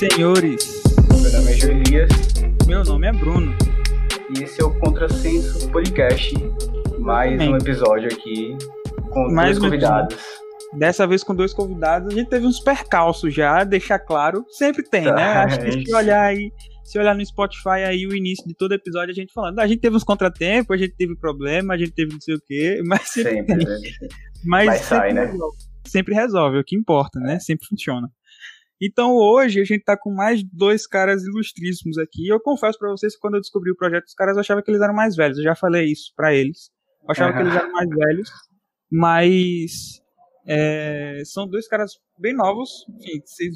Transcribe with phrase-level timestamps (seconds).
[0.00, 0.82] senhores.
[1.10, 2.08] Meu nome é Joelias.
[2.66, 3.54] Meu nome é Bruno.
[4.34, 6.34] E esse é o Contrassenso Podcast.
[6.98, 8.56] Mais Bem, um episódio aqui
[9.10, 10.16] com mais dois convidados.
[10.78, 12.14] Dessa vez com dois convidados.
[12.14, 14.42] A gente teve uns percalços já, deixar claro.
[14.48, 15.22] Sempre tem, tá, né?
[15.34, 16.50] Acho que se olhar aí,
[16.82, 19.58] se olhar no Spotify aí o início de todo episódio, a gente falando.
[19.58, 22.40] A gente teve uns contratempos, a gente teve problema, a gente teve não sei o
[22.40, 23.34] quê, mas sempre.
[23.34, 23.76] sempre né?
[24.46, 25.30] Mas Vai sair, né?
[25.86, 27.38] sempre resolve, é o que importa, né?
[27.38, 28.10] Sempre funciona.
[28.80, 32.26] Então hoje a gente tá com mais dois caras ilustríssimos aqui.
[32.26, 34.70] Eu confesso para vocês que quando eu descobri o projeto dos caras, eu achava que
[34.70, 35.38] eles eram mais velhos.
[35.38, 36.70] Eu já falei isso para eles.
[37.02, 38.30] Eu achava que eles eram mais velhos.
[38.90, 40.00] Mas
[40.46, 42.86] é, são dois caras bem novos.
[42.88, 43.54] Enfim, vocês,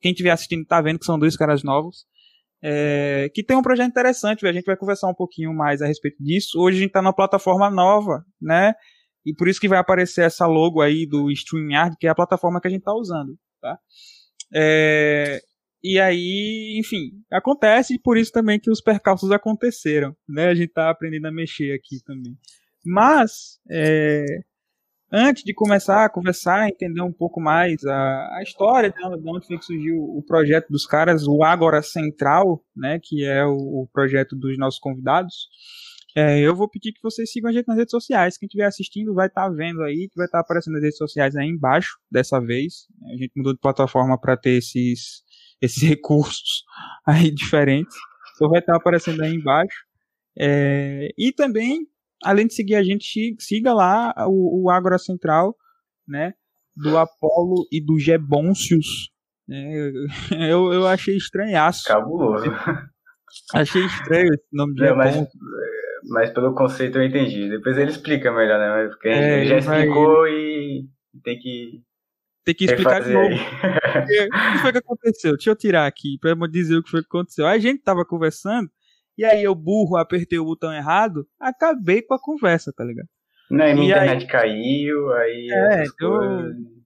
[0.00, 2.04] quem estiver assistindo tá vendo que são dois caras novos.
[2.62, 6.22] É, que tem um projeto interessante, a gente vai conversar um pouquinho mais a respeito
[6.22, 6.60] disso.
[6.60, 8.74] Hoje a gente está numa plataforma nova, né?
[9.24, 12.60] E por isso que vai aparecer essa logo aí do StreamYard, que é a plataforma
[12.60, 13.78] que a gente está usando, tá?
[14.54, 15.40] É,
[15.82, 20.48] e aí, enfim, acontece e por isso também que os percalços aconteceram, né?
[20.48, 22.36] A gente tá aprendendo a mexer aqui também.
[22.84, 24.24] Mas, é,
[25.10, 29.58] antes de começar a conversar, entender um pouco mais a, a história de onde foi
[29.58, 33.00] que surgiu o projeto dos caras, o Agora Central, né?
[33.02, 35.48] Que é o, o projeto dos nossos convidados.
[36.16, 38.36] É, eu vou pedir que vocês sigam a gente nas redes sociais.
[38.36, 40.98] Quem estiver assistindo vai estar tá vendo aí, que vai estar tá aparecendo nas redes
[40.98, 42.86] sociais aí embaixo, dessa vez.
[43.12, 45.22] A gente mudou de plataforma para ter esses,
[45.60, 46.64] esses recursos
[47.06, 47.96] aí diferentes.
[48.34, 49.84] Então vai estar tá aparecendo aí embaixo.
[50.38, 51.86] É, e também,
[52.24, 55.54] além de seguir a gente, siga lá o, o Agora Central,
[56.06, 56.34] né?
[56.74, 59.10] Do Apolo e do Gebôncios.
[59.48, 59.90] É,
[60.50, 61.84] eu, eu achei estranhaço.
[61.84, 62.50] Cabuloso.
[63.54, 65.16] Achei estranho esse nome de Não, mas,
[66.08, 67.48] mas pelo conceito eu entendi.
[67.48, 68.88] Depois ele explica melhor, né?
[68.88, 70.30] Porque é, ele já explicou vai...
[70.30, 70.88] e
[71.22, 71.82] tem que.
[72.44, 73.34] Tem que explicar de novo.
[73.34, 75.32] o que foi que aconteceu?
[75.32, 77.46] Deixa eu tirar aqui pra dizer o que foi que aconteceu.
[77.46, 78.70] A gente tava conversando,
[79.16, 83.08] e aí eu burro, apertei o botão errado, acabei com a conversa, tá ligado?
[83.50, 84.28] Não, e minha internet aí...
[84.28, 85.48] caiu, aí.
[85.52, 86.20] É, eu...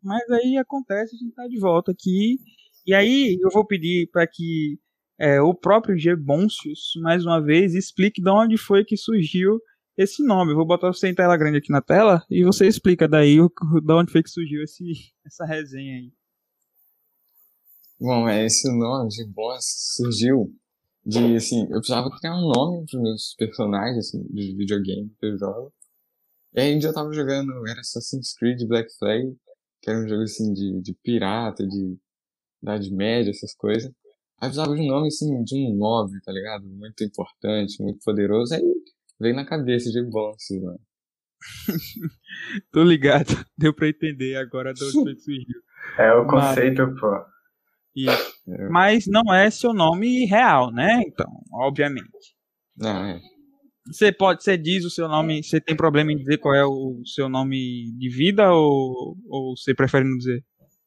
[0.03, 2.39] mas aí acontece, a gente tá de volta aqui.
[2.87, 4.79] E aí eu vou pedir para que
[5.19, 9.61] é, o próprio Gebôncios, mais uma vez, explique de onde foi que surgiu
[9.97, 10.55] esse nome.
[10.55, 13.93] Vou botar você em tela grande aqui na tela e você explica daí o, de
[13.93, 14.85] onde foi que surgiu esse,
[15.25, 16.13] essa resenha aí.
[18.01, 20.53] Bom, é, esse nome, Gebôncios, surgiu
[21.07, 25.39] de, assim, eu precisava criar um nome para meus personagens, assim, de videogame que eu
[25.39, 25.73] jogo.
[26.55, 29.37] E aí eu tava jogando, era Assassin's Creed Black Flag,
[29.81, 31.97] que era um jogo, assim, de, de pirata, de
[32.63, 33.93] Idade Média, essas coisas.
[34.45, 36.67] Aí precisava de um nome, assim, de um móvel, tá ligado?
[36.69, 38.55] Muito importante, muito poderoso.
[38.55, 38.63] Aí
[39.19, 40.81] veio na cabeça de Bonsis, mano.
[42.71, 45.45] Tô ligado, deu pra entender agora de onde surgiu.
[45.99, 46.99] É o conceito, Mas...
[46.99, 47.25] pô.
[47.95, 48.35] Isso.
[48.49, 48.69] É.
[48.71, 51.03] Mas não é seu nome real, né?
[51.07, 52.35] Então, obviamente.
[52.75, 53.21] Não, é.
[53.87, 57.03] Você pode, você diz o seu nome, você tem problema em dizer qual é o
[57.05, 60.43] seu nome de vida ou, ou você prefere não dizer?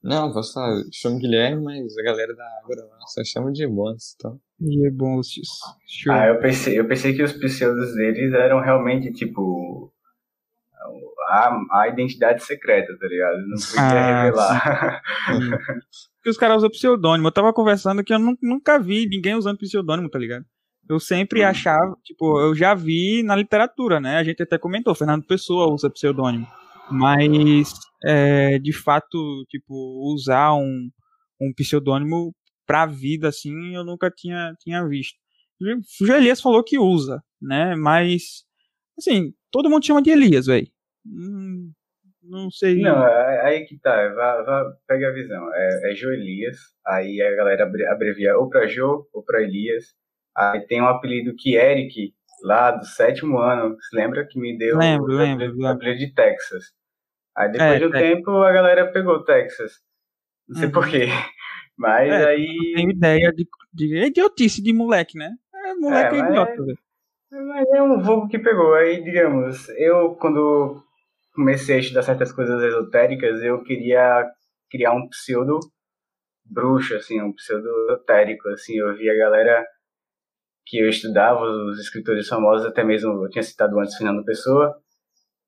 [0.07, 4.15] Não, posso falar, chamo Guilherme, mas a galera da Ágora lá só chama de Ebonsis,
[4.15, 4.39] então.
[4.85, 5.49] Ebonsis.
[5.85, 6.13] Show.
[6.13, 9.91] Ah, eu pensei, eu pensei que os pseudos deles eram realmente, tipo,
[11.27, 13.37] a, a identidade secreta, tá ligado?
[13.49, 15.03] Não podia ah, revelar.
[16.15, 17.27] Porque os caras usam pseudônimo.
[17.27, 20.45] Eu tava conversando que eu nunca vi ninguém usando pseudônimo, tá ligado?
[20.89, 21.47] Eu sempre hum.
[21.47, 24.15] achava, tipo, eu já vi na literatura, né?
[24.15, 26.47] A gente até comentou, Fernando Pessoa usa pseudônimo.
[26.89, 29.73] Mas, é, de fato, tipo,
[30.13, 30.89] usar um,
[31.39, 32.33] um pseudônimo
[32.65, 35.17] pra vida, assim, eu nunca tinha, tinha visto.
[36.01, 37.75] O Elias falou que usa, né?
[37.75, 38.43] Mas,
[38.97, 40.67] assim, todo mundo chama de Elias, velho.
[41.05, 41.71] Hum,
[42.21, 42.81] não sei.
[42.81, 45.53] Não, é, aí que tá, vá, vá, pega a visão.
[45.53, 49.95] É, é Joelias, aí a galera abrevia ou pra Jo ou pra Elias.
[50.35, 54.77] Aí tem um apelido que Eric, lá do sétimo ano, você lembra que me deu
[54.77, 56.65] lembro, o lembro, apelido de Texas.
[57.35, 57.99] Aí depois é, de um é.
[57.99, 59.73] tempo a galera pegou Texas.
[60.47, 60.71] Não sei uhum.
[60.71, 61.05] porquê.
[61.77, 62.73] Mas é, aí.
[62.75, 65.31] Tem ideia de, de idiotice de moleque, né?
[65.53, 66.63] É, moleque é, é idiota.
[67.31, 68.73] Mas é um vulgo que pegou.
[68.73, 70.81] Aí, digamos, eu quando
[71.33, 74.25] comecei a estudar certas coisas esotéricas, eu queria
[74.71, 75.59] criar um pseudo
[76.43, 79.65] bruxo, assim, um pseudo esotérico, assim, eu via a galera
[80.67, 84.75] que eu estudava, os escritores famosos, até mesmo, eu tinha citado antes Fernando Pessoa,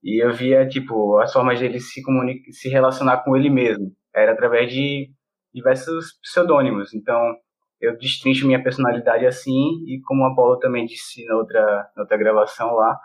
[0.01, 3.91] e eu via, tipo, as formas dele se comunicar, se relacionar com ele mesmo.
[4.15, 5.11] Era através de
[5.53, 6.93] diversos pseudônimos.
[6.93, 7.35] Então,
[7.81, 12.17] eu destrincho minha personalidade assim, e como a Paula também disse na outra, na outra
[12.17, 12.97] gravação lá,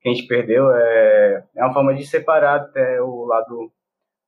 [0.00, 3.70] que a gente perdeu, é, é uma forma de separar até o lado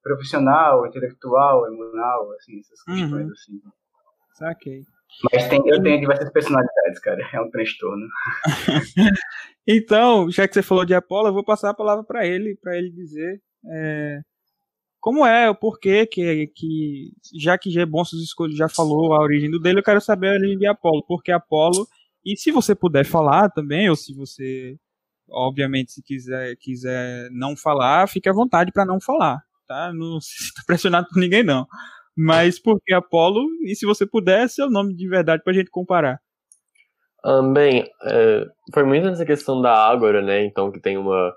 [0.00, 3.32] profissional, intelectual, emocional, assim, essas questões, uhum.
[3.32, 3.60] assim.
[4.34, 4.82] Saquei.
[5.32, 7.20] Mas tem, eu tenho diversas personalidades, cara.
[7.32, 8.06] É um transtorno.
[9.66, 12.76] então, já que você falou de Apolo, eu vou passar a palavra para ele, para
[12.76, 14.20] ele dizer é,
[15.00, 17.84] como é, o porquê que, que já que G.
[17.84, 21.04] Bonsos Escolho já falou a origem do dele, eu quero saber a origem de Apolo,
[21.06, 21.86] porque Apolo,
[22.24, 24.76] e se você puder falar também, ou se você,
[25.28, 29.92] obviamente, se quiser, quiser não falar, fique à vontade para não falar, tá?
[29.92, 31.66] Não se pressionado por ninguém, não.
[32.16, 33.46] Mas por que Apolo?
[33.62, 36.20] E se você puder, seu nome de verdade pra gente comparar.
[37.24, 40.44] Um, bem, é, foi muito nessa questão da Ágora, né?
[40.44, 41.34] Então, que tem uma,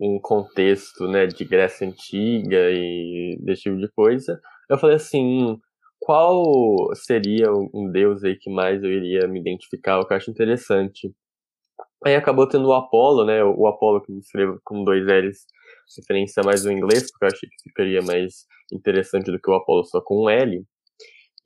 [0.00, 4.40] um contexto né, de Grécia Antiga e desse tipo de coisa.
[4.70, 5.58] Eu falei assim,
[5.98, 10.30] qual seria um deus aí que mais eu iria me identificar, o que eu acho
[10.30, 11.12] interessante.
[12.04, 13.42] Aí acabou tendo o Apolo, né?
[13.42, 15.46] O Apolo que me escrevo com dois L's,
[15.98, 19.84] referência mais do inglês, porque eu achei que ficaria mais interessante do que o Apollo
[19.84, 20.64] só com um L.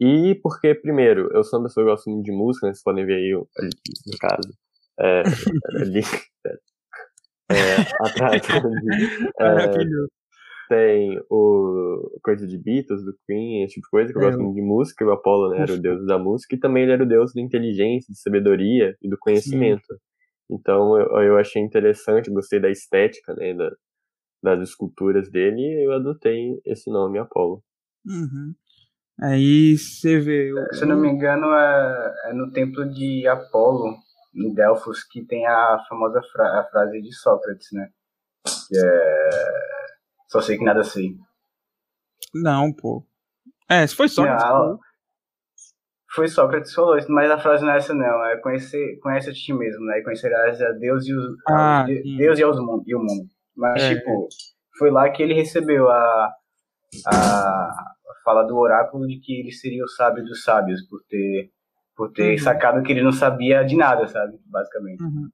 [0.01, 2.73] E porque, primeiro, eu sou uma pessoa que gosta muito de música, né?
[2.73, 3.71] Vocês podem ver aí ali,
[4.07, 4.55] no caso.
[4.99, 5.23] É,
[5.77, 6.01] ali,
[7.51, 8.43] é, atrás.
[9.41, 10.11] É,
[10.71, 14.43] tem o coisa de Beatles, do Queen, esse tipo de coisa, que eu gosto é,
[14.43, 15.05] muito de música.
[15.05, 17.41] O Apollo né, era o deus da música, e também ele era o deus da
[17.43, 19.85] inteligência, de sabedoria e do conhecimento.
[19.85, 19.99] Sim.
[20.49, 23.71] Então eu, eu achei interessante, gostei da estética, né, da,
[24.43, 27.63] das esculturas dele, eu adotei esse nome, Apolo.
[28.07, 28.55] Uhum.
[29.23, 30.53] Aí você vê.
[30.53, 30.75] O...
[30.75, 33.97] Se eu não me engano, é, é, no templo de Apolo,
[34.35, 37.91] em Delfos, que tem a famosa fra a frase de Sócrates, né?
[38.69, 39.31] Que é.
[40.29, 41.17] Só sei que nada sei.
[42.35, 43.05] Não, pô.
[43.69, 44.45] É, se foi Sócrates.
[44.45, 44.79] Não,
[46.13, 48.25] foi Sócrates que falou isso, mas a frase não é essa, não.
[48.27, 49.99] É conhecer, conhece a ti mesmo, né?
[49.99, 53.29] E conhecerás a Deus e, os, ah, Deus e, os, e o mundo.
[53.57, 53.95] Mas, é.
[53.95, 54.29] tipo,
[54.79, 56.33] foi lá que ele recebeu a,
[57.07, 57.95] a
[58.25, 61.51] fala do oráculo de que ele seria o sábio dos sábios, por ter,
[61.97, 62.39] por ter uhum.
[62.39, 64.39] sacado que ele não sabia de nada, sabe?
[64.47, 65.03] Basicamente.
[65.03, 65.29] Uhum.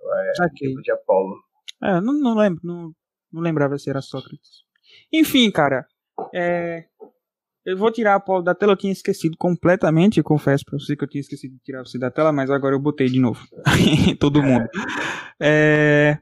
[0.00, 0.68] É, okay.
[0.68, 1.36] tipo de Apolo.
[1.82, 2.92] É, não, não lembro, não,
[3.32, 4.62] não lembrava se era Sócrates.
[5.12, 5.86] Enfim, cara,
[6.34, 6.84] é,
[7.64, 10.96] eu vou tirar a Apolo da tela, eu tinha esquecido completamente, eu confesso pra você
[10.96, 13.40] que eu tinha esquecido de tirar você da tela, mas agora eu botei de novo.
[14.20, 14.68] Todo mundo.
[15.44, 16.18] É,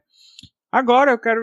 [0.73, 1.41] Agora eu quero,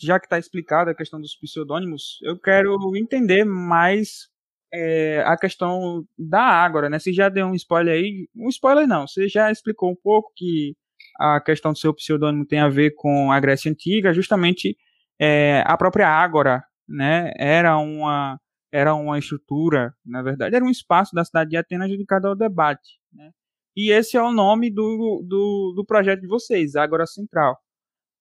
[0.00, 4.28] já que está explicada a questão dos pseudônimos, eu quero entender mais
[4.72, 6.98] é, a questão da Ágora, né?
[6.98, 10.74] Você já deu um spoiler aí, um spoiler não, você já explicou um pouco que
[11.20, 14.76] a questão do seu pseudônimo tem a ver com a Grécia Antiga, justamente
[15.20, 17.32] é, a própria Ágora, né?
[17.36, 18.38] Era uma
[18.72, 22.98] era uma estrutura, na verdade, era um espaço da cidade de Atenas dedicado ao debate,
[23.12, 23.30] né?
[23.76, 27.56] E esse é o nome do, do, do projeto de vocês, Ágora Central.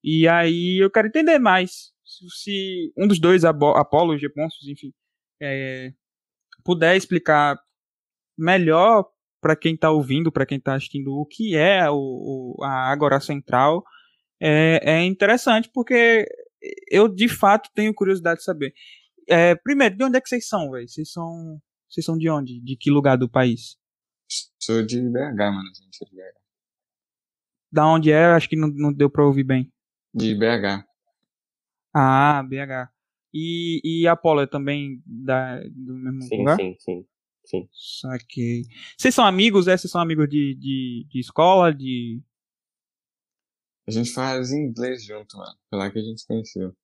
[0.03, 4.93] E aí eu quero entender mais se um dos dois, Apolo, Geponsos, enfim,
[5.41, 5.91] é,
[6.63, 7.59] puder explicar
[8.37, 9.05] melhor
[9.41, 13.19] para quem está ouvindo, para quem está assistindo, o que é o, o, a Agora
[13.19, 13.83] Central,
[14.39, 16.25] é, é, interessante porque
[16.89, 18.73] eu de fato tenho curiosidade de saber.
[19.27, 20.87] É, primeiro, de onde é que vocês são, velho?
[20.87, 21.59] Vocês são,
[21.89, 22.61] vocês são de onde?
[22.61, 23.77] De que lugar do país?
[24.61, 25.69] Sou de BH, mano.
[25.75, 26.37] Gente, de BH.
[27.71, 28.25] Da onde é?
[28.25, 29.71] Acho que não, não deu para ouvir bem.
[30.17, 30.83] De BH.
[31.93, 32.91] Ah, BH.
[33.33, 36.55] E, e Apolo é também da, do mesmo sim, lugar?
[36.57, 37.07] Sim, sim,
[37.45, 37.69] sim.
[37.71, 38.63] Saquei.
[38.97, 39.77] Vocês são amigos, é?
[39.77, 42.21] Vocês são amigos de, de, de escola, de...
[43.87, 45.55] A gente faz inglês junto, mano.
[45.69, 46.75] Foi lá que a gente se conheceu.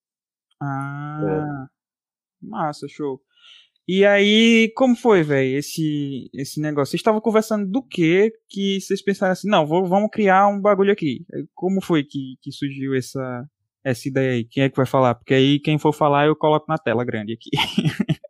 [0.62, 2.46] Ah, é.
[2.46, 3.20] massa, show.
[3.88, 6.92] E aí, como foi, velho, esse, esse negócio?
[6.92, 10.94] Vocês estavam conversando do que que vocês pensaram assim, não, vou, vamos criar um bagulho
[10.94, 11.26] aqui.
[11.54, 13.46] Como foi que, que surgiu essa,
[13.84, 14.46] essa ideia aí?
[14.46, 15.16] Quem é que vai falar?
[15.16, 17.50] Porque aí quem for falar eu coloco na tela grande aqui.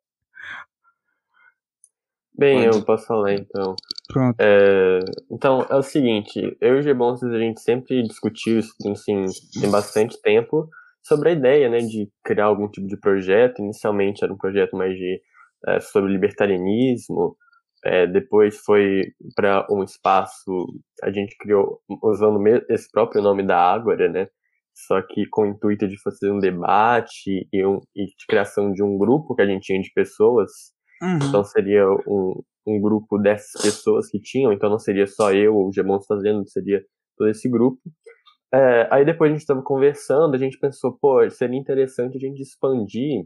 [2.36, 2.77] Bem, Pode.
[2.77, 3.75] eu posso falar então.
[4.12, 4.36] Pronto.
[4.39, 5.00] É,
[5.31, 9.25] então, é o seguinte, eu e o Gebonces a gente sempre discutiu isso, assim,
[9.62, 10.67] tem bastante tempo,
[11.03, 13.62] sobre a ideia, né, de criar algum tipo de projeto.
[13.62, 15.22] Inicialmente era um projeto mais de
[15.67, 17.36] é, sobre libertarianismo.
[17.86, 19.03] É, depois foi
[19.36, 20.67] para um espaço,
[21.03, 22.39] a gente criou, usando
[22.70, 24.27] esse próprio nome da Ágora, né?
[24.74, 28.82] Só que com o intuito de fazer um debate e, um, e de criação de
[28.82, 30.50] um grupo que a gente tinha de pessoas.
[31.01, 31.20] Uhum.
[31.27, 35.67] Então seria um, um grupo dessas pessoas que tinham, então não seria só eu ou
[35.67, 36.82] o Gemons fazendo, seria
[37.17, 37.79] todo esse grupo.
[38.53, 42.41] É, aí depois a gente estava conversando, a gente pensou, pô, seria interessante a gente
[42.41, 43.25] expandir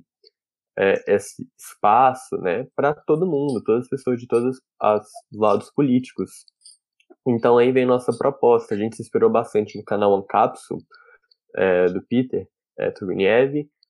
[0.78, 6.46] é, esse espaço né, para todo mundo, todas as pessoas de todos os lados políticos.
[7.28, 8.76] Então aí vem nossa proposta.
[8.76, 10.80] A gente se inspirou bastante no canal Ancapsul,
[11.56, 12.48] é, do Peter
[12.80, 12.92] é,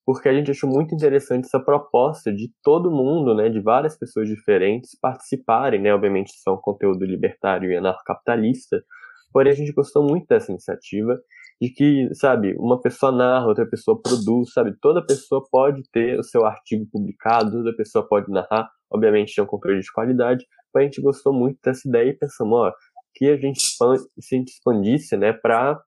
[0.06, 4.26] porque a gente achou muito interessante essa proposta de todo mundo, né, de várias pessoas
[4.26, 8.82] diferentes participarem, né, obviamente são conteúdo libertário e anarcocapitalista,
[9.30, 11.20] porém a gente gostou muito dessa iniciativa
[11.60, 16.22] de que, sabe, uma pessoa narra, outra pessoa produz, sabe, toda pessoa pode ter o
[16.22, 20.84] seu artigo publicado, toda pessoa pode narrar, obviamente é um conteúdo de qualidade, mas a
[20.84, 22.72] gente gostou muito dessa ideia e pensamos, ó,
[23.14, 25.80] que a gente se a gente expandisse, né, para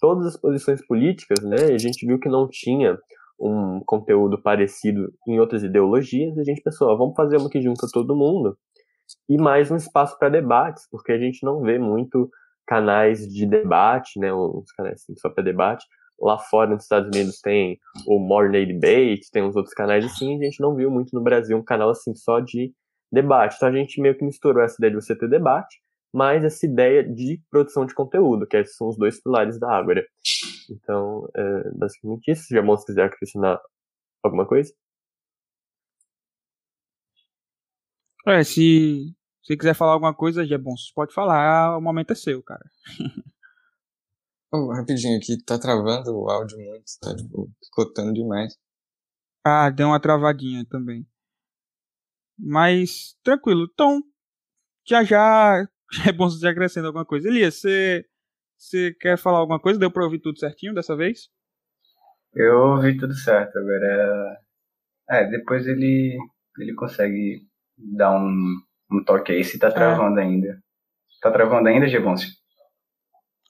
[0.00, 2.96] todas as posições políticas, né, a gente viu que não tinha
[3.38, 7.60] um conteúdo parecido em outras ideologias, e a gente pensou, ó, vamos fazer uma que
[7.60, 8.56] junta todo mundo,
[9.28, 12.30] e mais um espaço para debates, porque a gente não vê muito
[12.66, 15.84] canais de debate, né, uns canais assim, só para debate.
[16.18, 20.44] Lá fora, nos Estados Unidos, tem o Morning Debate, tem uns outros canais assim, a
[20.44, 22.72] gente não viu muito no Brasil um canal assim só de
[23.12, 23.56] debate.
[23.56, 25.78] Então a gente meio que misturou essa ideia de você ter debate,
[26.12, 30.04] mais essa ideia de produção de conteúdo, que são os dois pilares da Ágora.
[30.70, 32.46] Então, é basicamente isso.
[32.50, 33.60] Já se quiser acrescentar
[34.22, 34.72] alguma coisa.
[38.26, 39.15] É, se
[39.46, 42.42] se quiser falar alguma coisa, já é bom, você pode falar, o momento é seu,
[42.42, 42.68] cara.
[44.52, 48.58] oh, rapidinho aqui, tá travando o áudio muito, tá tipo, picotando demais.
[49.44, 51.06] Ah, deu uma travadinha também.
[52.36, 53.68] Mas, tranquilo.
[53.72, 54.02] Então,
[54.84, 55.64] já já
[56.08, 57.28] é bom você acrescentar alguma coisa.
[57.28, 58.04] Elias, você,
[58.58, 59.78] você quer falar alguma coisa?
[59.78, 61.28] Deu pra ouvir tudo certinho dessa vez?
[62.34, 64.40] Eu ouvi tudo certo, agora.
[65.08, 66.18] É, depois ele,
[66.58, 67.46] ele consegue
[67.78, 69.72] dar um, um toque aí se tá é.
[69.72, 70.22] travando é.
[70.22, 70.62] ainda.
[71.20, 72.30] Tá travando ainda, Geboncio?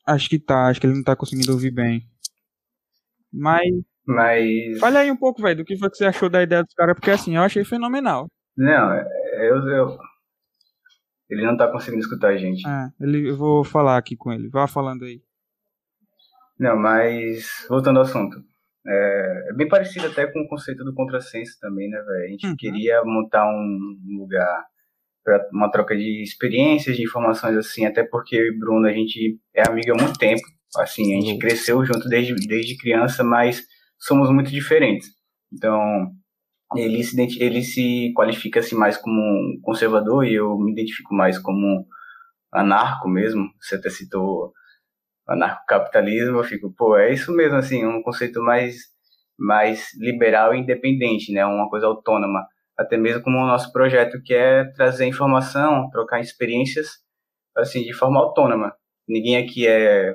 [0.06, 2.02] Acho que tá, acho que ele não tá conseguindo ouvir bem.
[3.32, 3.66] Mas.
[4.06, 4.78] Mas.
[4.78, 6.94] Fale aí um pouco, velho, do que foi que você achou da ideia dos caras,
[6.94, 8.28] porque assim, eu achei fenomenal.
[8.56, 9.98] Não, eu, eu.
[11.28, 12.66] Ele não tá conseguindo escutar a gente.
[12.66, 14.48] É, ele, eu vou falar aqui com ele.
[14.48, 15.20] Vá falando aí.
[16.58, 17.66] Não, mas.
[17.68, 18.38] Voltando ao assunto.
[18.86, 22.24] É, é bem parecido até com o conceito do contrassenso também, né, velho?
[22.24, 22.56] A gente uhum.
[22.56, 24.64] queria montar um lugar
[25.26, 29.40] para uma troca de experiências, de informações assim, até porque eu e Bruno a gente
[29.52, 30.40] é amigo há muito tempo,
[30.76, 31.38] assim, a gente uhum.
[31.40, 33.66] cresceu junto desde, desde criança, mas
[33.98, 35.08] somos muito diferentes.
[35.52, 36.12] Então,
[36.76, 41.40] ele se, ele se qualifica assim mais como um conservador e eu me identifico mais
[41.40, 41.84] como
[42.52, 43.48] anarco mesmo.
[43.60, 44.52] Você até citou
[45.28, 48.76] anarcocapitalismo, eu fico, pô, é isso mesmo assim, um conceito mais
[49.38, 52.46] mais liberal e independente, né, uma coisa autônoma
[52.78, 56.88] até mesmo como o nosso projeto, que é trazer informação, trocar experiências,
[57.56, 58.74] assim, de forma autônoma.
[59.08, 60.14] Ninguém aqui é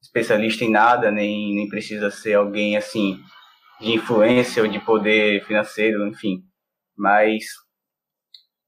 [0.00, 3.18] especialista em nada, nem, nem precisa ser alguém, assim,
[3.80, 6.42] de influência ou de poder financeiro, enfim.
[6.96, 7.44] Mas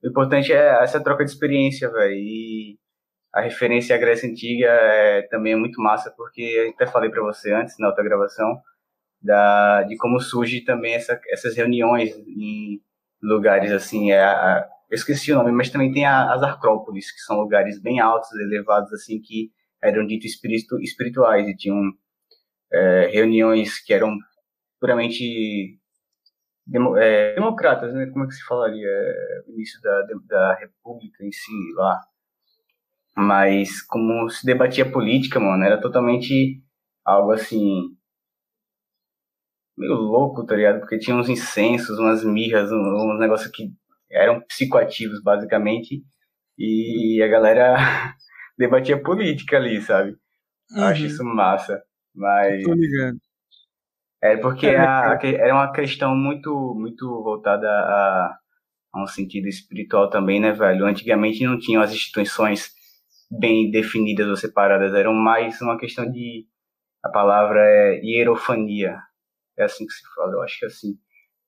[0.02, 2.14] o importante é essa troca de experiência, velho.
[2.14, 2.78] E
[3.32, 7.22] a referência à Grécia Antiga é, também é muito massa, porque eu até falei para
[7.22, 8.60] você antes, na outra gravação,
[9.20, 12.80] da, de como surge também essa, essas reuniões em
[13.24, 17.20] lugares assim, é a, eu esqueci o nome, mas também tem a, as Acrópolis, que
[17.20, 19.50] são lugares bem altos, elevados, assim, que
[19.82, 21.92] eram ditos espiritu, espirituais e tinham
[22.72, 24.16] é, reuniões que eram
[24.80, 25.78] puramente
[26.66, 28.06] demo, é, democratas, né?
[28.06, 28.88] Como é que se falaria?
[28.88, 32.00] É, o início da, da república em si, lá.
[33.16, 36.62] Mas como se debatia política, mano, era totalmente
[37.04, 37.96] algo assim
[39.76, 40.80] meio louco, tá ligado?
[40.80, 43.70] Porque tinha uns incensos, umas mirras, uns negócios que
[44.10, 46.02] eram psicoativos, basicamente,
[46.58, 47.76] e a galera
[48.56, 50.16] debatia política ali, sabe?
[50.70, 50.84] Uhum.
[50.84, 51.82] Acho isso massa,
[52.14, 52.62] mas...
[52.62, 53.16] Tô ligado.
[54.22, 58.38] É porque é, a, a, era uma questão muito, muito voltada a,
[58.94, 60.86] a um sentido espiritual também, né, velho?
[60.86, 62.70] Antigamente não tinham as instituições
[63.30, 66.46] bem definidas ou separadas, eram mais uma questão de...
[67.04, 68.98] A palavra é hierofania,
[69.58, 70.98] é assim que se fala, eu acho que é assim.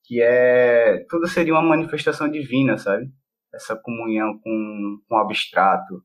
[0.05, 1.05] Que é.
[1.09, 3.11] Tudo seria uma manifestação divina, sabe?
[3.55, 6.03] Essa comunhão com, com o abstrato.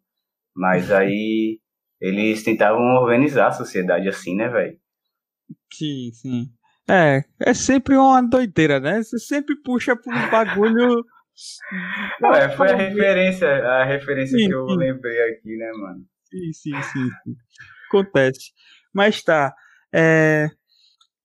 [0.55, 0.98] Mas uhum.
[0.98, 1.60] aí
[2.00, 4.77] eles tentavam organizar a sociedade assim, né, velho?
[5.72, 6.46] Sim, sim.
[6.89, 9.01] É, é sempre uma doideira, né?
[9.03, 11.05] Você sempre puxa por um bagulho.
[12.36, 14.77] é, foi a referência, a referência sim, que eu sim.
[14.77, 16.05] lembrei aqui, né, mano?
[16.25, 17.10] Sim, sim, sim.
[17.24, 17.36] sim.
[17.88, 18.51] Acontece.
[18.93, 19.53] Mas tá.
[19.93, 20.48] É,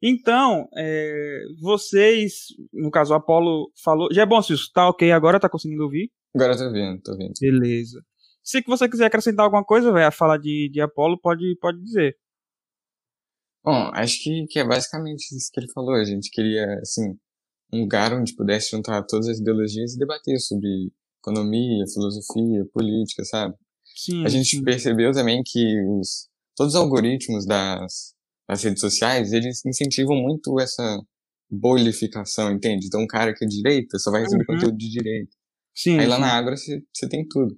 [0.08, 4.08] então, é, vocês, no caso, o Apolo falou.
[4.12, 5.40] Já é bom, Cis, tá ok agora?
[5.40, 6.10] Tá conseguindo ouvir?
[6.34, 7.32] Agora eu tô ouvindo, tô ouvindo.
[7.40, 8.00] Beleza.
[8.42, 12.16] Se você quiser acrescentar alguma coisa, velho, a fala de, de Apolo, pode, pode dizer.
[13.64, 15.94] Bom, acho que, que é basicamente isso que ele falou.
[15.94, 17.18] A gente queria, assim,
[17.72, 20.68] um lugar onde pudesse juntar todas as ideologias e debater sobre
[21.20, 23.56] economia, filosofia, política, sabe?
[23.96, 24.24] Sim.
[24.24, 24.62] A gente sim.
[24.62, 28.14] percebeu também que os, todos os algoritmos das,
[28.48, 31.00] nas redes sociais, eles incentivam muito essa
[31.50, 32.86] bolificação, entende?
[32.86, 34.54] Então, um cara que é direita só vai receber Uhum.
[34.56, 35.30] conteúdo de direita.
[35.74, 35.98] Sim.
[35.98, 36.20] Aí lá sim.
[36.22, 37.56] na Ágora você, tem tudo.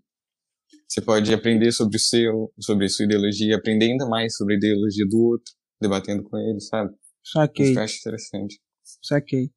[0.86, 4.56] Você pode aprender sobre o seu, sobre a sua ideologia, aprender ainda mais sobre a
[4.56, 6.90] ideologia do outro, debatendo com ele, sabe?
[7.22, 8.58] Isso Saquei, que eu acho interessante.
[9.02, 9.50] saquei.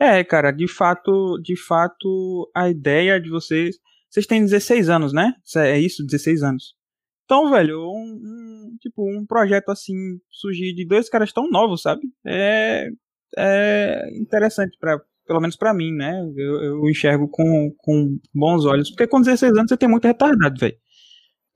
[0.00, 3.76] É, cara, de fato, de fato, a ideia de vocês.
[4.08, 5.34] Vocês têm 16 anos, né?
[5.56, 6.74] É isso, 16 anos.
[7.26, 8.39] Então, velho, um-
[8.80, 9.94] tipo, um projeto assim
[10.30, 12.02] surgir de dois caras tão novos, sabe?
[12.26, 12.88] É,
[13.38, 16.20] é interessante para pelo menos pra mim, né?
[16.36, 20.58] Eu, eu enxergo com, com bons olhos, porque com 16 anos você tem muito retardado,
[20.58, 20.76] velho.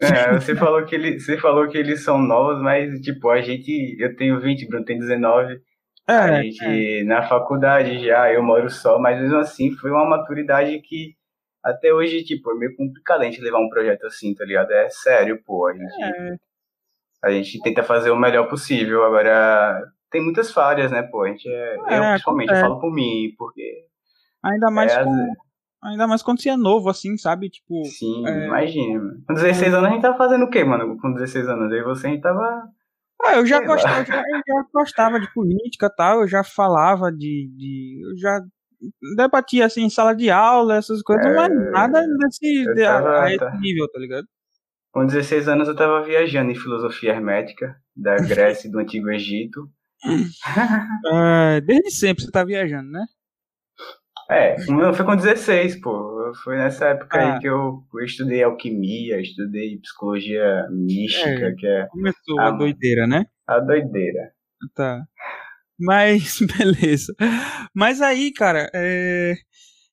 [0.00, 3.96] É, você falou que ele, você falou que eles são novos, mas tipo, a gente,
[3.98, 5.60] eu tenho 20, Bruno tem 19.
[6.06, 10.78] a É, gente na faculdade já, eu moro só, mas mesmo assim foi uma maturidade
[10.80, 11.14] que
[11.62, 14.70] até hoje, tipo, é meio complicado a gente levar um projeto assim, tá ligado?
[14.72, 16.36] É sério, pô, a gente, é,
[17.24, 21.48] a gente tenta fazer o melhor possível, agora tem muitas falhas, né, pô, a gente
[21.48, 22.60] é, eu É, principalmente, eu acontece.
[22.60, 23.84] falo por mim, porque,
[24.42, 25.34] ainda mais É, com,
[25.82, 27.48] ainda mais quando você é novo, assim, sabe?
[27.50, 28.46] Tipo, sim, é.
[28.46, 29.22] imagina, mano.
[29.26, 31.82] com 16 anos a gente tava fazendo o quê, mano, com 16 anos, eu e
[31.82, 32.68] você, a gente tava,
[33.22, 36.44] Ah, eu já gostava, eu já, eu já gostava de política e tal, eu já
[36.44, 38.00] falava de, de.
[38.04, 38.40] Eu já
[39.16, 43.22] debatia assim em sala de aula, essas coisas, mas nada desse eu de- a- tava-
[43.22, 43.50] a esse tá.
[43.58, 44.26] nível, tá ligado?
[44.94, 49.68] Com 16 anos eu tava viajando em filosofia hermética, da Grécia e do Antigo Egito,
[51.12, 53.04] É, desde sempre você tá viajando, né?
[54.30, 54.56] É,
[54.94, 56.32] foi com 16, pô.
[56.42, 57.34] Foi nessa época Ah.
[57.34, 61.54] aí que eu, eu estudei alquimia, estudei psicologia mística, É.
[61.54, 62.58] que é Começou a mano.
[62.58, 63.26] doideira, né?
[63.46, 64.32] a doideira.
[64.74, 65.02] Tá.
[65.78, 67.14] Mas, beleza.
[67.74, 69.34] Mas aí, cara, é...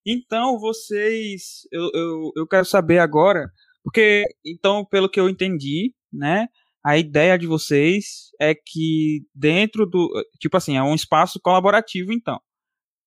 [0.05, 1.67] então vocês.
[1.71, 3.49] Eu, eu, eu quero saber agora.
[3.83, 6.47] Porque, então, pelo que eu entendi, né?
[6.83, 10.09] A ideia de vocês é que dentro do.
[10.39, 12.39] Tipo assim, é um espaço colaborativo, então.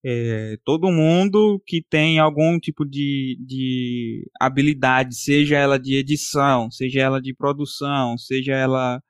[0.07, 7.01] É, todo mundo que tem algum tipo de, de habilidade, seja ela de edição, seja
[7.01, 9.01] ela de produção, seja ela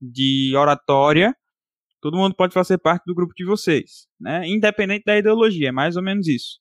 [0.00, 1.34] de oratória,
[2.00, 4.46] todo mundo pode fazer parte do grupo de vocês, né?
[4.46, 6.60] Independente da ideologia, é mais ou menos isso,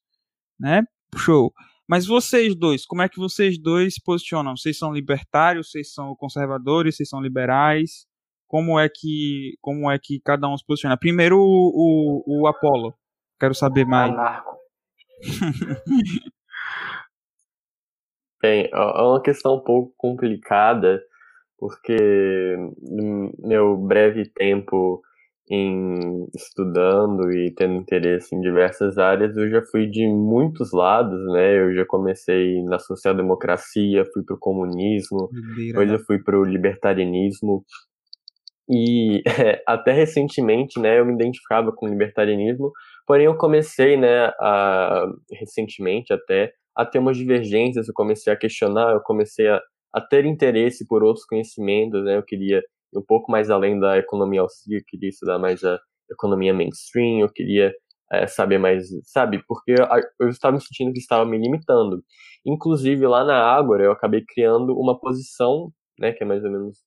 [0.60, 0.84] né?
[1.16, 1.54] Show.
[1.88, 4.56] Mas vocês dois, como é que vocês dois se posicionam?
[4.56, 8.06] Vocês são libertários, vocês são conservadores, vocês são liberais?
[8.48, 10.98] Como é que, como é que cada um se posiciona?
[10.98, 12.94] Primeiro o, o, o Apolo.
[13.40, 14.14] Quero saber mais.
[14.14, 14.58] Anarco.
[18.42, 21.02] Bem, é uma questão um pouco complicada,
[21.58, 25.02] porque no meu breve tempo
[25.50, 31.60] em estudando e tendo interesse em diversas áreas, eu já fui de muitos lados, né?
[31.60, 35.30] Eu já comecei na social-democracia, fui para o comunismo,
[35.68, 37.64] depois eu fui para o libertarianismo.
[38.70, 39.22] E
[39.68, 42.72] até recentemente, né, eu me identificava com o libertarianismo,
[43.06, 48.94] porém eu comecei, né, a, recentemente até a ter umas divergências, eu comecei a questionar,
[48.94, 49.62] eu comecei a,
[49.94, 52.62] a ter interesse por outros conhecimentos, né, eu queria
[52.96, 55.80] um pouco mais além da economia auxílio, eu queria estudar mais a
[56.12, 57.74] economia mainstream, eu queria
[58.12, 59.74] é, saber mais, sabe, porque
[60.20, 62.04] eu, estava me sentindo que estava me limitando.
[62.46, 66.78] Inclusive lá na Ágora eu acabei criando uma posição, né, que é mais ou menos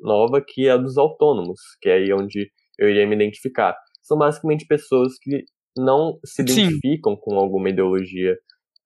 [0.00, 3.76] nova, que é a dos autônomos, que é aí onde eu iria me identificar.
[4.02, 5.44] São basicamente pessoas que
[5.76, 6.42] não se Sim.
[6.42, 8.36] identificam com alguma ideologia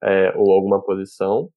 [0.04, 1.48] é, ou alguma posição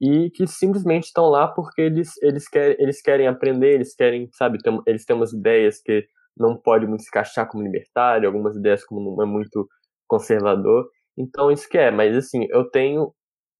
[0.00, 4.58] e que simplesmente estão lá porque eles, eles, querem, eles querem aprender, eles querem, sabe,
[4.86, 9.14] eles têm umas ideias que não pode muito se encaixar como libertário, algumas ideias como
[9.14, 9.68] não é muito
[10.08, 10.88] conservador.
[11.18, 13.12] Então isso que é, mas assim, eu tenho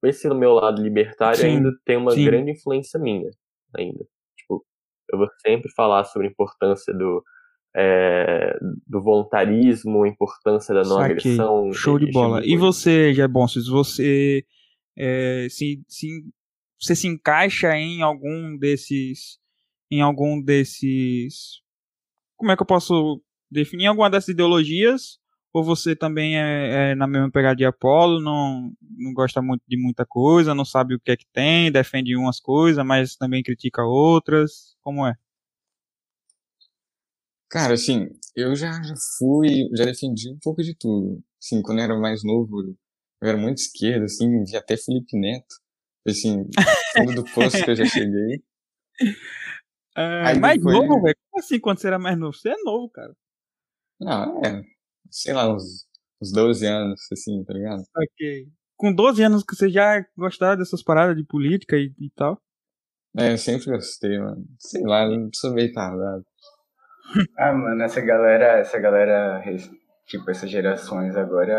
[0.04, 2.24] esse no meu lado libertário Sim, ainda tem uma sim.
[2.24, 3.30] grande influência minha
[3.76, 4.02] ainda.
[4.38, 4.64] Tipo,
[5.12, 7.22] eu vou sempre falar sobre a importância do
[7.76, 11.04] é, do voluntarismo, a importância da não Saquei.
[11.04, 11.72] agressão.
[11.72, 12.40] Show de tipo bola.
[12.40, 12.58] E coisa.
[12.58, 14.44] você, Jebonsis, você
[15.02, 16.24] é, se, se,
[16.78, 19.38] você se encaixa em algum desses.
[19.90, 21.62] Em algum desses.
[22.36, 23.86] Como é que eu posso definir?
[23.86, 25.18] Alguma dessas ideologias?
[25.52, 29.76] Ou você também é, é na mesma pegada de Apolo, não, não gosta muito de
[29.76, 33.82] muita coisa, não sabe o que é que tem, defende umas coisas, mas também critica
[33.82, 34.76] outras?
[34.80, 35.16] Como é?
[37.48, 38.80] Cara, assim, eu já,
[39.18, 41.20] fui, já defendi um pouco de tudo.
[41.42, 42.76] Assim, quando eu era mais novo,
[43.20, 45.54] eu, era muito esquerdo, assim, vi até Felipe Neto.
[46.06, 46.44] Assim,
[46.96, 48.42] fundo do poço que eu já cheguei.
[49.96, 51.16] É, Aí mais depois- novo, velho?
[51.30, 52.32] Como assim quando você era mais novo?
[52.36, 53.12] Você é novo, cara.
[54.00, 54.62] Não, é,
[55.10, 55.84] sei lá, uns,
[56.22, 57.82] uns 12 anos, assim, tá ligado?
[57.96, 58.48] Ok.
[58.76, 62.40] Com 12 anos que você já gostava dessas paradas de política e, e tal.
[63.18, 64.46] É, eu sempre gostei, mano.
[64.60, 66.24] Sei lá, não sou meio tardado.
[67.36, 69.70] Ah, mano, essa galera, essa galera res-
[70.10, 71.52] Tipo, essas gerações agora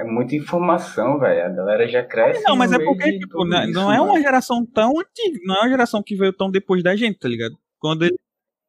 [0.00, 1.44] é muita informação, velho.
[1.44, 2.42] A galera já cresce.
[2.42, 5.60] Não, mas é porque, tipo, não, isso, não é uma geração tão antiga, não é
[5.60, 7.54] uma geração que veio tão depois da gente, tá ligado?
[7.78, 8.16] Quando ele.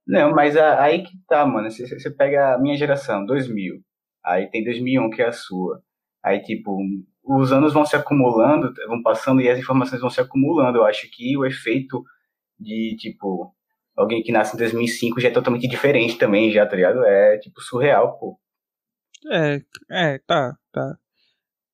[0.06, 1.72] Não, mas a- aí que tá, mano.
[1.72, 3.76] Você, você pega a minha geração, 2000.
[4.26, 5.82] Aí tem 2001, que é a sua.
[6.22, 6.78] Aí, tipo,
[7.24, 10.80] os anos vão se acumulando, vão passando e as informações vão se acumulando.
[10.80, 12.04] Eu acho que o efeito
[12.60, 13.54] de, tipo,
[13.96, 17.06] alguém que nasce em 2005 já é totalmente diferente também, já, tá ligado?
[17.06, 18.38] É, tipo, surreal, pô.
[19.32, 20.98] É, é, tá, tá.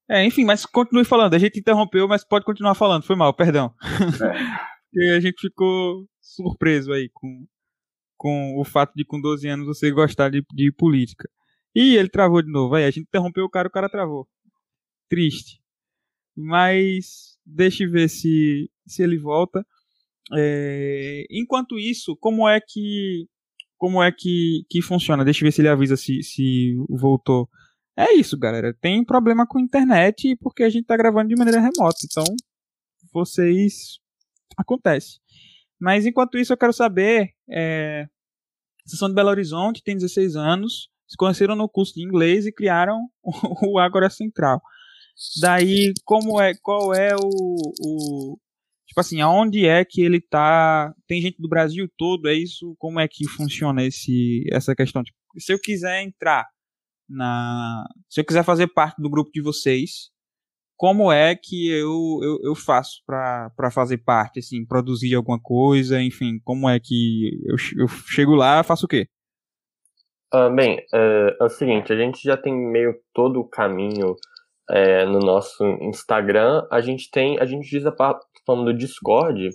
[0.09, 1.33] É, enfim, mas continue falando.
[1.33, 3.03] A gente interrompeu, mas pode continuar falando.
[3.03, 3.73] Foi mal, perdão.
[4.21, 4.75] É.
[5.17, 7.45] A gente ficou surpreso aí com,
[8.15, 11.29] com o fato de com 12 anos você gostar de, de política.
[11.75, 12.75] E ele travou de novo.
[12.75, 14.25] Aí a gente interrompeu o cara, o cara travou.
[15.09, 15.59] Triste.
[16.35, 19.65] Mas deixa eu ver se, se ele volta.
[20.33, 23.27] É, enquanto isso, como é que
[23.85, 25.23] como é que, que funciona?
[25.23, 27.47] Deixa eu ver se ele avisa se, se voltou.
[27.95, 28.75] É isso, galera.
[28.81, 31.99] Tem problema com a internet porque a gente tá gravando de maneira remota.
[32.03, 32.23] Então,
[33.13, 33.99] vocês.
[34.57, 35.19] Acontece.
[35.79, 37.29] Mas enquanto isso, eu quero saber.
[37.47, 38.07] É...
[38.83, 42.51] Vocês são de Belo Horizonte, tem 16 anos, se conheceram no curso de inglês e
[42.51, 43.07] criaram
[43.61, 44.59] o Agora Central.
[45.39, 48.37] Daí, como é, qual é o, o
[48.95, 50.93] tipo assim, aonde é que ele tá?
[51.05, 52.73] Tem gente do Brasil todo, é isso?
[52.79, 55.03] Como é que funciona esse essa questão?
[55.03, 56.47] Tipo, se eu quiser entrar
[57.09, 60.09] na, se eu quiser fazer parte do grupo de vocês,
[60.77, 66.39] como é que eu, eu, eu faço para fazer parte, assim, produzir alguma coisa, enfim,
[66.45, 69.09] como é que eu, eu chego lá, faço o quê?
[70.31, 74.15] Ah, bem, é, é o seguinte, a gente já tem meio todo o caminho
[74.69, 76.65] é, no nosso Instagram.
[76.71, 79.49] A gente tem, a gente diz a plataforma do Discord,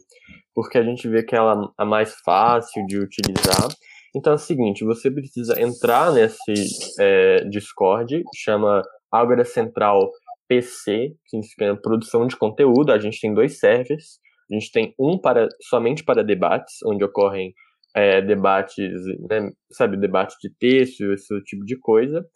[0.54, 3.68] porque a gente vê que ela é mais fácil de utilizar.
[4.14, 6.52] Então é o seguinte, você precisa entrar nesse
[6.98, 10.10] é, Discord, chama Ágora Central
[10.48, 12.90] PC, que significa produção de conteúdo.
[12.90, 14.18] A gente tem dois servers.
[14.50, 17.54] A gente tem um para somente para debates, onde ocorrem
[17.94, 22.26] é, debates, né, sabe, debate de texto, esse tipo de coisa.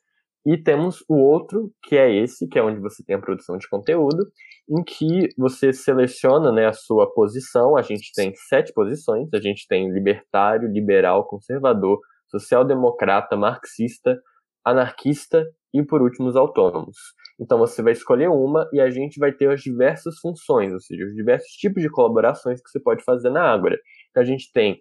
[0.47, 3.69] E temos o outro, que é esse, que é onde você tem a produção de
[3.69, 4.31] conteúdo,
[4.69, 7.77] em que você seleciona né, a sua posição.
[7.77, 9.33] A gente tem sete posições.
[9.33, 14.21] A gente tem libertário, liberal, conservador, social-democrata, marxista,
[14.65, 16.97] anarquista e, por último, os autônomos.
[17.41, 21.05] Então você vai escolher uma e a gente vai ter as diversas funções, ou seja,
[21.05, 23.77] os diversos tipos de colaborações que você pode fazer na Ágora.
[24.11, 24.81] Então a gente tem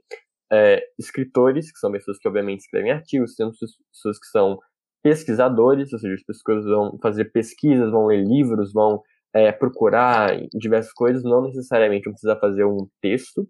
[0.51, 4.59] é, escritores, que são pessoas que obviamente escrevem artigos, temos pessoas que são
[5.03, 9.01] pesquisadores, ou seja, as pessoas vão fazer pesquisas, vão ler livros, vão
[9.33, 13.47] é, procurar diversas coisas, não necessariamente vão precisar fazer um texto,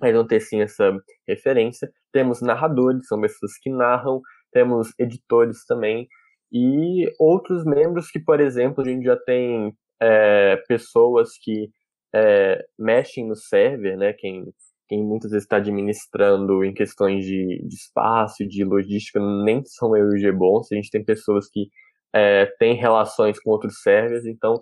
[0.00, 0.96] mas vão ter sim essa
[1.28, 1.90] referência.
[2.12, 6.08] Temos narradores, são pessoas que narram, temos editores também,
[6.52, 11.70] e outros membros que, por exemplo, a gente já tem é, pessoas que
[12.14, 14.12] é, mexem no server, né?
[14.12, 14.44] Quem,
[14.90, 20.10] quem muitas vezes está administrando em questões de, de espaço, de logística, nem são eu
[20.16, 21.68] e o Gbons, a gente tem pessoas que
[22.12, 24.60] é, têm relações com outros servers, então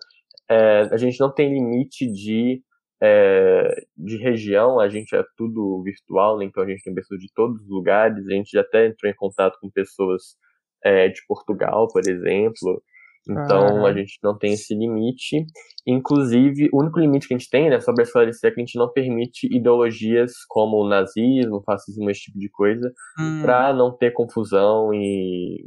[0.50, 2.62] é, a gente não tem limite de,
[3.02, 6.44] é, de região, a gente é tudo virtual, né?
[6.44, 9.16] então a gente tem pessoas de todos os lugares, a gente já até entrou em
[9.16, 10.36] contato com pessoas
[10.84, 12.82] é, de Portugal, por exemplo.
[13.28, 15.44] Então a gente não tem esse limite.
[15.86, 18.64] Inclusive, o único limite que a gente tem, né, só para esclarecer, é que a
[18.64, 23.96] gente não permite ideologias como o nazismo, fascismo, esse tipo de coisa, Hum, para não
[23.96, 25.62] ter confusão e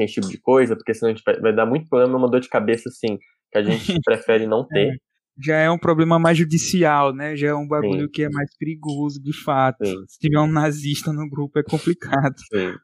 [0.00, 2.48] esse tipo de coisa, porque senão a gente vai, dar muito problema, uma dor de
[2.48, 3.18] cabeça assim,
[3.52, 3.70] que a gente
[4.04, 4.96] prefere não ter.
[5.38, 7.36] já é um problema mais judicial, né?
[7.36, 9.84] Já é um bagulho que é mais perigoso, de fato.
[9.86, 10.04] Sim.
[10.08, 12.34] Se tiver um nazista no grupo é complicado.
[12.52, 12.74] Sim.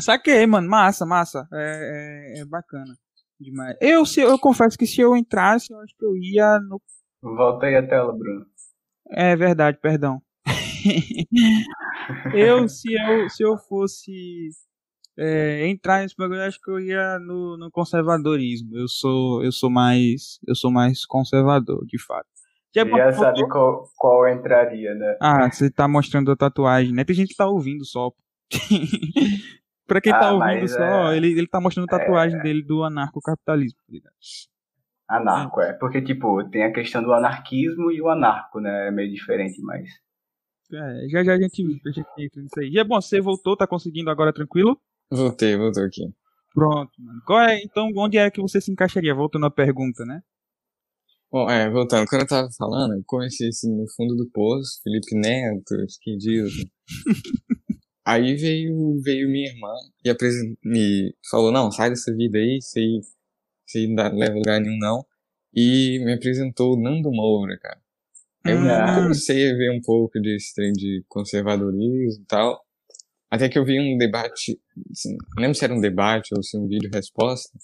[0.00, 0.68] Saquei, mano.
[0.68, 1.48] Massa, massa.
[1.52, 2.94] É, é, é bacana.
[3.38, 3.76] Demais.
[3.80, 6.80] Eu, se, eu confesso que se eu entrasse, eu acho que eu ia no.
[7.22, 8.46] Volta aí a tela, Bruno.
[9.10, 10.20] É verdade, perdão.
[12.34, 14.50] eu, se eu, se eu fosse
[15.18, 18.76] é, entrar nesse bagulho, acho que eu ia no, no conservadorismo.
[18.76, 22.26] Eu sou, eu sou mais, eu sou mais conservador, de fato.
[22.74, 25.16] Já, Você já sabe qual, qual entraria, né?
[25.20, 27.04] Ah, você tá mostrando a tatuagem, né?
[27.04, 28.12] Tem gente que tá ouvindo só.
[29.90, 32.62] pra quem tá Ah, ouvindo mas só, é- ele, ele tá mostrando a tatuagem dele
[32.62, 33.76] do anarcocapitalismo.
[33.78, 34.14] tá ligado?
[35.08, 35.72] Anarco, é.
[35.72, 38.88] Porque, tipo, tem a questão do anarquismo e o anarco, né?
[38.88, 39.88] É meio diferente, mas.
[40.72, 42.68] É, já já a gente, a gente entra nisso aí.
[42.70, 44.80] E é bom, você voltou, tá conseguindo agora tranquilo?
[45.10, 46.02] Voltei, voltou aqui.
[46.54, 47.20] Pronto, mano.
[47.26, 49.12] Qual é, então, onde é que você se encaixaria?
[49.14, 50.20] Voltando à pergunta, né?
[51.32, 55.14] Bom, é, voltando, quando eu tava falando, eu comecei assim no fundo do poço, Felipe
[55.16, 55.76] Neto,
[56.18, 56.64] Dilson.
[58.04, 59.72] Aí veio, veio minha irmã
[60.04, 62.78] e apresen- me falou, não, sai dessa vida aí, isso
[63.76, 65.04] aí não dá- leva lugar nenhum não.
[65.54, 67.80] E me apresentou o Nando Moura, cara.
[68.44, 68.94] Eu Hum.
[69.02, 72.64] comecei a ver um pouco desse trem de conservadorismo e tal.
[73.30, 74.58] Até que eu vi um debate,
[74.90, 77.56] assim, não lembro se era um debate ou se um vídeo resposta,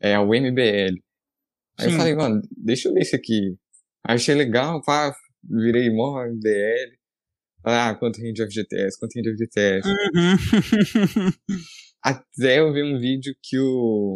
[0.00, 0.94] é o MBL.
[1.78, 1.90] Aí Sim.
[1.92, 3.56] eu falei, mano, deixa eu ver isso aqui.
[4.06, 6.96] Aí achei legal, pá, virei mó MBL.
[7.64, 9.88] Ah, quanto rende o FGTS, quanto rende o FGTS.
[9.88, 11.30] Uhum.
[12.02, 14.14] Até eu ver um vídeo que o.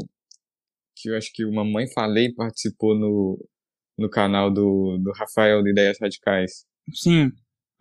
[0.97, 3.39] que eu acho que o Mamãe Falei participou no,
[3.99, 6.67] no canal do, do Rafael de Ideias Radicais.
[6.93, 7.25] Sim.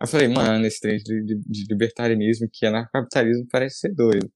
[0.00, 4.30] Aí eu falei, mano, esse trem de, de, de libertarianismo que anarcapitalismo parece ser doido.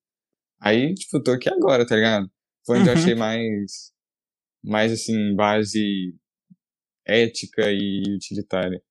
[0.61, 2.31] Aí, tipo, tô aqui agora, tá ligado?
[2.67, 3.01] Foi onde eu Uhum.
[3.01, 3.93] achei mais.
[4.63, 6.15] mais assim, base
[7.07, 8.83] ética e utilitária.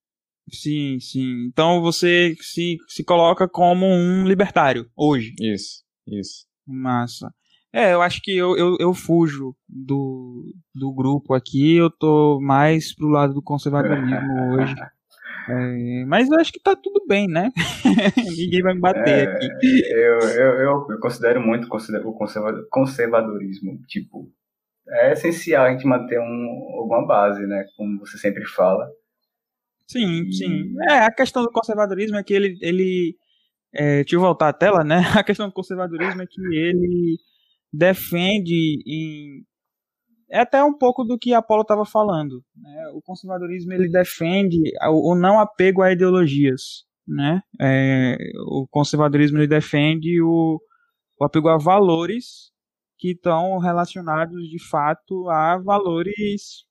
[0.50, 1.46] Sim, sim.
[1.48, 5.34] Então você se, se coloca como um libertário hoje.
[5.40, 6.46] Isso, isso.
[6.68, 7.34] Massa.
[7.74, 10.44] É, eu acho que eu, eu, eu fujo do,
[10.76, 14.76] do grupo aqui, eu tô mais pro lado do conservadorismo hoje.
[15.50, 17.50] É, mas eu acho que tá tudo bem, né?
[18.38, 19.84] Ninguém vai me bater É, aqui.
[19.90, 23.82] Eu, eu, eu, eu considero muito o conserva- conservadorismo.
[23.88, 24.30] Tipo,
[24.90, 27.66] é essencial a gente manter um, alguma base, né?
[27.78, 28.90] Como você sempre fala.
[29.88, 30.74] Sim, sim.
[30.90, 32.58] É, a questão do conservadorismo é que ele.
[32.62, 33.16] ele
[33.74, 35.00] é, deixa eu voltar à tela, né?
[35.20, 37.18] A questão do conservadorismo é que ele
[37.72, 39.46] defende em.
[40.30, 42.42] É até um pouco do que a Apolo estava falando.
[42.56, 42.88] Né?
[42.94, 44.58] O conservadorismo ele defende
[44.90, 46.86] o, o não apego a ideologias.
[47.06, 47.42] Né?
[47.60, 50.58] É, o conservadorismo ele defende o,
[51.20, 52.52] o apego a valores
[52.98, 56.66] que estão relacionados de fato a valores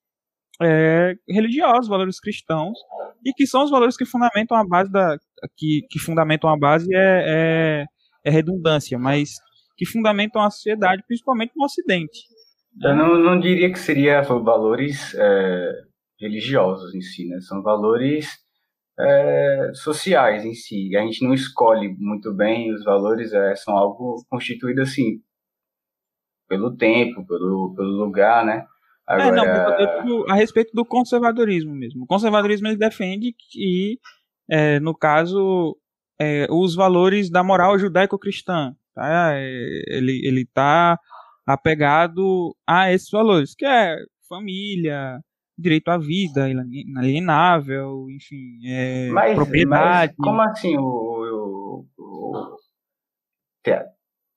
[0.63, 2.79] é, religiosos, valores cristãos,
[3.25, 5.17] e que são os valores que fundamentam a base da.
[5.57, 7.85] que, que fundamentam a base é, é,
[8.25, 9.35] é redundância, mas
[9.77, 12.21] que fundamentam a sociedade, principalmente no Ocidente.
[12.83, 15.73] Eu não, não diria que seria valores é,
[16.21, 17.41] religiosos em si, né?
[17.41, 18.29] São valores
[18.99, 20.95] é, sociais em si.
[20.97, 25.21] A gente não escolhe muito bem os valores, é, são algo constituído assim
[26.49, 28.67] pelo tempo, pelo, pelo lugar, né?
[29.11, 32.05] É, Agora, não, eu digo a respeito do conservadorismo mesmo.
[32.05, 33.99] O conservadorismo ele defende que,
[34.49, 35.77] é, no caso,
[36.21, 39.33] é, os valores da moral judaico-cristã, tá?
[39.35, 40.99] É, ele ele está
[41.47, 43.97] apegado a esses valores, que é
[44.29, 45.21] família,
[45.59, 50.15] direito à vida inalienável, enfim, é, mas, propriedade.
[50.19, 52.57] mas como assim o, o, o-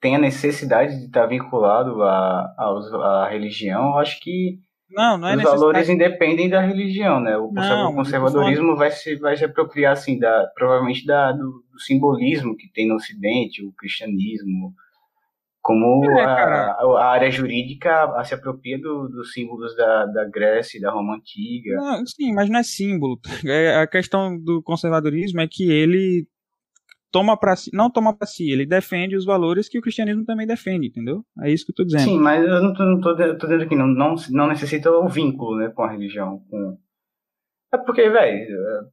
[0.03, 3.91] tem a necessidade de estar vinculado à, aos- à religião?
[3.93, 4.59] Eu acho que
[4.91, 7.37] Não, não é os valores independem da religião, né?
[7.37, 12.55] O Não, conservadorismo vai se, vai se apropriar, assim, da, provavelmente da, do, do simbolismo
[12.57, 14.73] que tem no Ocidente, o cristianismo,
[15.61, 20.77] como É, a, a área jurídica a- se apropria do- dos símbolos da, da Grécia
[20.77, 21.75] e da Roma Antiga.
[21.77, 23.17] Não, sim, mas não é símbolo.
[23.49, 26.27] É, a questão do conservadorismo é que ele
[27.13, 30.47] toma para si, não toma para si, ele defende os valores que o cristianismo também
[30.47, 31.23] defende, entendeu?
[31.41, 32.03] É isso que eu tô dizendo.
[32.05, 35.07] Sim, mas eu não tô, não tô, tô dizendo que não, não, não necessita o
[35.07, 36.39] vínculo, né, com a religião.
[36.49, 36.77] Com...
[37.71, 38.47] É porque, velho,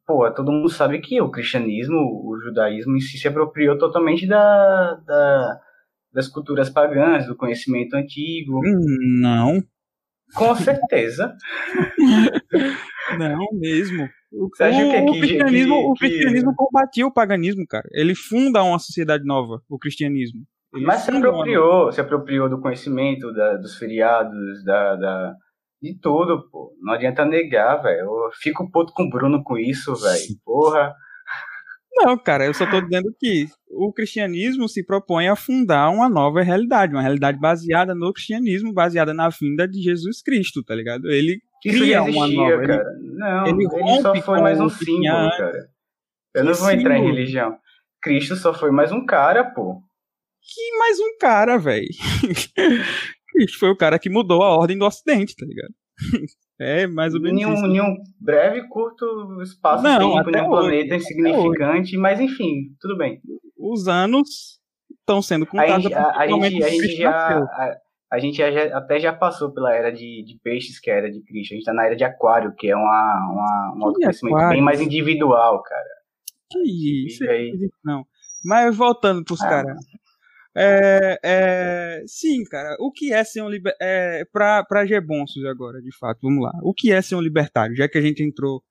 [0.06, 4.94] pô, todo mundo sabe que o cristianismo, o judaísmo em si se apropriou totalmente da,
[5.06, 5.60] da-
[6.12, 8.58] das culturas pagãs, do conhecimento antigo.
[8.58, 9.62] Hum, Não,
[10.34, 11.34] Com certeza.
[13.18, 14.08] não mesmo.
[14.32, 17.66] O, Você acha o- que- o que- cristianismo, que- o que- cristianismo combatia o paganismo,
[17.68, 17.88] cara.
[17.92, 20.40] Ele funda uma sociedade nova, o cristianismo.
[20.74, 25.34] Ele Mas se funda uma- apropriou, se apropriou do conhecimento, da- dos feriados, da, da-
[25.82, 26.72] de tudo, pô.
[26.80, 28.00] Não adianta negar, velho.
[28.02, 30.22] Eu fico puto com o Bruno com isso, velho.
[30.44, 30.94] Porra.
[31.92, 36.40] Não, cara, eu só tô dizendo que o cristianismo se propõe a fundar uma nova
[36.40, 41.10] realidade, uma realidade baseada no cristianismo, baseada na vinda de Jesus Cristo, tá ligado?
[41.10, 42.52] Ele cria uma existia, nova.
[42.54, 42.84] ele- cara.
[43.00, 45.68] Não, ele ele, só foi mais um símbolo, cara.
[46.34, 47.56] Eu não vou entrar em religião.
[48.02, 49.82] Cristo só foi mais um cara, pô.
[50.42, 51.86] Que mais um cara, velho.
[53.32, 55.74] Cristo foi o cara que mudou a ordem do Ocidente, tá ligado?
[56.62, 60.50] É mais ou menos Em um, em um breve, curto espaço Não, tempo, em um
[60.50, 63.18] hoje, planeta insignificante, mas enfim, tudo bem.
[63.56, 64.60] Os anos
[65.00, 67.38] estão sendo A contados a, a momento gente, a gente já.
[67.38, 67.76] A,
[68.12, 71.22] a gente até já passou pela era de, de peixes, que é a era de
[71.22, 71.52] Cristo.
[71.52, 74.56] A gente tá na era de aquário, que é uma, uma, um autoconhecimento aquário?
[74.56, 75.88] bem mais individual, cara.
[76.50, 77.52] Que isso, aí.
[77.84, 78.04] não.
[78.44, 79.78] Mas voltando pros Ah, caras.
[80.56, 82.76] É, é, sim, cara.
[82.80, 83.74] O que é ser um liber...
[83.80, 86.50] é, pra, pra Gebonsos agora, de fato, vamos lá.
[86.64, 87.76] O que é ser um libertário?
[87.76, 88.62] Já que a gente entrou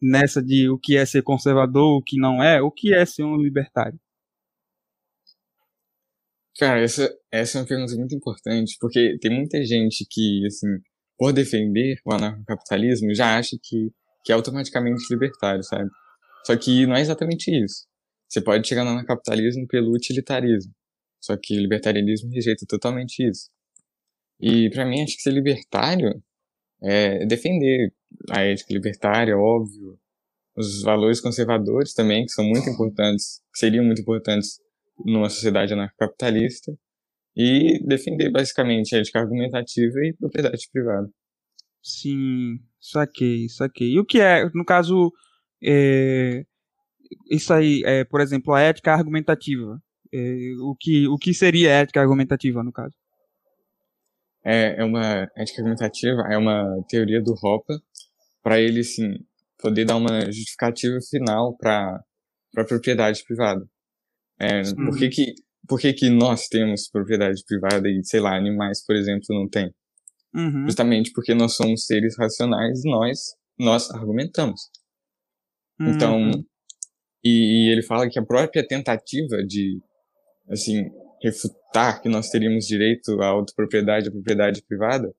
[0.00, 3.24] nessa de o que é ser conservador, o que não é, o que é ser
[3.24, 3.98] um libertário?
[6.58, 10.66] Cara, essa, essa é uma pergunta muito importante, porque tem muita gente que, assim,
[11.16, 13.92] por defender o anarcocapitalismo, já acha que,
[14.24, 15.88] que é automaticamente libertário, sabe?
[16.44, 17.86] Só que não é exatamente isso.
[18.28, 20.72] Você pode chegar no anarcocapitalismo pelo utilitarismo.
[21.20, 23.50] Só que o libertarianismo rejeita totalmente isso.
[24.40, 26.22] E para mim, acho que ser libertário
[26.82, 27.92] é defender
[28.30, 29.98] a ética libertária, óbvio,
[30.56, 34.60] os valores conservadores também, que são muito importantes, que seriam muito importantes
[35.04, 36.72] numa sociedade anarcocapitalista,
[37.36, 41.08] e defender basicamente a ética argumentativa e propriedade privada.
[41.80, 43.92] Sim, saquei, saquei.
[43.92, 45.12] E o que é, no caso,
[45.62, 46.44] é,
[47.30, 49.80] isso aí, é, por exemplo, a ética argumentativa?
[50.12, 52.94] É, o, que, o que seria ética argumentativa, no caso?
[54.44, 57.76] É, é uma ética argumentativa, é uma teoria do Hopper,
[58.42, 59.14] para ele, sim,
[59.58, 62.02] poder dar uma justificativa final para
[62.56, 63.64] a propriedade privada.
[64.40, 65.34] É, por que que,
[65.66, 69.72] por que que nós temos propriedade privada e, sei lá, animais, por exemplo, não têm?
[70.34, 70.64] Uhum.
[70.66, 73.18] Justamente porque nós somos seres racionais, nós,
[73.58, 74.60] nós argumentamos.
[75.80, 75.90] Uhum.
[75.90, 76.30] Então,
[77.24, 79.80] e, e ele fala que a própria tentativa de,
[80.48, 80.90] assim,
[81.22, 85.12] refutar que nós teríamos direito à autopropriedade, à propriedade privada,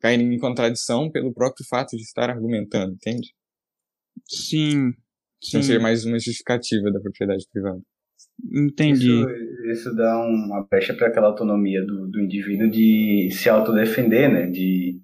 [0.00, 3.34] cai em contradição pelo próprio fato de estar argumentando, entende?
[4.26, 4.92] Sim.
[5.46, 5.62] Então sim.
[5.62, 7.80] seria mais uma justificativa da propriedade privada.
[8.52, 9.10] Entendi.
[9.10, 14.46] Isso, isso dá uma brecha para aquela autonomia do, do indivíduo de se autodefender, né?
[14.46, 15.00] De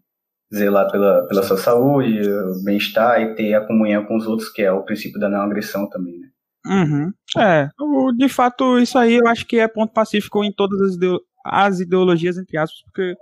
[0.53, 2.21] zelar pela, pela sua saúde,
[2.65, 5.89] bem-estar e ter a comunhão com os outros, que é o princípio da não agressão
[5.89, 6.29] também, né?
[6.67, 7.13] Uhum.
[7.39, 7.69] É,
[8.17, 11.81] de fato, isso aí eu acho que é ponto pacífico em todas as, ideo- as
[11.81, 13.15] ideologias, entre aspas, porque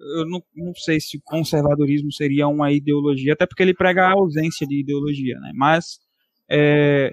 [0.00, 4.12] eu não, não sei se o conservadorismo seria uma ideologia, até porque ele prega a
[4.12, 5.52] ausência de ideologia, né?
[5.54, 5.98] Mas
[6.48, 7.12] é,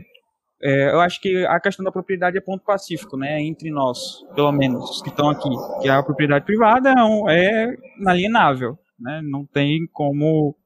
[0.67, 3.39] é, eu acho que a questão da propriedade é ponto pacífico, né?
[3.39, 5.47] Entre nós, pelo menos, os que estão aqui.
[5.79, 6.91] Que a propriedade privada
[7.29, 9.21] é, é inalienável, né?
[9.23, 10.57] Não tem como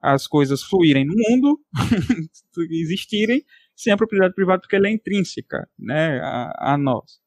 [0.00, 1.58] as coisas fluírem no mundo,
[2.70, 7.18] existirem, sem a propriedade privada, porque ela é intrínseca né, a, a nós.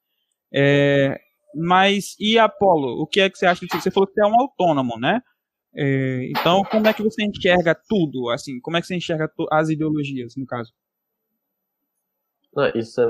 [0.54, 1.20] É,
[1.54, 3.82] mas, e Apolo, o que é que você acha disso?
[3.82, 5.20] Você falou que você é um autônomo, né?
[5.76, 8.30] É, então, como é que você enxerga tudo?
[8.30, 10.72] Assim, como é que você enxerga as ideologias, no caso?
[12.56, 13.08] Não, isso é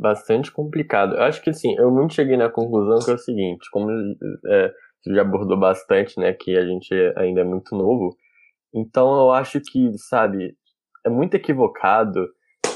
[0.00, 1.16] bastante complicado.
[1.16, 3.90] Eu acho que assim, eu muito cheguei na conclusão que é o seguinte, como
[4.46, 8.16] é, você já abordou bastante, né, que a gente ainda é muito novo,
[8.74, 10.54] então eu acho que, sabe,
[11.06, 12.28] é muito equivocado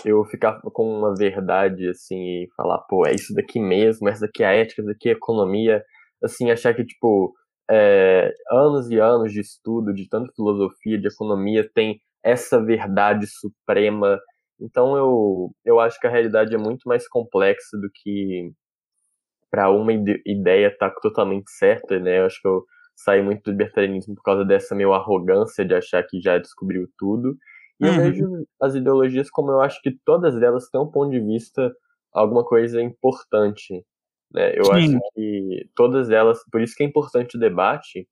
[0.05, 4.43] eu ficar com uma verdade, assim, e falar, pô, é isso daqui mesmo, essa daqui
[4.43, 5.85] é a ética, essa daqui é a economia,
[6.25, 7.35] assim, achar que, tipo,
[7.71, 14.19] é, anos e anos de estudo, de tanto filosofia, de economia, tem essa verdade suprema
[14.62, 18.53] então eu, eu acho que a realidade é muito mais complexa do que
[19.51, 22.20] para uma ide- ideia estar tá totalmente certa, né?
[22.20, 22.64] Eu acho que eu
[22.96, 27.37] saí muito do libertarianismo por causa dessa meu arrogância de achar que já descobriu tudo.
[27.81, 28.01] E eu Uhum.
[28.03, 31.75] vejo as ideologias como eu acho que todas elas têm um ponto de vista,
[32.12, 33.85] alguma coisa importante.
[34.33, 34.53] Né?
[34.59, 34.72] Eu Sim.
[34.72, 38.09] acho que todas elas, por isso que é importante o debate,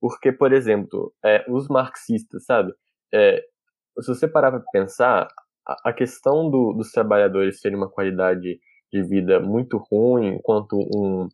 [0.00, 2.72] porque, por exemplo, é, os marxistas, sabe?
[3.12, 3.42] É,
[4.00, 5.28] se você parar para pensar,
[5.66, 8.58] a, a questão do, dos trabalhadores terem uma qualidade
[8.92, 11.28] de vida muito ruim, enquanto um,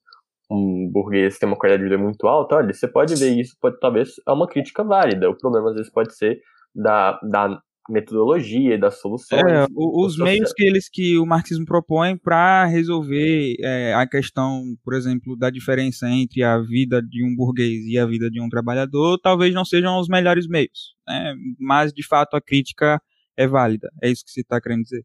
[0.51, 3.79] um burguês tem uma qualidade de vida muito alta, olha, você pode ver isso, pode
[3.79, 5.29] talvez é uma crítica válida.
[5.29, 6.41] O problema às vezes pode ser
[6.75, 9.43] da, da metodologia e das soluções.
[9.43, 14.95] É, os meios que eles que o marxismo propõe para resolver é, a questão, por
[14.95, 19.19] exemplo, da diferença entre a vida de um burguês e a vida de um trabalhador,
[19.19, 21.35] talvez não sejam os melhores meios, né?
[21.59, 23.01] Mas de fato a crítica
[23.41, 23.91] é válida.
[24.03, 25.05] É isso que você está querendo dizer?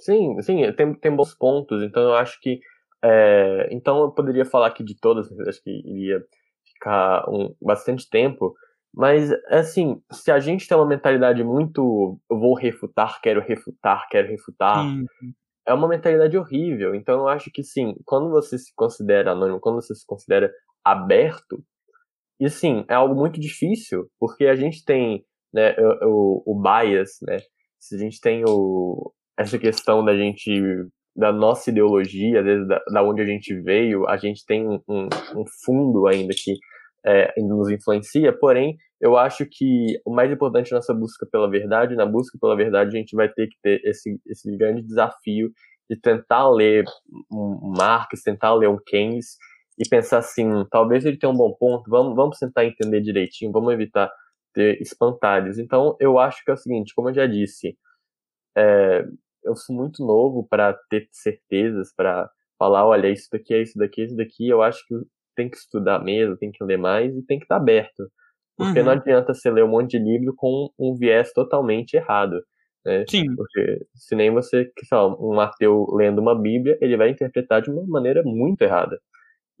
[0.00, 1.82] Sim, sim, tem, tem bons pontos.
[1.82, 2.60] Então eu acho que.
[3.02, 6.20] é, então eu poderia falar aqui de todas, acho que iria
[6.72, 8.54] ficar um, bastante tempo.
[8.92, 12.20] Mas, assim, se a gente tem uma mentalidade muito.
[12.30, 14.84] Eu vou refutar, quero refutar, quero refutar.
[14.84, 15.06] Sim,
[15.66, 16.94] É uma mentalidade horrível.
[16.94, 20.52] Então eu acho que, sim, quando você se considera anônimo, quando você se considera
[20.84, 21.64] aberto,
[22.38, 25.24] e sim, é algo muito difícil, porque a gente tem
[25.54, 27.38] né, o, o, bias, né?
[27.78, 30.50] Se a gente tem o, essa questão da gente,
[31.14, 34.80] da nossa ideologia, às vezes da, da onde a gente veio, a gente tem um,
[34.88, 36.54] um, fundo ainda que
[37.06, 41.94] é, nos influencia, porém, eu acho que o mais importante a nossa busca pela verdade,
[41.94, 45.52] na busca pela verdade a gente vai ter que ter esse, esse grande desafio
[45.88, 46.84] de tentar ler
[47.30, 49.36] um Marx, tentar ler um Keynes,
[49.78, 53.72] e pensar assim, talvez ele tenha um bom ponto, vamos, vamos tentar entender direitinho, vamos
[53.72, 54.10] evitar
[54.54, 55.58] ter espantalhos.
[55.58, 57.76] Então, eu acho que é o seguinte, como eu já disse,
[58.56, 59.04] é,
[59.44, 64.04] eu sou muito novo para ter certezas, para falar, olha, isso daqui é isso daqui,
[64.04, 64.94] isso daqui, eu acho que
[65.36, 68.08] tem que estudar mesmo, tem que ler mais e tem que estar aberto.
[68.56, 68.86] Porque uhum.
[68.86, 72.40] não adianta você ler um monte de livro com um viés totalmente errado.
[72.84, 73.04] Né?
[73.08, 73.34] Sim.
[73.34, 77.62] Porque se nem você, que sei lá, um ateu lendo uma Bíblia, ele vai interpretar
[77.62, 78.98] de uma maneira muito errada.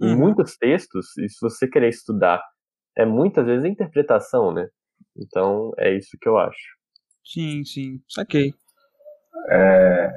[0.00, 0.18] Em uhum.
[0.18, 2.42] muitos textos, e se você querer estudar,
[2.96, 4.68] é muitas vezes a interpretação, né?
[5.16, 6.76] Então, é isso que eu acho.
[7.24, 8.52] Sim, sim, saquei.
[9.50, 10.10] É,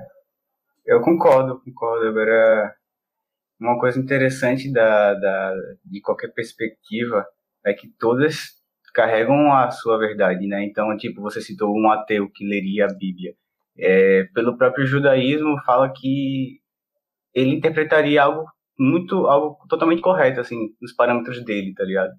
[0.85, 2.07] eu concordo, concordo.
[2.07, 2.75] Agora,
[3.59, 5.53] uma coisa interessante da, da,
[5.85, 7.25] de qualquer perspectiva
[7.65, 8.57] é que todas
[8.93, 10.63] carregam a sua verdade, né?
[10.63, 13.35] Então, tipo, você citou um ateu que leria a Bíblia.
[13.77, 16.59] É, pelo próprio judaísmo, fala que
[17.33, 18.45] ele interpretaria algo
[18.79, 22.13] muito, algo totalmente correto, assim, nos parâmetros dele, tá ligado?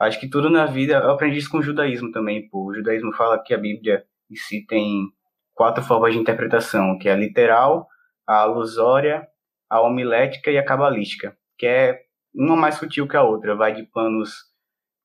[0.00, 2.66] Acho que tudo na vida, eu aprendi isso com o judaísmo também, pô.
[2.66, 5.08] O judaísmo fala que a Bíblia em si tem
[5.54, 7.88] quatro formas de interpretação, que é a literal,
[8.26, 9.26] a alusória,
[9.70, 12.00] a homilética e a cabalística, que é
[12.34, 14.32] uma mais sutil que a outra, vai de planos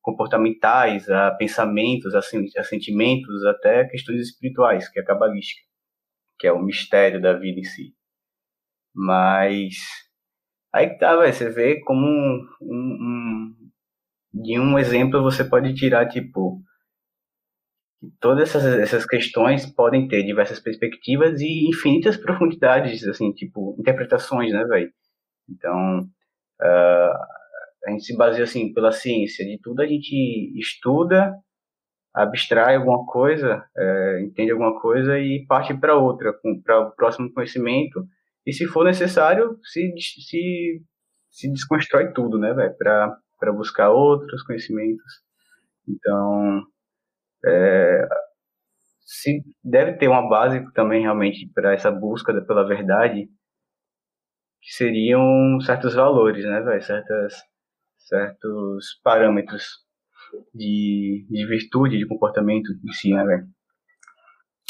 [0.02, 2.22] comportamentais, a pensamentos, a,
[2.64, 5.62] sentimentos, até questões espirituais, que é a cabalística,
[6.40, 7.94] que é o mistério da vida em si.
[8.94, 9.76] Mas
[10.74, 13.29] aí que tá, véio, você vê como um, um, um,
[14.42, 16.62] de um exemplo você pode tirar, tipo,
[18.20, 24.64] todas essas, essas questões podem ter diversas perspectivas e infinitas profundidades, assim, tipo, interpretações, né,
[24.66, 24.92] velho?
[25.50, 26.00] Então,
[26.62, 27.14] uh,
[27.86, 29.46] a gente se baseia, assim, pela ciência.
[29.46, 31.34] De tudo a gente estuda,
[32.14, 36.34] abstrai alguma coisa, é, entende alguma coisa e parte para outra,
[36.64, 38.06] para o próximo conhecimento.
[38.46, 40.82] E se for necessário, se, se,
[41.30, 42.76] se desconstrói tudo, né, velho?
[42.78, 43.18] Para
[43.54, 45.24] buscar outros conhecimentos.
[45.88, 46.64] Então,
[47.46, 48.08] é,
[49.10, 53.28] se deve ter uma base também realmente para essa busca pela verdade,
[54.62, 56.82] que seriam certos valores, né, velho?
[56.82, 57.34] Certas,
[57.98, 59.66] certos parâmetros
[60.54, 63.48] de, de virtude, de comportamento em si, né?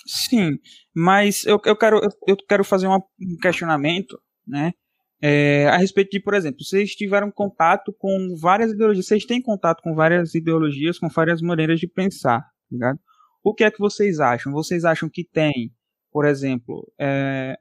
[0.05, 0.57] Sim,
[0.95, 3.01] mas eu, eu, quero, eu quero fazer um
[3.41, 4.73] questionamento, né?
[5.21, 9.81] É, a respeito de, por exemplo, vocês tiveram contato com várias ideologias, vocês têm contato
[9.81, 12.99] com várias ideologias, com várias maneiras de pensar, ligado?
[13.43, 14.51] O que é que vocês acham?
[14.53, 15.73] Vocês acham que tem,
[16.11, 17.57] por exemplo, é,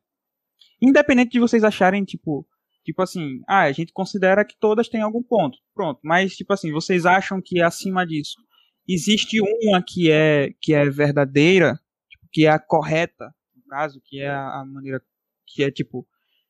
[0.81, 2.47] independente de vocês acharem, tipo,
[2.85, 6.71] tipo assim, ah, a gente considera que todas têm algum ponto, pronto, mas, tipo assim,
[6.73, 8.37] vocês acham que acima disso
[8.89, 11.79] existe uma que é, que é verdadeira,
[12.09, 15.03] tipo, que é a correta, no caso, que é a maneira,
[15.47, 16.07] que é, tipo,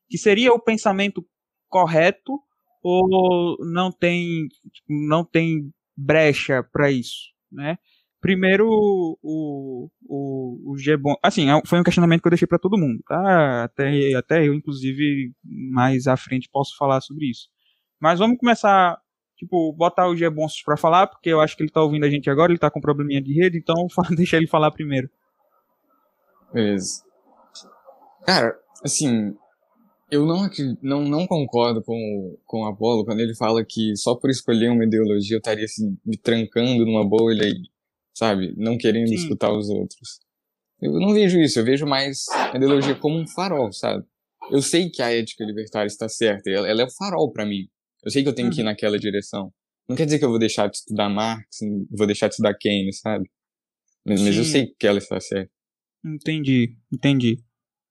[0.09, 1.24] que seria o pensamento
[1.68, 2.40] correto
[2.82, 7.78] ou não tem, tipo, não tem brecha para isso, né?
[8.20, 11.14] Primeiro, o, o, o Gbon.
[11.22, 13.64] Assim, é foi um questionamento que eu deixei para todo mundo, tá?
[13.64, 17.48] Até, até eu, inclusive, mais à frente posso falar sobre isso.
[18.00, 19.00] Mas vamos começar,
[19.36, 22.28] tipo, botar o Gbonsos para falar, porque eu acho que ele tá ouvindo a gente
[22.28, 23.86] agora, ele tá com probleminha de rede, então
[24.16, 25.09] deixa ele falar primeiro.
[26.52, 27.04] Beleza.
[28.26, 29.36] Cara, assim,
[30.11, 30.48] eu não,
[30.82, 34.84] não, não concordo com, com o Apolo quando ele fala que só por escolher uma
[34.84, 37.62] ideologia eu estaria assim, me trancando numa bolha e
[38.18, 38.52] sabe?
[38.56, 39.14] Não querendo Sim.
[39.14, 40.18] escutar os outros.
[40.80, 44.04] Eu não vejo isso, eu vejo mais a ideologia como um farol, sabe?
[44.50, 47.68] Eu sei que a ética libertária está certa, ela, ela é o farol para mim.
[48.04, 48.54] Eu sei que eu tenho uhum.
[48.54, 48.70] que ir uhum.
[48.70, 49.52] naquela direção.
[49.88, 51.59] Não quer dizer que eu vou deixar de estudar Marx,
[51.90, 53.28] vou deixar de estudar Keynes, sabe?
[54.04, 55.50] Mas, mas eu sei que ela está certa.
[56.04, 57.42] Entendi, entendi.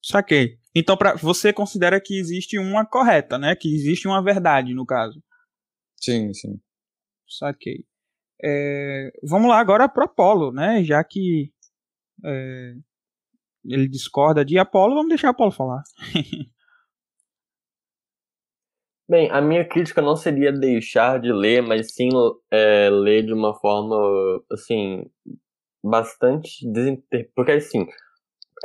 [0.04, 0.58] Saquei.
[0.80, 3.56] Então, pra, você considera que existe uma correta, né?
[3.56, 5.24] Que existe uma verdade, no caso.
[6.00, 6.62] Sim, sim.
[7.28, 7.84] Saquei.
[8.44, 10.84] É, vamos lá agora para Apolo, né?
[10.84, 11.52] Já que
[12.24, 12.76] é,
[13.66, 15.82] ele discorda de Apolo, vamos deixar Apolo falar.
[19.10, 22.10] Bem, a minha crítica não seria deixar de ler, mas sim
[22.52, 23.98] é, ler de uma forma,
[24.52, 25.10] assim,
[25.84, 27.32] bastante desinter...
[27.34, 27.88] Porque, assim,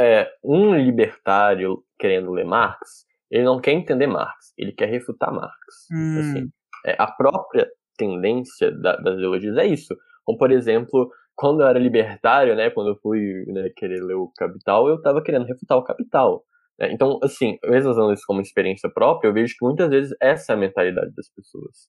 [0.01, 5.57] é, um libertário querendo ler Marx, ele não quer entender Marx, ele quer refutar Marx.
[5.92, 6.18] Hum.
[6.18, 6.48] Assim,
[6.84, 9.96] é, a própria tendência da, das ideologias é isso.
[10.24, 14.32] Como, por exemplo, quando eu era libertário, né, quando eu fui né, querer ler o
[14.36, 16.42] Capital, eu estava querendo refutar o Capital.
[16.78, 16.92] Né?
[16.92, 20.57] Então, assim, mesmo usando isso como experiência própria, eu vejo que muitas vezes essa é
[20.57, 21.88] a mentalidade das pessoas.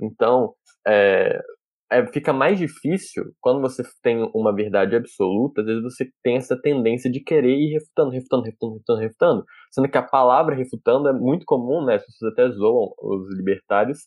[0.00, 0.54] Então,
[0.86, 1.40] é,
[1.92, 6.60] é, fica mais difícil quando você tem uma verdade absoluta, às vezes você tem essa
[6.60, 11.12] tendência de querer ir refutando, refutando, refutando, refutando, refutando, sendo que a palavra refutando é
[11.12, 11.96] muito comum, né?
[11.96, 13.98] As pessoas até zoam os libertários,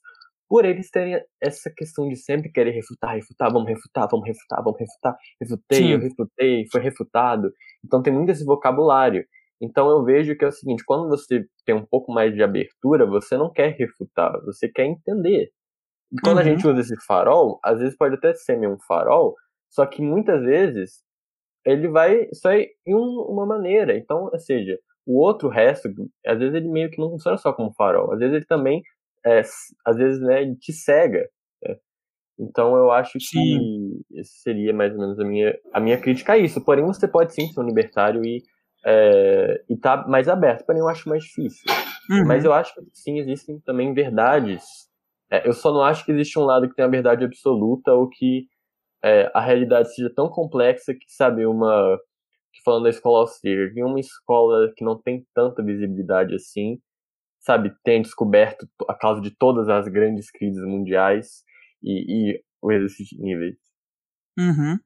[0.48, 4.80] por eles terem essa questão de sempre querer refutar, refutar, vamos refutar, vamos refutar, vamos
[4.80, 5.92] refutar, refutei, Sim.
[5.92, 7.52] eu refutei, foi refutado.
[7.84, 9.26] Então tem muito esse vocabulário.
[9.62, 13.06] Então eu vejo que é o seguinte, quando você tem um pouco mais de abertura,
[13.06, 15.50] você não quer refutar, você quer entender.
[16.24, 16.42] Quando uhum.
[16.42, 19.36] a gente usa esse farol, às vezes pode até ser um farol,
[19.70, 21.04] só que muitas vezes
[21.66, 23.98] ele vai só em uma maneira.
[23.98, 25.90] Então, ou seja, o outro resto,
[26.26, 28.82] às vezes ele meio que não funciona só como farol, às vezes ele também,
[29.26, 29.42] é,
[29.86, 31.28] às vezes, né, ele te cega.
[31.64, 31.76] Né?
[32.40, 34.04] Então eu acho sim.
[34.10, 36.64] que seria mais ou menos a minha, a minha crítica a isso.
[36.64, 38.44] Porém, você pode sim ser um libertário e
[38.86, 41.66] é, e tá mais aberto, porém eu acho mais difícil.
[42.10, 42.26] Uhum.
[42.28, 44.64] Mas eu acho que sim, existem também verdades.
[45.36, 48.10] É, eu só não acho que existe um lado que tem a verdade absoluta ou
[48.10, 48.48] que
[49.04, 52.00] é, a realidade seja tão complexa que, sabe, uma.
[52.54, 56.80] Que falando da escola austríaca, em uma escola que não tem tanta visibilidade assim,
[57.40, 61.44] sabe, tem descoberto a causa de todas as grandes crises mundiais
[61.84, 63.58] e, e o exercício de níveis.
[64.40, 64.80] Uhum.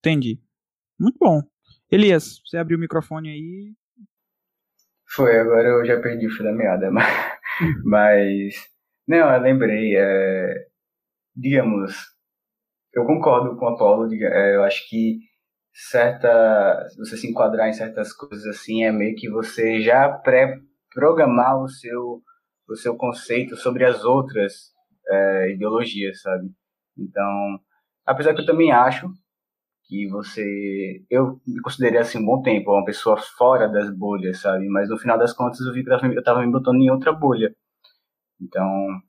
[0.00, 0.40] Entendi.
[0.98, 1.40] Muito bom.
[1.90, 3.72] Elias, você abriu o microfone aí.
[5.06, 7.06] Foi, agora eu já perdi o fio da meada, mas.
[7.84, 8.72] mas
[9.06, 9.96] não, eu lembrei.
[9.96, 10.66] É,
[11.36, 11.94] digamos,
[12.94, 14.12] eu concordo com o Apolo.
[14.14, 15.20] É, eu acho que
[15.72, 16.88] certa.
[16.98, 22.22] Você se enquadrar em certas coisas assim é meio que você já pré-programar o seu,
[22.68, 24.72] o seu conceito sobre as outras
[25.08, 26.50] é, ideologias, sabe?
[26.98, 27.60] Então,
[28.06, 29.10] apesar que eu também acho
[29.84, 31.04] que você.
[31.10, 34.68] Eu me considerei assim um bom tempo, uma pessoa fora das bolhas, sabe?
[34.68, 37.54] Mas no final das contas eu vi que eu estava me botando em outra bolha.
[38.42, 39.00] Então.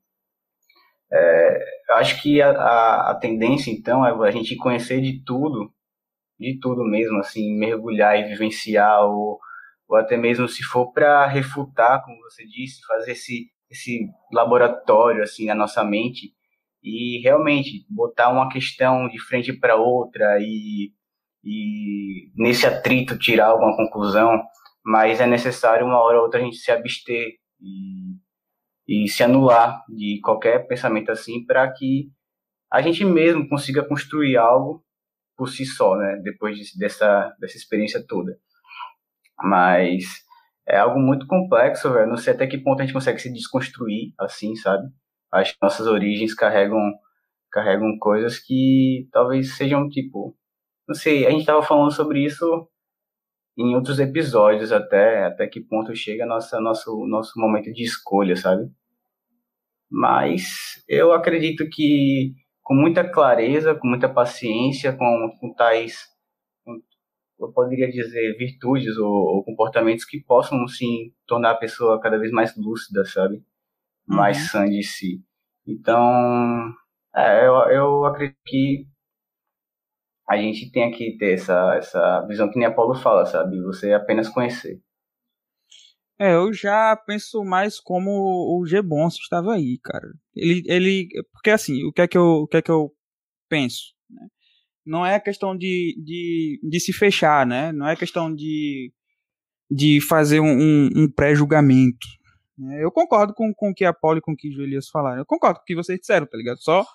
[1.11, 5.71] É, acho que a, a, a, tendência, então, é a gente conhecer de tudo,
[6.39, 9.39] de tudo mesmo, assim, mergulhar e vivenciar, ou,
[9.87, 15.45] ou até mesmo se for para refutar, como você disse, fazer esse, esse laboratório, assim,
[15.45, 16.33] na nossa mente,
[16.83, 20.91] e realmente botar uma questão de frente para outra e,
[21.43, 24.43] e nesse atrito tirar alguma conclusão,
[24.83, 28.15] mas é necessário uma hora ou outra a gente se abster e,
[28.87, 32.09] e se anular de qualquer pensamento assim para que
[32.71, 34.83] a gente mesmo consiga construir algo
[35.37, 36.19] por si só, né?
[36.23, 38.37] Depois de, dessa, dessa experiência toda.
[39.41, 40.03] Mas
[40.67, 42.07] é algo muito complexo, velho.
[42.07, 44.87] Não sei até que ponto a gente consegue se desconstruir assim, sabe?
[45.31, 46.79] Que nossas origens carregam
[47.51, 50.35] carregam coisas que talvez sejam tipo,
[50.87, 52.67] não sei, a gente estava falando sobre isso
[53.57, 58.69] em outros episódios até, até que ponto chega nossa nosso nosso momento de escolha, sabe?
[59.89, 62.33] Mas eu acredito que
[62.63, 66.07] com muita clareza, com muita paciência, com, com tais,
[66.65, 66.79] com,
[67.39, 72.31] eu poderia dizer, virtudes ou, ou, comportamentos que possam, sim, tornar a pessoa cada vez
[72.31, 73.43] mais lúcida, sabe?
[74.07, 74.47] mais uhum.
[74.47, 75.21] sã de si.
[75.65, 76.73] Então,
[77.15, 78.87] é, eu, eu acredito que
[80.29, 83.61] a gente tem que ter essa, essa visão que nem a Paulo fala, sabe?
[83.63, 84.81] Você apenas conhecer.
[86.19, 90.07] É, eu já penso mais como o G Bonso estava aí, cara.
[90.35, 92.91] Ele, ele, porque assim, o que é que eu, o que é que eu
[93.49, 93.93] penso?
[94.09, 94.27] Né?
[94.85, 97.71] Não é questão de, de, de se fechar, né?
[97.71, 98.93] Não é questão de,
[99.69, 102.07] de fazer um, um, um pré-julgamento,
[102.57, 102.83] né?
[102.83, 105.19] Eu concordo com, com o que a Paula e com o que o Elias falaram.
[105.19, 106.61] Eu concordo com o que vocês disseram, tá ligado?
[106.61, 106.85] Só,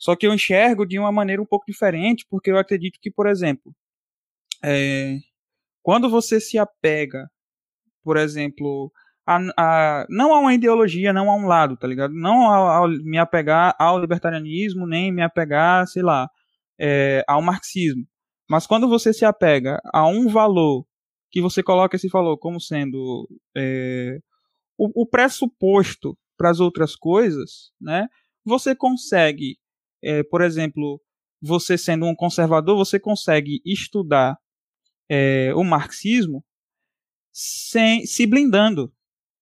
[0.00, 3.26] só que eu enxergo de uma maneira um pouco diferente, porque eu acredito que, por
[3.26, 3.74] exemplo,
[4.64, 5.18] é,
[5.82, 7.30] quando você se apega,
[8.02, 8.90] por exemplo,
[9.26, 12.14] a, a, não a uma ideologia, não a um lado, tá ligado?
[12.14, 16.28] Não me apegar ao libertarianismo, nem me apegar, sei lá,
[16.78, 18.06] é, ao marxismo.
[18.48, 20.86] Mas quando você se apega a um valor
[21.30, 24.18] que você coloca esse valor como sendo é,
[24.78, 28.08] o, o pressuposto para as outras coisas, né?
[28.44, 29.58] Você consegue,
[30.02, 31.00] é, por exemplo,
[31.40, 34.36] você sendo um conservador, você consegue estudar
[35.08, 36.44] é, o marxismo
[37.32, 38.92] sem se blindando,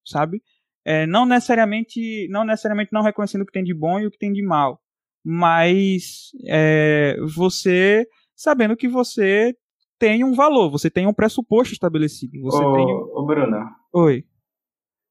[0.06, 0.42] sabe?
[0.84, 4.18] É, não necessariamente, não necessariamente não reconhecendo o que tem de bom e o que
[4.18, 4.80] tem de mal,
[5.24, 9.54] mas é, você sabendo que você
[9.98, 12.40] tem um valor, você tem um pressuposto estabelecido.
[12.42, 13.10] Você ô, tem um...
[13.14, 13.66] ô Bruna.
[13.92, 14.24] Oi.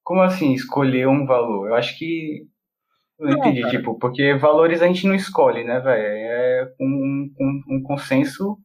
[0.04, 1.68] Como assim, escolher um valor?
[1.68, 2.48] Eu acho que.
[3.20, 3.78] Não, não entendi, cara.
[3.78, 6.04] tipo, porque valores a gente não escolhe, né, velho?
[6.04, 8.58] É um, um, um consenso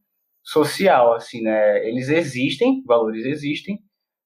[0.43, 1.87] social, assim, né?
[1.87, 3.79] Eles existem, valores existem,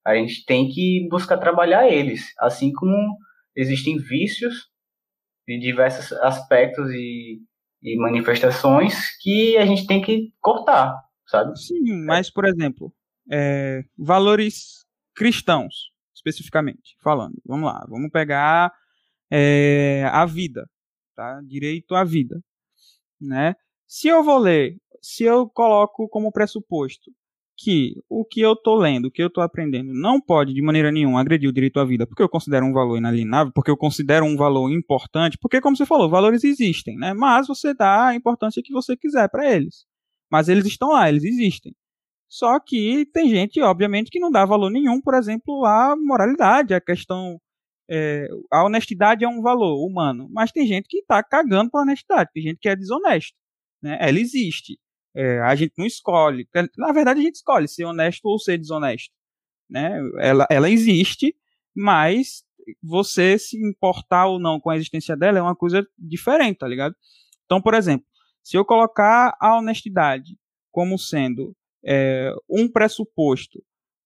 [0.06, 3.18] a gente tem que buscar trabalhar eles, assim como
[3.56, 4.70] existem vícios
[5.48, 7.40] de diversos aspectos e,
[7.82, 10.94] e manifestações que a gente tem que cortar,
[11.26, 11.58] sabe?
[11.58, 12.94] Sim, mas, por exemplo,
[13.32, 17.36] é, valores cristãos especificamente falando.
[17.46, 18.72] Vamos lá, vamos pegar
[19.32, 20.70] é, a vida,
[21.16, 21.42] tá?
[21.46, 22.42] Direito à vida,
[23.20, 23.56] né?
[23.88, 27.12] Se eu vou ler, se eu coloco como pressuposto
[27.58, 30.92] que o que eu tô lendo, o que eu tô aprendendo, não pode de maneira
[30.92, 34.26] nenhuma agredir o direito à vida, porque eu considero um valor inalienável, porque eu considero
[34.26, 37.14] um valor importante, porque como você falou, valores existem, né?
[37.14, 39.86] Mas você dá a importância que você quiser para eles.
[40.32, 41.74] Mas eles estão lá, eles existem.
[42.30, 46.82] Só que tem gente, obviamente, que não dá valor nenhum, por exemplo, à moralidade, à
[46.82, 47.40] questão.
[47.90, 52.32] É, a honestidade é um valor humano, mas tem gente que está cagando para honestidade,
[52.34, 53.36] tem gente que é desonesto.
[53.82, 53.98] Né?
[54.00, 54.80] Ela existe.
[55.16, 56.48] É, a gente não escolhe.
[56.78, 59.12] Na verdade, a gente escolhe ser honesto ou ser desonesto.
[59.70, 60.00] Né?
[60.20, 61.36] Ela, ela existe,
[61.76, 62.44] mas
[62.84, 66.96] você se importar ou não com a existência dela é uma coisa diferente, tá ligado?
[67.46, 68.06] Então, por exemplo,
[68.44, 70.38] se eu colocar a honestidade
[70.72, 73.64] como sendo é, um pressuposto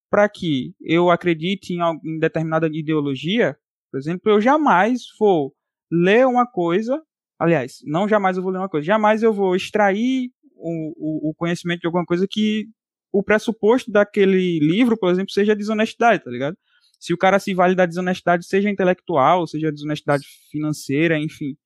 [0.09, 3.57] para que eu acredite em, em determinada ideologia,
[3.91, 5.53] por exemplo, eu jamais vou
[5.91, 7.01] ler uma coisa,
[7.37, 11.33] aliás, não jamais eu vou ler uma coisa, jamais eu vou extrair o, o, o
[11.35, 12.67] conhecimento de alguma coisa que
[13.11, 16.57] o pressuposto daquele livro, por exemplo, seja desonestidade, tá ligado?
[16.99, 21.57] Se o cara se vale da desonestidade, seja intelectual, seja desonestidade financeira, enfim.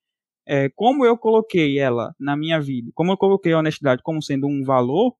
[0.47, 4.47] É, como eu coloquei ela na minha vida, como eu coloquei a honestidade como sendo
[4.47, 5.13] um valor,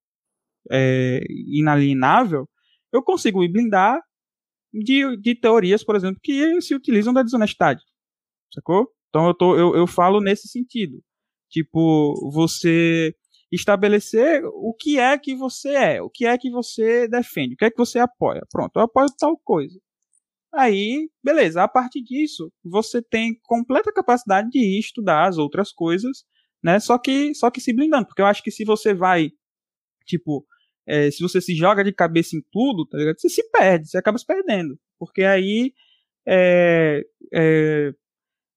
[0.72, 2.47] é, inalienável,
[2.91, 4.01] eu consigo me blindar
[4.84, 7.82] de, de teorias, por exemplo, que se utilizam da desonestidade.
[8.54, 8.88] Sacou?
[9.10, 11.02] Então eu, tô, eu, eu falo nesse sentido.
[11.50, 13.16] Tipo, você
[13.52, 17.66] estabelecer o que é que você é, o que é que você defende, o que
[17.66, 18.42] é que você apoia.
[18.52, 19.80] Pronto, eu apoio tal coisa.
[20.54, 26.26] Aí, beleza, a partir disso, você tem completa capacidade de estudar as outras coisas,
[26.64, 26.80] né?
[26.80, 29.32] Só que só que se blindando, porque eu acho que se você vai
[30.06, 30.46] tipo
[30.88, 33.20] é, se você se joga de cabeça em tudo, tá ligado?
[33.20, 34.80] Você se perde, você acaba se perdendo.
[35.00, 35.74] Porque aí,
[36.28, 37.94] é, é,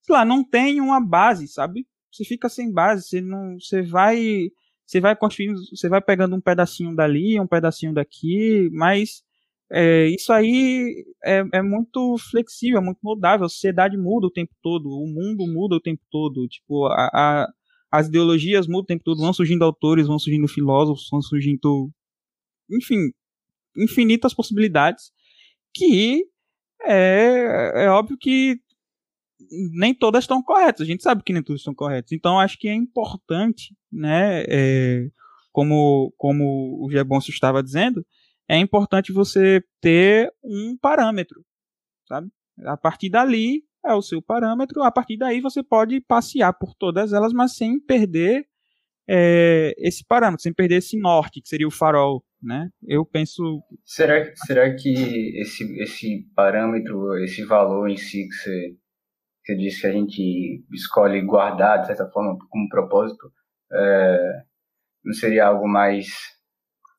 [0.02, 1.86] sei lá, não tem uma base, sabe?
[2.12, 4.50] Você fica sem base, você não, você vai,
[4.86, 9.22] você vai construindo, você vai pegando um pedacinho dali, um pedacinho daqui, mas
[9.70, 13.46] é, isso aí é, é, muito flexível, é muito mudável.
[13.46, 16.46] A sociedade muda o tempo todo, o mundo muda o tempo todo.
[16.48, 17.48] Tipo, a, a,
[17.90, 19.20] as ideologias mudam o tempo todo.
[19.20, 21.90] Vão surgindo autores, vão surgindo filósofos, vão surgindo
[22.70, 23.10] enfim,
[23.76, 25.12] infinitas possibilidades
[25.74, 26.24] que
[26.82, 28.60] é, é óbvio que
[29.76, 30.82] nem todas estão corretas.
[30.82, 32.12] A gente sabe que nem todas estão corretas.
[32.12, 34.44] Então acho que é importante, né?
[34.48, 35.08] É,
[35.52, 38.04] como, como o Gebonso estava dizendo,
[38.48, 41.44] é importante você ter um parâmetro,
[42.06, 42.30] sabe?
[42.64, 44.82] A partir dali é o seu parâmetro.
[44.82, 48.46] A partir daí você pode passear por todas elas, mas sem perder
[49.08, 52.70] é, esse parâmetro, sem perder esse norte, que seria o farol, né?
[52.86, 53.62] Eu penso.
[53.84, 58.76] Será, será que esse, esse parâmetro, esse valor em si que você,
[59.44, 63.32] você disse que a gente escolhe guardar, de certa forma, como propósito,
[63.72, 64.42] é,
[65.04, 66.08] não seria algo mais,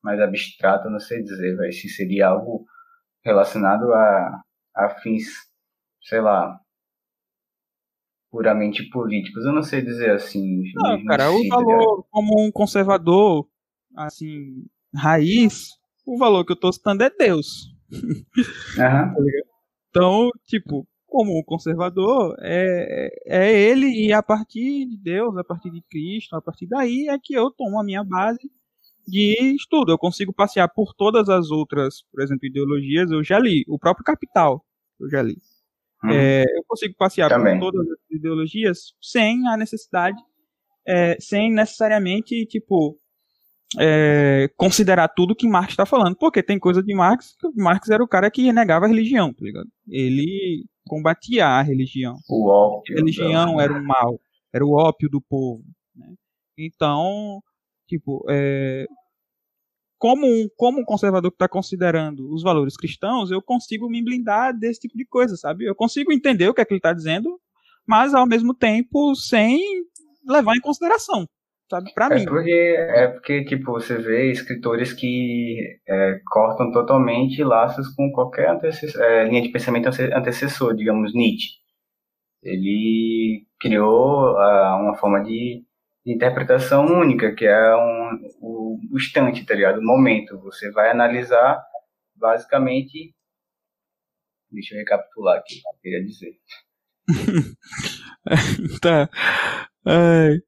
[0.02, 0.90] mais abstrato?
[0.90, 2.64] Não sei dizer, véio, se seria algo
[3.24, 4.42] relacionado a,
[4.76, 5.26] a fins,
[6.02, 6.58] sei lá,
[8.30, 9.44] puramente políticos.
[9.44, 10.62] Eu não sei dizer assim.
[10.74, 13.46] Não, cara, o valor como um conservador,
[13.96, 14.64] assim,
[14.94, 15.68] raiz,
[16.06, 17.74] o valor que eu tô citando é Deus.
[17.92, 18.24] Uhum.
[19.90, 25.70] então, tipo, como um conservador, é, é ele e a partir de Deus, a partir
[25.70, 28.50] de Cristo, a partir daí é que eu tomo a minha base
[29.06, 29.90] de estudo.
[29.90, 33.64] Eu consigo passear por todas as outras, por exemplo, ideologias, eu já li.
[33.68, 34.64] O próprio Capital,
[35.00, 35.36] eu já li.
[36.04, 36.10] Hum.
[36.10, 37.58] É, eu consigo passear Também.
[37.58, 40.18] por todas as ideologias sem a necessidade,
[40.86, 42.98] é, sem necessariamente, tipo,
[43.78, 46.16] é, considerar tudo que Marx está falando.
[46.16, 49.44] Porque tem coisa de Marx, que Marx era o cara que negava a religião, tá
[49.44, 49.68] ligado?
[49.88, 52.16] Ele combatia a religião.
[52.28, 52.96] O ópio.
[52.96, 54.20] A religião era o mal,
[54.52, 55.62] era o ópio do povo.
[55.94, 56.14] Né?
[56.58, 57.40] Então,
[57.86, 58.86] tipo, é,
[59.98, 64.58] como um, como um conservador que está considerando os valores cristãos, eu consigo me blindar
[64.58, 65.66] desse tipo de coisa, sabe?
[65.66, 67.38] Eu consigo entender o que é que ele está dizendo,
[67.86, 69.60] mas ao mesmo tempo sem
[70.26, 71.28] levar em consideração,
[71.70, 71.92] sabe?
[71.94, 72.26] Para é mim.
[72.26, 79.24] Porque, é porque, tipo, você vê escritores que é, cortam totalmente laços com qualquer é,
[79.24, 81.60] linha de pensamento antecessor, digamos, Nietzsche.
[82.42, 85.62] Ele criou uh, uma forma de
[86.04, 89.78] de interpretação única, que é um, o, o instante, tá ligado?
[89.78, 90.38] O momento.
[90.40, 91.62] Você vai analisar,
[92.16, 93.14] basicamente.
[94.50, 96.32] Deixa eu recapitular aqui o que eu queria dizer.
[98.80, 99.08] tá.
[99.84, 100.38] Ai.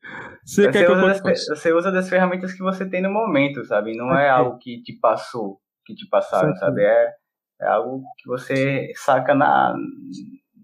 [0.44, 3.96] Você, você, usa das, você, usa das, ferramentas que você tem no momento, sabe?
[3.96, 6.82] Não é algo que te passou, que te passaram, sabe?
[6.82, 7.12] É,
[7.60, 9.74] é algo que você saca na,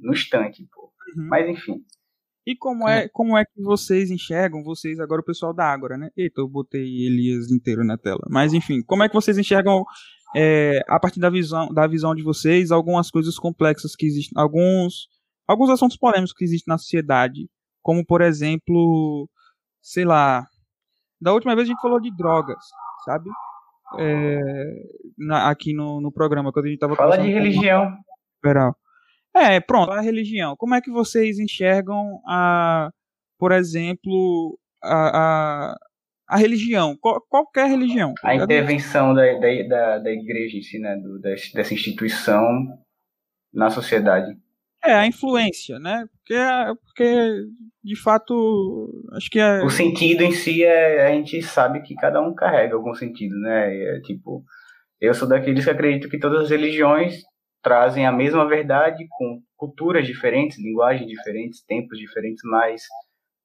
[0.01, 0.93] no instante, pô.
[1.17, 1.29] Uhum.
[1.29, 1.85] Mas enfim.
[2.47, 6.11] E como é, como é que vocês enxergam, vocês agora o pessoal da Ágora, né?
[6.17, 8.23] Eita, eu botei Elias inteiro na tela.
[8.29, 9.85] Mas enfim, como é que vocês enxergam
[10.35, 15.09] é, a partir da visão, da visão de vocês algumas coisas complexas que existem, alguns
[15.47, 17.49] alguns assuntos polêmicos que existem na sociedade,
[17.89, 19.27] como por exemplo,
[19.81, 20.47] sei lá,
[21.19, 22.63] da última vez a gente falou de drogas,
[23.03, 23.31] sabe?
[23.99, 24.43] É,
[25.17, 27.97] na, aqui no, no programa quando a gente tava Fala de religião.
[28.45, 28.77] Liberal.
[29.35, 30.55] É, pronto, a religião.
[30.55, 32.91] Como é que vocês enxergam a,
[33.39, 35.77] por exemplo, a, a,
[36.29, 38.13] a religião, qual, qualquer religião?
[38.23, 42.45] A intervenção da, da, da, da igreja em si, né, do, dessa instituição
[43.51, 44.37] na sociedade.
[44.85, 46.07] É, a influência, né?
[46.13, 46.35] Porque,
[46.85, 47.45] porque
[47.83, 49.63] de fato, acho que é...
[49.65, 53.75] O sentido em si, é, a gente sabe que cada um carrega algum sentido, né?
[53.77, 54.45] É, tipo,
[55.01, 57.23] eu sou daqueles que acreditam que todas as religiões
[57.63, 62.83] trazem a mesma verdade com culturas diferentes, linguagens diferentes, tempos diferentes, mas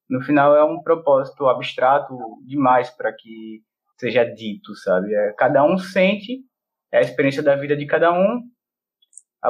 [0.08, 2.16] no final é um propósito abstrato
[2.46, 3.62] demais para que
[3.98, 5.14] seja dito, sabe?
[5.14, 6.40] É, cada um sente,
[6.92, 8.42] é a experiência da vida de cada um.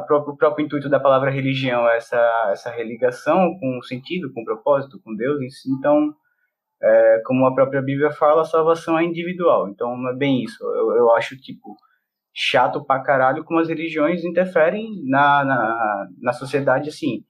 [0.03, 5.15] Própria, o próprio intuito da palavra religião essa, essa religação com sentido, com propósito, com
[5.15, 5.39] Deus.
[5.67, 6.15] Então,
[6.83, 9.69] é, como a própria Bíblia fala, a salvação é individual.
[9.69, 10.63] Então, não é bem isso.
[10.65, 11.77] Eu, eu acho, tipo,
[12.35, 17.25] chato pra caralho como as religiões interferem na, na, na sociedade, assim.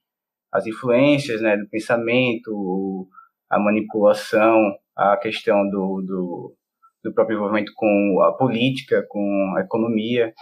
[0.51, 3.09] As influências, né, do pensamento,
[3.51, 4.61] a manipulação,
[4.97, 6.57] a questão do, do,
[7.03, 10.33] do próprio envolvimento com a política, com a economia.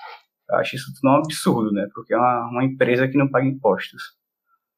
[0.50, 1.86] Eu acho isso tudo um absurdo, né?
[1.94, 4.02] Porque é uma, uma empresa que não paga impostos.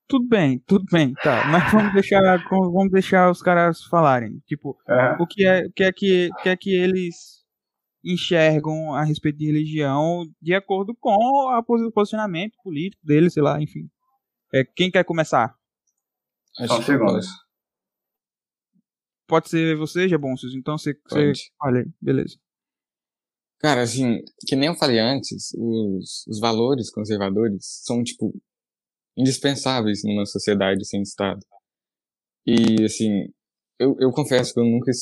[0.06, 1.46] Tudo bem, tudo bem, tá.
[1.46, 4.38] Mas vamos deixar, vamos deixar os caras falarem.
[4.46, 5.22] Tipo, uhum.
[5.22, 7.44] o que é, o que é que, que é que eles
[8.04, 13.88] enxergam a respeito de religião de acordo com o posicionamento político deles, sei lá, enfim.
[14.52, 15.56] É, quem quer começar?
[16.60, 17.26] Acho que pode.
[19.26, 22.36] pode ser você, Jabonsos, então você, você olha aí, beleza.
[23.64, 28.30] Cara, assim, que nem eu falei antes, os, os valores conservadores são, tipo,
[29.16, 31.40] indispensáveis numa sociedade sem Estado.
[32.46, 33.26] E, assim,
[33.78, 34.92] eu, eu confesso que eu nunca,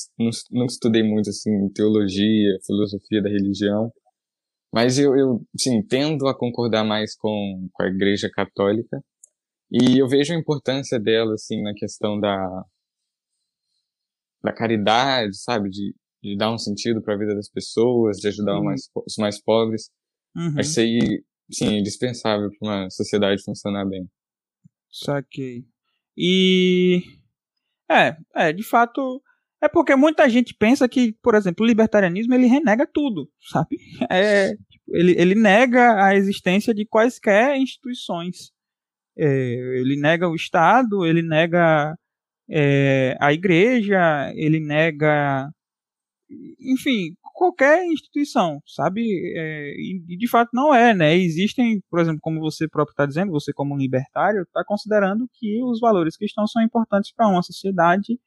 [0.53, 3.93] não, estudei muito, assim, teologia, filosofia da religião,
[4.73, 9.03] mas eu, eu sim, tendo a concordar mais com, com a Igreja Católica,
[9.73, 12.65] e eu vejo a importância dela, assim, na questão da,
[14.41, 15.93] da caridade, sabe, de,
[16.23, 18.65] de dar um sentido para a vida das pessoas, de ajudar uhum.
[18.65, 19.91] mais, os mais pobres.
[20.37, 20.59] Uhum.
[20.59, 24.09] Acho isso aí, sim, indispensável para uma sociedade funcionar bem.
[24.91, 25.65] Saquei.
[26.17, 27.03] E
[27.91, 29.23] é, é, de fato.
[29.61, 33.77] É porque muita gente pensa que, por exemplo, o libertarianismo ele renega tudo, sabe?
[34.11, 38.51] É, tipo, ele, ele nega a existência de quaisquer instituições.
[39.17, 39.27] É,
[39.79, 41.97] ele nega o Estado, ele nega
[42.51, 45.49] é, a igreja, ele nega.
[46.61, 49.03] Enfim, qualquer instituição, sabe?
[49.37, 51.17] É, e de fato não é, né?
[51.17, 55.81] Existem, por exemplo, como você próprio está dizendo, você como libertário está considerando que os
[55.81, 58.19] valores cristãos são importantes para uma sociedade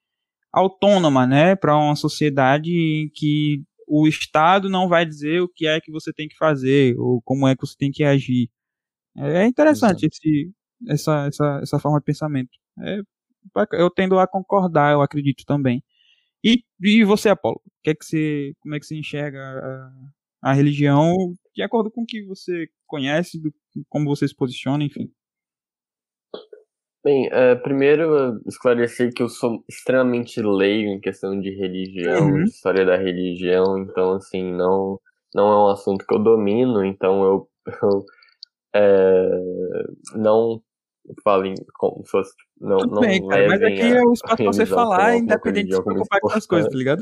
[0.52, 1.56] autônoma, né?
[1.56, 6.12] Para uma sociedade em que o Estado não vai dizer o que é que você
[6.14, 8.50] tem que fazer ou como é que você tem que agir.
[9.18, 10.52] É interessante esse,
[10.88, 12.50] essa, essa, essa forma de pensamento.
[12.82, 13.00] É,
[13.74, 15.84] eu tendo a concordar, eu acredito também.
[16.46, 20.54] E, e você, Apolo, que é que você, como é que você enxerga a, a
[20.54, 21.16] religião
[21.56, 23.52] de acordo com o que você conhece, do,
[23.90, 25.12] como você se posiciona, enfim?
[27.04, 32.44] Bem, é, primeiro esclarecer que eu sou extremamente leigo em questão de religião, uhum.
[32.44, 35.00] de história da religião, então assim, não,
[35.34, 37.50] não é um assunto que eu domino, então eu,
[37.82, 38.06] eu
[38.76, 39.30] é,
[40.16, 40.62] não
[41.24, 42.34] falem como se fosse.
[42.60, 45.76] Não, Tudo não bem, cara, mas aqui é o espaço pra você falar, independente de
[45.76, 47.02] se preocupar com as coisas, tá ligado?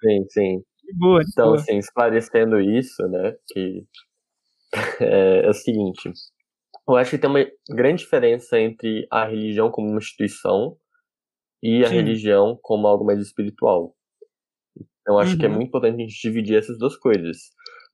[0.00, 0.62] Sim, sim.
[0.98, 1.56] Boa, então, boa.
[1.56, 3.86] assim, esclarecendo isso, né, que
[5.00, 6.12] é, é, o seguinte,
[6.86, 10.76] eu acho que tem uma grande diferença entre a religião como uma instituição
[11.62, 11.94] e a sim.
[11.94, 13.96] religião como algo mais espiritual.
[15.00, 15.38] Então, acho uhum.
[15.38, 15.54] que é uhum.
[15.54, 17.38] muito importante a gente dividir essas duas coisas.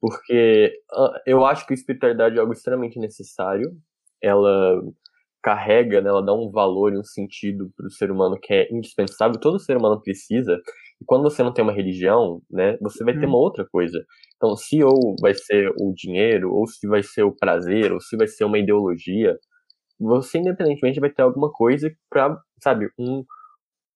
[0.01, 0.73] Porque
[1.27, 3.71] eu acho que a espiritualidade é algo extremamente necessário,
[4.23, 4.83] ela
[5.43, 8.69] carrega, né, ela dá um valor e um sentido para o ser humano que é
[8.73, 10.59] indispensável, todo ser humano precisa.
[11.01, 14.05] E quando você não tem uma religião, né, você vai ter uma outra coisa.
[14.37, 18.17] Então, se ou vai ser o dinheiro, ou se vai ser o prazer, ou se
[18.17, 19.39] vai ser uma ideologia,
[19.99, 23.25] você independentemente vai ter alguma coisa para, sabe, um,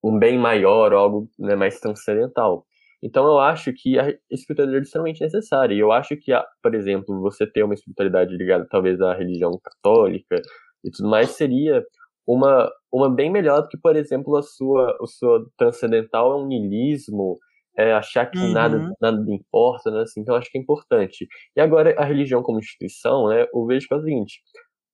[0.05, 2.67] um bem maior, algo né, mais transcendental.
[3.05, 5.75] Então eu acho que a espiritualidade é extremamente necessária.
[5.75, 6.33] E eu acho que,
[6.63, 10.41] por exemplo, você ter uma espiritualidade ligada talvez à religião católica
[10.83, 11.85] e tudo mais seria
[12.27, 16.47] uma, uma bem melhor do que, por exemplo, a sua, o seu transcendental é um
[16.47, 17.39] niilismo,
[17.77, 18.53] é achar que uhum.
[18.53, 20.01] nada, nada importa, né?
[20.01, 21.29] Assim, então acho que é importante.
[21.55, 23.47] E agora a religião como instituição, né?
[23.53, 24.41] Eu vejo que é o seguinte.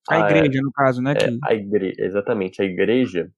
[0.09, 1.13] A, a igreja, no caso, né?
[1.13, 1.39] É, que...
[1.45, 3.31] a igreja, exatamente, a igreja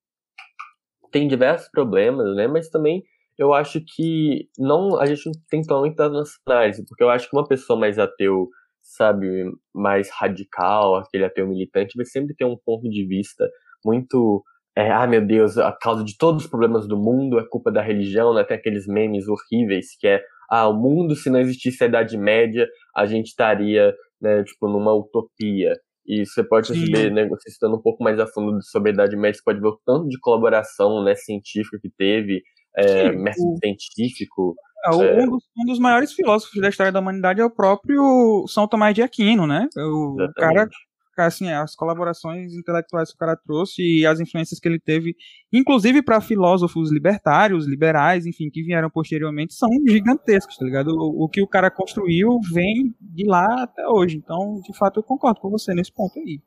[1.10, 2.46] tem diversos problemas, né?
[2.46, 3.02] Mas também
[3.42, 7.28] eu acho que não a gente não tem tão entrar nessa análise, porque eu acho
[7.28, 8.48] que uma pessoa mais ateu,
[8.80, 13.48] sabe, mais radical, aquele ateu militante, vai sempre ter um ponto de vista
[13.84, 14.42] muito
[14.76, 17.82] é, ah, meu Deus, a causa de todos os problemas do mundo é culpa da
[17.82, 18.42] religião, né?
[18.42, 22.66] Tem aqueles memes horríveis que é, ah, o mundo, se não existisse a Idade Média,
[22.96, 25.74] a gente estaria, né, tipo, numa utopia.
[26.06, 29.16] E você pode perceber, né, você estando um pouco mais a fundo sobre a Idade
[29.16, 32.42] Média, você pode ver o tanto de colaboração, né, científica que teve,
[32.76, 34.54] é, método científico.
[34.84, 38.66] É, um, dos, um, dos, maiores filósofos da história da humanidade é o próprio São
[38.66, 39.68] Tomás de Aquino, né?
[39.76, 40.34] O Exatamente.
[40.34, 40.68] cara
[41.16, 45.14] assim, as colaborações intelectuais que o cara trouxe e as influências que ele teve,
[45.52, 50.88] inclusive para filósofos libertários, liberais, enfim, que vieram posteriormente, são gigantescos, tá ligado?
[50.88, 54.16] O, o, que o cara construiu vem de lá até hoje.
[54.16, 56.40] Então, de fato, eu concordo com você nesse ponto aí.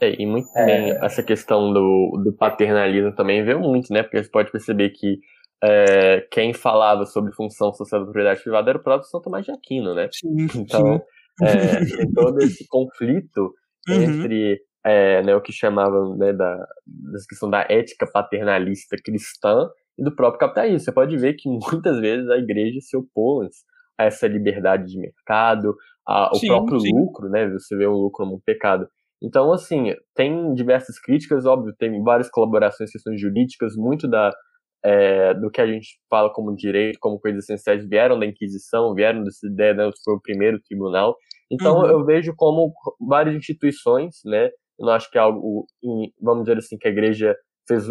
[0.00, 0.66] É, e muito é...
[0.66, 4.02] bem, essa questão do, do paternalismo também veio muito, né?
[4.02, 5.20] Porque você pode perceber que
[5.62, 9.52] é, quem falava sobre função social da propriedade privada era o próprio São Tomás de
[9.52, 10.08] Aquino, né?
[10.12, 11.44] Sim, então, sim.
[11.44, 13.52] É, todo esse conflito
[13.88, 14.02] uhum.
[14.02, 20.04] entre é, né, o que chamavam né, da, da questão da ética paternalista cristã e
[20.04, 20.80] do próprio capitalismo.
[20.80, 23.48] Você pode ver que muitas vezes a igreja se opõe
[23.98, 25.74] a essa liberdade de mercado,
[26.04, 26.90] ao próprio sim.
[26.92, 27.48] lucro, né?
[27.50, 28.86] Você vê o lucro como um pecado.
[29.22, 34.30] Então, assim, tem diversas críticas, óbvio, tem várias colaborações, questões jurídicas, muito da,
[34.84, 39.22] é, do que a gente fala como direito, como coisas essenciais, vieram da Inquisição, vieram
[39.24, 41.16] dessa ideia, né, foi o primeiro tribunal,
[41.50, 41.86] então uhum.
[41.86, 44.46] eu vejo como várias instituições, né?
[44.78, 45.66] Eu não acho que é algo,
[46.20, 47.86] vamos dizer assim, que a igreja fez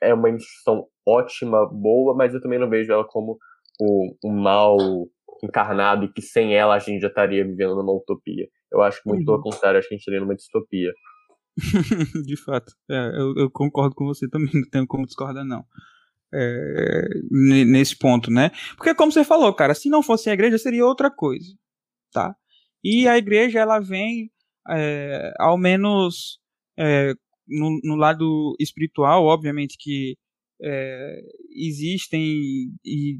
[0.00, 3.38] é uma instituição ótima, boa, mas eu também não vejo ela como
[3.80, 4.76] o, o mal
[5.42, 8.46] encarnado e que sem ela a gente já estaria vivendo numa utopia.
[8.72, 9.40] Eu acho que muito uhum.
[9.40, 10.92] pelo contrário, acho que a gente estaria numa distopia.
[12.26, 15.64] De fato, é, eu, eu, concordo com você também, não tenho como discordar não.
[16.34, 18.50] É, nesse ponto, né?
[18.76, 21.54] Porque como você falou, cara, se não fosse a igreja seria outra coisa,
[22.12, 22.34] tá?
[22.82, 24.30] E a igreja ela vem,
[24.68, 26.38] é, ao menos
[26.78, 27.14] é,
[27.46, 30.16] no, no, lado espiritual, obviamente que
[30.62, 31.20] é,
[31.54, 32.70] existem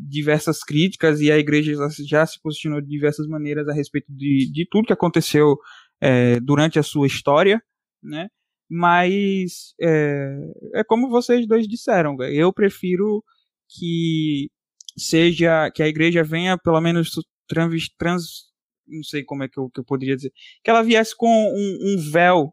[0.08, 1.74] diversas críticas e a igreja
[2.06, 5.56] já se posicionou de diversas maneiras a respeito de, de tudo que aconteceu
[6.00, 7.62] é, durante a sua história,
[8.02, 8.28] né?
[8.68, 10.36] Mas é,
[10.74, 13.22] é como vocês dois disseram, eu prefiro
[13.68, 14.50] que
[14.98, 17.10] seja que a igreja venha pelo menos
[17.46, 18.46] trans, trans
[18.86, 21.78] não sei como é que eu, que eu poderia dizer, que ela viesse com um,
[21.82, 22.52] um, véu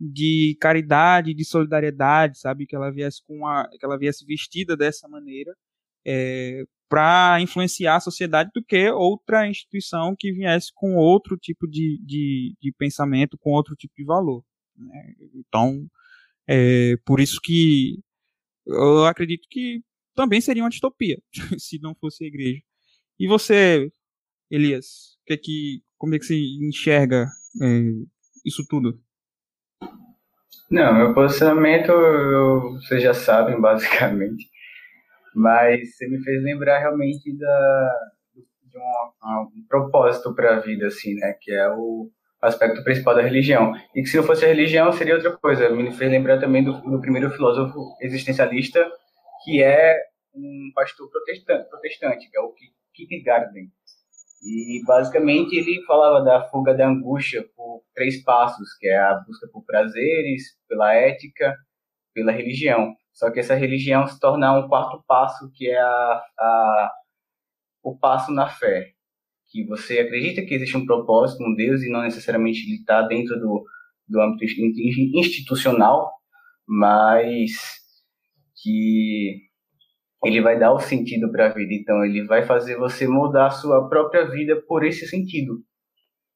[0.00, 5.08] de caridade, de solidariedade, sabe, que ela viesse com a, que ela viesse vestida dessa
[5.08, 5.54] maneira,
[6.06, 12.00] é, para influenciar a sociedade do que outra instituição que viesse com outro tipo de,
[12.04, 14.42] de, de pensamento, com outro tipo de valor.
[14.78, 15.14] Né?
[15.34, 15.86] Então,
[16.46, 18.00] é, por isso que
[18.66, 19.82] eu acredito que
[20.14, 21.20] também seria uma distopia
[21.58, 22.60] se não fosse a igreja.
[23.18, 23.90] E você,
[24.50, 27.28] Elias, que é que, como é que você enxerga
[27.62, 27.82] é,
[28.44, 29.00] isso tudo?
[30.70, 31.92] Não, meu posicionamento
[32.74, 34.48] vocês já sabem basicamente,
[35.34, 41.14] mas você me fez lembrar realmente da, de um, um propósito para a vida, assim,
[41.14, 42.10] né, que é o
[42.40, 43.72] aspecto principal da religião.
[43.94, 45.70] E que se não fosse a religião seria outra coisa.
[45.70, 48.88] Me fez lembrar também do, do primeiro filósofo existencialista,
[49.44, 49.96] que é
[50.34, 52.54] um pastor protestante, protestante que é o
[52.94, 53.52] Kierkegaard.
[54.42, 59.48] E basicamente ele falava da fuga da angústia por três passos, que é a busca
[59.52, 61.56] por prazeres, pela ética,
[62.14, 62.94] pela religião.
[63.12, 66.92] Só que essa religião se torna um quarto passo, que é a, a,
[67.82, 68.92] o passo na fé.
[69.50, 73.38] Que você acredita que existe um propósito, um Deus, e não necessariamente ele está dentro
[73.38, 73.64] do,
[74.06, 76.12] do âmbito institucional,
[76.66, 77.52] mas
[78.62, 79.40] que
[80.24, 81.72] ele vai dar o sentido para a vida.
[81.72, 85.62] Então, ele vai fazer você mudar a sua própria vida por esse sentido,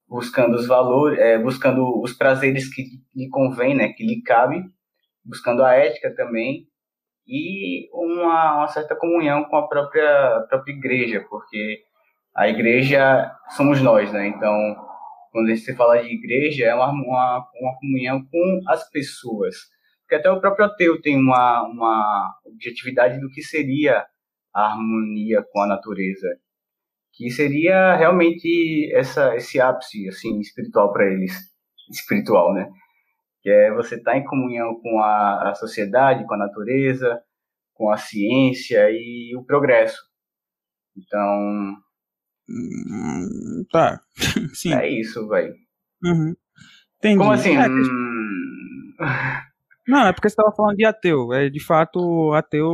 [0.09, 2.83] buscando os valores, é, buscando os prazeres que
[3.15, 4.63] lhe convém, né, que lhe cabe,
[5.25, 6.67] buscando a ética também
[7.27, 11.83] e uma, uma certa comunhão com a própria a própria igreja, porque
[12.37, 14.28] a igreja somos nós, né?
[14.28, 14.55] Então,
[15.30, 19.57] quando você fala de igreja, é uma, uma, uma comunhão com as pessoas
[20.12, 24.05] porque até o próprio ateu tem uma, uma objetividade do que seria
[24.55, 26.28] a harmonia com a natureza,
[27.14, 31.33] que seria realmente essa, esse ápice assim espiritual para eles,
[31.91, 32.68] espiritual, né?
[33.41, 37.22] que é você estar tá em comunhão com a, a sociedade, com a natureza,
[37.72, 39.99] com a ciência e o progresso.
[40.95, 41.74] Então.
[42.53, 44.01] Hum, tá.
[44.55, 44.75] Sim.
[44.75, 45.55] É isso, velho.
[46.05, 46.35] Uhum.
[46.99, 47.19] Entendi.
[47.19, 47.57] Como assim?
[47.57, 48.95] É, hum...
[49.89, 51.33] Não, é porque você estava falando de ateu.
[51.33, 52.69] É, de fato, ateu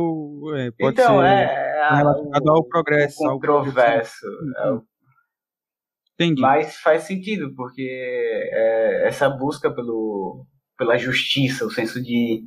[0.55, 3.25] é, pode então, ser é, relacionado o, ao progresso.
[3.25, 4.27] O controverso.
[4.57, 4.73] Ao...
[4.73, 4.81] Uhum.
[6.13, 6.41] Entendi.
[6.41, 10.45] Mas faz sentido, porque é, essa busca pelo,
[10.77, 12.43] pela justiça, o senso de,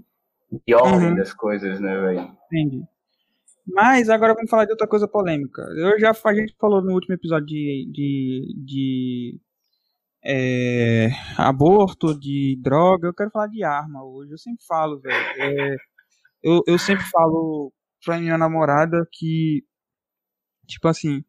[0.66, 1.16] de ordem uhum.
[1.16, 2.36] das coisas, né, velho?
[2.52, 2.84] Entendi.
[3.66, 5.62] Mas agora vamos falar de outra coisa polêmica.
[5.76, 9.40] Eu já a gente falou no último episódio de, de, de
[10.24, 13.08] é, aborto, de droga.
[13.08, 14.32] Eu quero falar de arma hoje.
[14.32, 15.14] Eu sempre falo, velho.
[15.14, 15.76] É,
[16.42, 17.72] eu, eu sempre falo
[18.04, 19.64] pra minha namorada que,
[20.66, 21.24] tipo assim,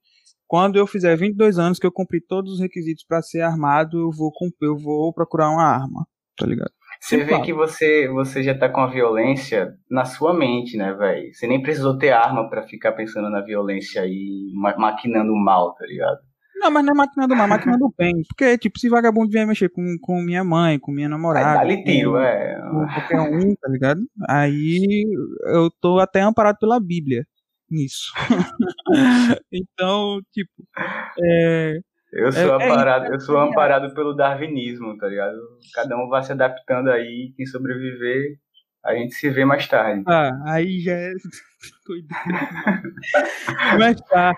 [0.48, 4.12] quando eu fizer 22 anos, que eu cumpri todos os requisitos para ser armado, eu
[4.12, 4.32] vou
[4.62, 6.08] eu vou procurar uma arma,
[6.38, 6.72] tá ligado?
[7.04, 11.34] Você vê que você, você já tá com a violência na sua mente, né, velho?
[11.34, 15.86] Você nem precisou ter arma para ficar pensando na violência e ma maquinando mal, tá
[15.86, 16.20] ligado?
[16.56, 18.14] Não, mas não é maquinando mal, é maquinando bem.
[18.30, 21.60] Porque, tipo, se vagabundo vier mexer com, com minha mãe, com minha namorada.
[21.60, 22.58] Dá-lhe tiro, é.
[22.94, 24.02] Qualquer um, tá ligado?
[24.30, 25.04] Aí
[25.48, 27.26] eu tô até amparado pela Bíblia
[27.70, 28.14] nisso.
[29.52, 30.52] então, tipo.
[31.22, 31.80] É,
[32.14, 35.38] eu sou, é, amparado, é, eu sou amparado pelo darwinismo, tá ligado?
[35.74, 38.38] Cada um vai se adaptando aí, quem sobreviver,
[38.86, 40.04] a gente se vê mais tarde.
[40.08, 41.14] Ah, aí já é.
[43.80, 44.36] Mas tá.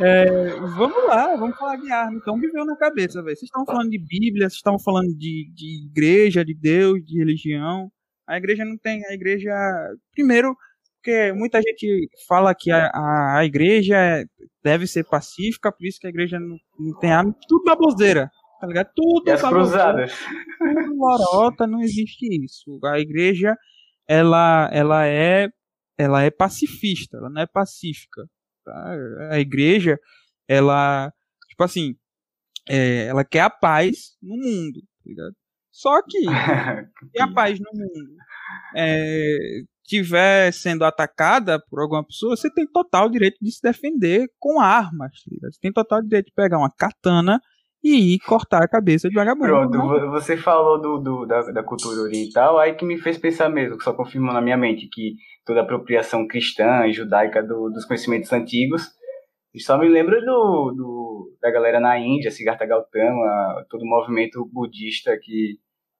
[0.00, 2.18] É, vamos lá, vamos falar de arma.
[2.18, 3.34] Então, viveu na cabeça, velho.
[3.34, 7.90] Vocês estão falando de Bíblia, vocês estão falando de, de igreja, de Deus, de religião.
[8.28, 9.04] A igreja não tem.
[9.06, 9.50] A igreja.
[10.12, 10.54] Primeiro,
[11.08, 13.96] porque muita gente fala que a, a, a, igreja
[14.62, 18.30] deve ser pacífica, por isso que a igreja não, não tem arma, tudo baboseira,
[18.60, 18.90] tá ligado?
[18.94, 20.12] Tudo e as cruzadas.
[20.58, 22.78] Tudo lorota, não existe isso.
[22.84, 23.56] A igreja,
[24.06, 25.48] ela, ela é
[25.96, 28.28] ela é pacifista, ela não é pacífica.
[28.62, 28.94] Tá?
[29.30, 29.98] A igreja,
[30.46, 31.10] ela,
[31.48, 31.96] tipo assim,
[32.68, 35.34] é, ela quer a paz no mundo, tá ligado?
[35.78, 36.18] Só que,
[37.14, 38.16] se a paz no mundo
[38.74, 44.60] é, estiver sendo atacada por alguma pessoa, você tem total direito de se defender com
[44.60, 45.12] armas.
[45.40, 47.40] Tá você tem total direito de pegar uma katana
[47.80, 49.46] e ir cortar a cabeça de vagabundo.
[49.46, 50.06] Pronto, né?
[50.10, 53.84] você falou do, do da, da, cultura oriental, aí que me fez pensar mesmo, que
[53.84, 55.14] só confirmou na minha mente que
[55.46, 58.82] toda a apropriação cristã e judaica do, dos conhecimentos antigos,
[59.60, 65.16] só me lembra do, do, da galera na Índia, Siddhartha Gautama, todo o movimento budista
[65.20, 65.58] que,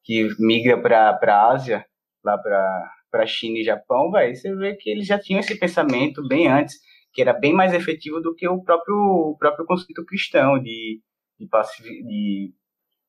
[0.08, 1.84] que migra para a Ásia,
[2.24, 6.48] lá para China e Japão, velho, você vê que eles já tinham esse pensamento bem
[6.48, 6.76] antes,
[7.12, 11.02] que era bem mais efetivo do que o próprio, o próprio conceito cristão de,
[11.38, 12.54] de, pacif, de,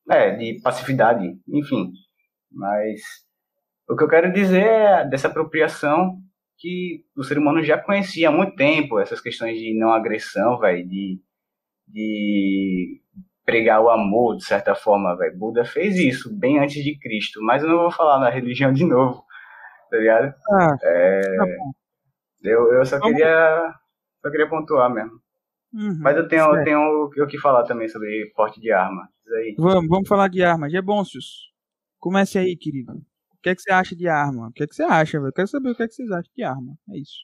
[0.09, 1.89] é, de passividade, enfim.
[2.51, 2.99] Mas
[3.87, 6.19] o que eu quero dizer é dessa apropriação
[6.57, 10.85] que o ser humano já conhecia há muito tempo, essas questões de não agressão, velho,
[10.85, 11.21] de,
[11.87, 13.01] de
[13.49, 15.37] pregar o amor, de certa forma, velho.
[15.37, 18.85] Buda fez isso bem antes de Cristo, mas eu não vou falar na religião de
[18.85, 19.23] novo
[19.89, 20.33] tá ligado?
[20.51, 21.45] Ah, é, tá
[22.43, 23.75] eu, eu só queria
[24.21, 25.19] só queria pontuar mesmo.
[25.71, 29.07] Uhum, Mas eu tenho, eu tenho o que falar também sobre porte de arma.
[29.57, 30.69] Vamos, vamos falar de arma.
[30.69, 31.51] Gebôncios,
[31.99, 32.93] comece aí, querido.
[32.93, 34.47] O que é que você acha de arma?
[34.47, 35.31] O que é que você acha, velho?
[35.31, 36.75] Quero saber o que é que vocês acham de arma.
[36.89, 37.19] É isso.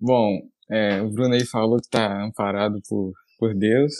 [0.00, 0.38] Bom,
[0.70, 3.92] é, o Bruno aí falou que tá amparado por, por Deus.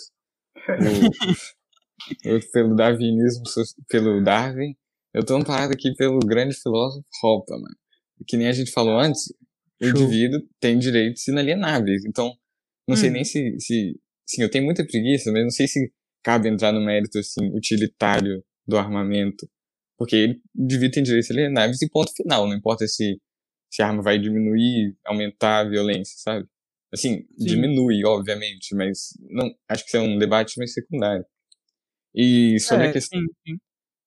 [2.24, 3.44] Eu, pelo darwinismo,
[3.88, 4.74] pelo Darwin.
[5.12, 7.76] Eu tô amparado aqui pelo grande filósofo Hoppe, mano
[8.26, 9.32] que nem a gente falou antes,
[9.82, 12.04] o indivíduo tem direitos inalienáveis.
[12.04, 12.32] Então,
[12.88, 12.98] não hum.
[12.98, 14.00] sei nem se, se.
[14.26, 15.92] Sim, eu tenho muita preguiça, mas não sei se
[16.22, 19.48] cabe entrar no mérito assim, utilitário do armamento.
[19.98, 22.46] Porque ele, o indivíduo tem direitos inalienáveis e ponto final.
[22.46, 23.20] Não importa se,
[23.70, 26.46] se a arma vai diminuir, aumentar a violência, sabe?
[26.94, 27.26] Assim, Sim.
[27.36, 31.24] diminui, obviamente, mas não, acho que isso é um debate mais secundário.
[32.14, 33.56] E sobre, é, a, questão, sim,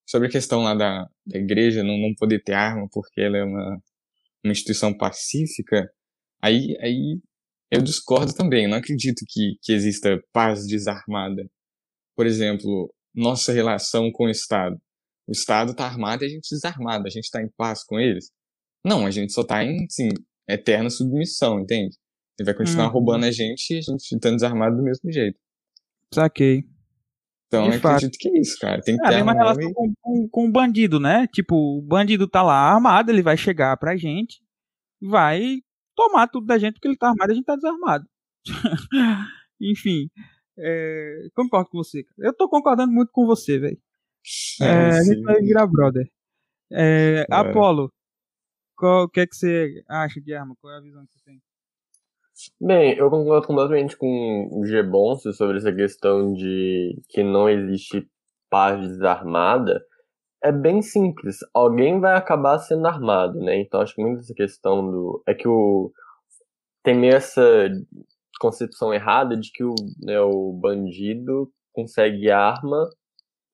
[0.08, 3.44] sobre a questão lá da, da igreja não, não poder ter arma porque ela é
[3.44, 3.78] uma
[4.48, 5.90] uma instituição pacífica,
[6.42, 7.20] aí, aí
[7.72, 8.64] eu discordo também.
[8.64, 11.46] Eu não acredito que, que exista paz desarmada.
[12.16, 14.78] Por exemplo, nossa relação com o Estado.
[15.28, 17.06] O Estado está armado e a gente desarmado.
[17.06, 18.32] A gente está em paz com eles?
[18.86, 20.10] Não, a gente só está em assim,
[20.48, 21.96] eterna submissão, entende?
[22.40, 22.92] Ele vai continuar hum.
[22.92, 25.40] roubando a gente e a gente está desarmado do mesmo jeito.
[26.14, 26.64] Saquei.
[27.48, 28.82] Então, eu acredito que é isso, cara.
[28.82, 31.28] Tem que é, ter uma relação com, com, com o bandido, né?
[31.28, 34.42] Tipo, o bandido tá lá armado, ele vai chegar pra gente,
[35.02, 35.62] vai
[35.96, 38.06] tomar tudo da gente porque ele tá armado e a gente tá desarmado.
[39.62, 40.10] Enfim,
[40.58, 42.06] é, concordo com você.
[42.18, 43.80] Eu tô concordando muito com você, velho.
[44.62, 46.06] É, é, a gente vai virar brother.
[46.72, 47.92] É, Apolo,
[48.76, 50.56] qual, o que é que você acha de arma?
[50.60, 51.42] Qual é a visão que você tem?
[52.62, 58.08] Bem, eu concordo completamente com o Gebonso sobre essa questão de que não existe
[58.50, 59.84] paz desarmada.
[60.44, 63.60] É bem simples, alguém vai acabar sendo armado, né?
[63.60, 65.24] Então acho que muito essa questão do.
[65.28, 65.92] É que o.
[66.84, 67.70] Tem meio essa
[68.40, 72.88] concepção errada de que o, né, o bandido consegue arma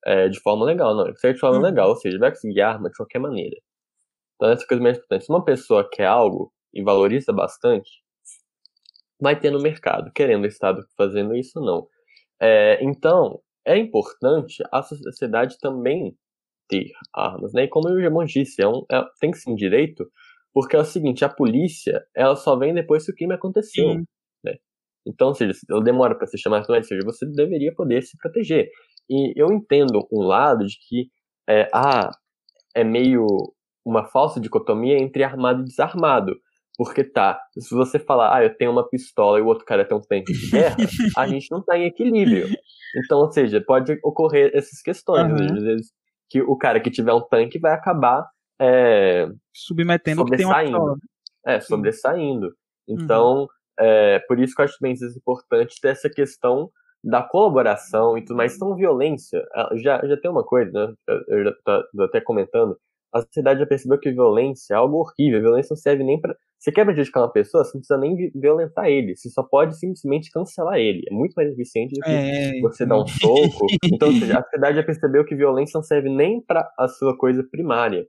[0.04, 0.94] é, de forma legal.
[0.94, 1.62] Não, ele consegue de forma uhum.
[1.62, 3.56] legal, ou seja, ele vai conseguir arma de qualquer maneira.
[4.36, 5.24] Então essa coisa mais importante.
[5.24, 8.03] Se uma pessoa quer algo e valoriza bastante,
[9.20, 11.86] vai ter no mercado, querendo o Estado fazendo isso ou não.
[12.40, 16.16] É, então, é importante a sociedade também
[16.68, 17.64] ter armas, né?
[17.64, 20.06] E como o Gemon disse, é um, é, tem que ser um direito,
[20.52, 23.94] porque é o seguinte, a polícia, ela só vem depois que o crime aconteceu,
[24.44, 24.56] né?
[25.06, 28.68] Então, ou seja, ela demora para ser chamada, ou seja, você deveria poder se proteger.
[29.08, 31.10] E eu entendo um lado de que,
[31.48, 32.10] é, ah,
[32.74, 33.26] é meio
[33.84, 36.34] uma falsa dicotomia entre armado e desarmado.
[36.76, 39.96] Porque tá, se você falar, ah, eu tenho uma pistola e o outro cara tem
[39.96, 40.76] um tanque de guerra,
[41.16, 42.48] a gente não tá em equilíbrio.
[42.96, 45.32] Então, ou seja, pode ocorrer essas questões.
[45.32, 45.56] Uhum.
[45.56, 45.92] Às vezes,
[46.28, 48.26] que o cara que tiver um tanque vai acabar
[48.60, 50.96] é, submetendo que tem uma pistola.
[51.46, 52.52] É, sobressaindo.
[52.88, 53.48] Então, uhum.
[53.78, 56.70] é, por isso que eu acho bem importante ter essa questão
[57.02, 58.56] da colaboração e tudo mais.
[58.56, 59.44] Então, violência,
[59.74, 60.94] já, já tem uma coisa, né?
[61.28, 62.78] Eu já tô até comentando,
[63.14, 65.40] a sociedade já percebeu que violência é algo horrível.
[65.40, 66.36] violência não serve nem para.
[66.58, 69.14] Você quer prejudicar uma pessoa, você não precisa nem violentar ele.
[69.14, 71.02] Você só pode simplesmente cancelar ele.
[71.08, 72.60] É muito mais eficiente do que é...
[72.60, 73.66] você dar um soco.
[73.84, 77.46] Então, seja, a sociedade já percebeu que violência não serve nem para a sua coisa
[77.48, 78.04] primária.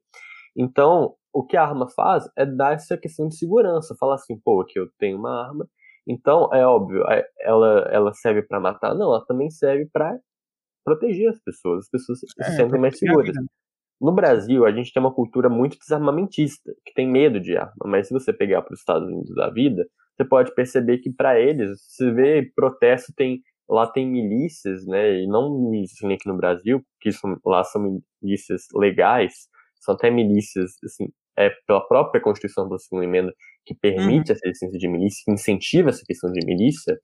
[0.57, 3.95] Então, o que a arma faz é dar essa questão de segurança.
[3.99, 5.67] Falar assim, pô, aqui eu tenho uma arma.
[6.07, 8.95] Então, é óbvio, é, ela, ela serve para matar?
[8.95, 10.17] Não, ela também serve para
[10.83, 11.85] proteger as pessoas.
[11.85, 13.35] As pessoas é, se sentem mais seguras.
[13.99, 18.07] No Brasil, a gente tem uma cultura muito desarmamentista, que tem medo de arma, mas
[18.07, 19.85] se você pegar para os Estados Unidos da vida,
[20.15, 25.27] você pode perceber que para eles, se vê protesto, tem lá tem milícias, né, e
[25.27, 29.47] não milícias nem aqui no Brasil, que são, lá são milícias legais,
[29.81, 33.33] são até milícias, assim, é pela própria Constituição da Segunda Emenda
[33.65, 34.35] que permite uhum.
[34.35, 36.97] essa licença de milícia, que incentiva essa questão de milícia,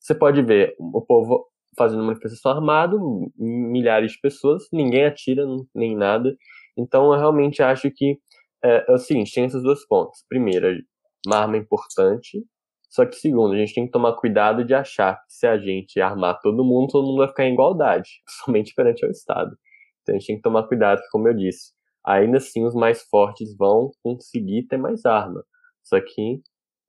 [0.00, 2.98] você pode ver o povo fazendo manifestação armado,
[3.36, 6.36] milhares de pessoas, ninguém atira nem nada.
[6.76, 8.18] Então eu realmente acho que
[8.64, 10.24] é, é o seguinte, tem esses dois pontos.
[10.28, 10.82] Primeiro,
[11.26, 12.44] uma arma importante,
[12.88, 16.00] só que segundo, a gente tem que tomar cuidado de achar que se a gente
[16.00, 18.08] armar todo mundo, todo mundo vai ficar em igualdade,
[18.44, 19.56] somente perante o Estado.
[20.02, 21.72] Então a gente tem que tomar cuidado, como eu disse,
[22.04, 25.44] ainda assim os mais fortes vão conseguir ter mais arma.
[25.82, 26.40] Só que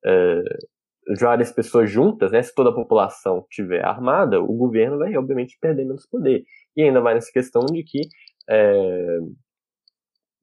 [0.05, 0.43] é,
[1.20, 5.86] várias pessoas juntas, né, se toda a população tiver armada, o governo vai obviamente perder
[5.86, 6.43] menos poder.
[6.76, 8.01] E ainda vai nessa questão de que
[8.49, 9.20] é,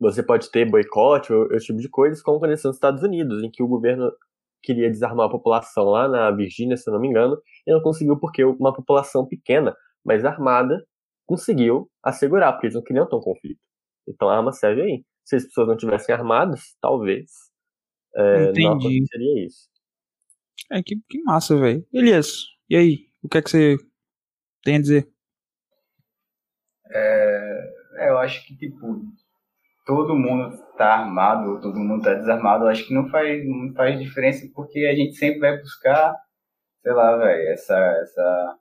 [0.01, 3.51] você pode ter boicote ou esse tipo de coisas, como aconteceu nos Estados Unidos, em
[3.51, 4.13] que o governo
[4.63, 8.19] queria desarmar a população lá na Virgínia, se eu não me engano, e não conseguiu
[8.19, 10.85] porque uma população pequena, mas armada,
[11.27, 13.61] conseguiu assegurar, porque eles não queriam ter um conflito.
[14.09, 15.05] Então a arma serve aí.
[15.25, 17.31] Se as pessoas não tivessem armadas, talvez
[18.17, 19.69] é, não aconteceria isso.
[20.71, 21.87] É, que, que massa, velho.
[21.93, 23.07] Elias, e aí?
[23.23, 23.77] O que é que você
[24.63, 25.09] tem a dizer?
[26.91, 29.03] É, é, eu acho que, tipo,
[29.87, 33.99] todo mundo tá armado, todo mundo tá desarmado, eu acho que não faz, não faz
[33.99, 36.17] diferença porque a gente sempre vai buscar,
[36.83, 38.59] sei lá, velho, essa, essa.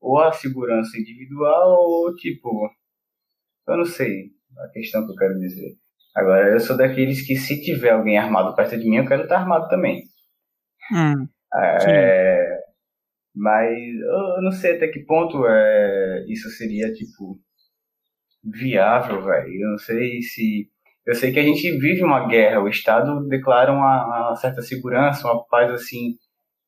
[0.00, 2.68] Ou a segurança individual, ou tipo.
[3.68, 5.76] Eu não sei a questão que eu quero dizer.
[6.14, 9.38] Agora, eu sou daqueles que se tiver alguém armado perto de mim, eu quero estar
[9.38, 10.02] armado também.
[10.92, 12.60] Hum, é,
[13.34, 17.38] mas eu não sei até que ponto é, isso seria, tipo,
[18.42, 19.48] viável, velho.
[19.48, 20.68] Eu não sei se.
[21.06, 25.26] Eu sei que a gente vive uma guerra, o Estado declara uma, uma certa segurança,
[25.26, 26.16] uma paz assim,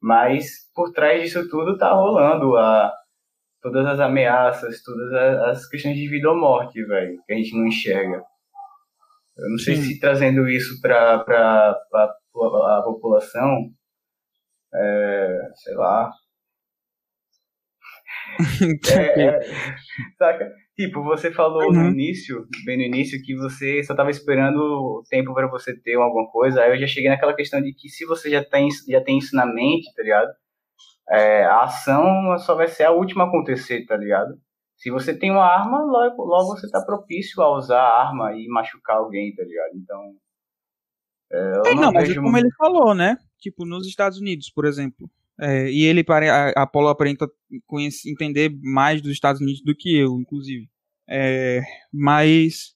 [0.02, 2.92] mas por trás disso tudo tá rolando a,
[3.62, 5.12] todas as ameaças, todas
[5.48, 8.22] as, questões de vida ou morte, velho, que a gente não enxerga.
[9.36, 9.82] Eu não sei Sim.
[9.82, 11.24] se trazendo isso para
[11.94, 13.70] a população
[14.74, 16.10] é, sei lá.
[18.92, 19.40] é, é,
[20.18, 20.52] saca?
[20.76, 21.72] Tipo, você falou uhum.
[21.72, 25.94] no início, bem no início, que você só tava esperando o tempo para você ter
[25.94, 26.62] alguma coisa.
[26.62, 29.36] Aí eu já cheguei naquela questão de que se você já tem, já tem isso
[29.36, 30.32] na mente, tá ligado?
[31.10, 34.34] É, a ação só vai ser a última a acontecer, tá ligado?
[34.76, 38.48] Se você tem uma arma, logo, logo você tá propício a usar a arma e
[38.48, 39.76] machucar alguém, tá ligado?
[39.76, 40.00] Então.
[41.32, 43.16] É, é não, não mas é como ele falou, né?
[43.44, 45.10] Tipo, nos Estados Unidos, por exemplo.
[45.40, 47.28] É, e ele, a Apolo aparenta
[47.66, 50.68] conhece, entender mais dos Estados Unidos do que eu, inclusive.
[51.08, 51.60] É,
[51.92, 52.74] mas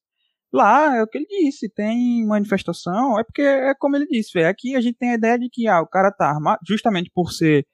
[0.53, 4.49] Lá é o que ele disse, tem manifestação, é porque é como ele disse, véio,
[4.49, 7.33] aqui a gente tem a ideia de que ah, o cara tá armado, justamente por
[7.33, 7.67] ser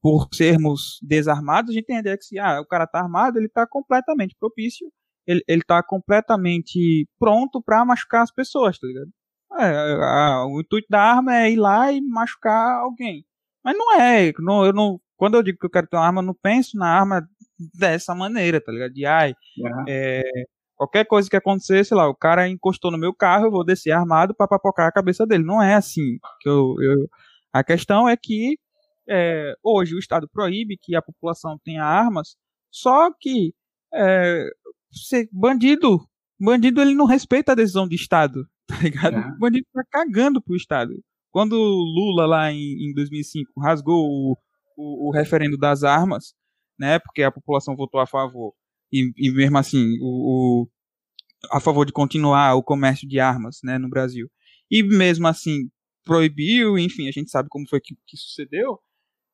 [0.00, 3.38] por sermos desarmados, a gente tem a ideia que se ah, o cara tá armado,
[3.38, 4.90] ele tá completamente propício,
[5.26, 9.10] ele, ele tá completamente pronto para machucar as pessoas, tá ligado?
[9.58, 13.24] É, a, o intuito da arma é ir lá e machucar alguém.
[13.64, 16.20] Mas não é, não, eu não, quando eu digo que eu quero ter uma arma,
[16.20, 17.28] eu não penso na arma
[17.74, 18.92] dessa maneira, tá ligado?
[18.92, 19.84] De ai, uhum.
[19.88, 20.22] é,
[20.76, 23.92] qualquer coisa que acontecer, sei lá, o cara encostou no meu carro, eu vou descer
[23.92, 25.44] armado para papocar a cabeça dele.
[25.44, 27.08] Não é assim que eu, eu...
[27.52, 28.58] a questão é que
[29.08, 32.36] é, hoje o Estado proíbe que a população tenha armas,
[32.70, 33.54] só que
[33.94, 34.48] é,
[35.32, 36.06] bandido,
[36.38, 39.16] bandido ele não respeita a decisão do Estado, tá ligado?
[39.16, 39.28] É.
[39.28, 40.92] O bandido tá cagando pro Estado.
[41.30, 44.36] Quando Lula lá em, em 2005 rasgou o,
[44.76, 46.34] o, o, referendo das armas,
[46.78, 48.54] né, porque a população votou a favor,
[48.92, 50.68] e, e mesmo assim o, o,
[51.50, 54.30] a favor de continuar o comércio de armas, né, no Brasil,
[54.70, 55.70] e mesmo assim
[56.04, 58.78] proibiu, enfim, a gente sabe como foi que, que sucedeu,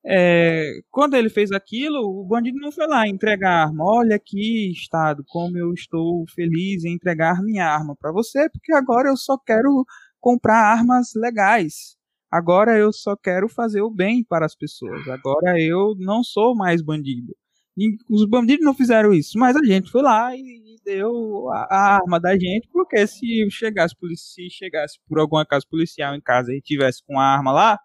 [0.05, 3.85] é, quando ele fez aquilo, o bandido não foi lá entregar a arma.
[3.85, 9.09] Olha aqui, Estado, como eu estou feliz em entregar minha arma para você, porque agora
[9.09, 9.85] eu só quero
[10.21, 11.97] comprar armas legais.
[12.31, 15.07] Agora eu só quero fazer o bem para as pessoas.
[15.09, 17.37] Agora eu não sou mais bandido.
[17.77, 21.95] E os bandidos não fizeram isso, mas a gente foi lá e deu a, a
[21.97, 26.61] arma da gente, porque se chegasse, se chegasse por algum acaso policial em casa e
[26.61, 27.79] tivesse com a arma lá,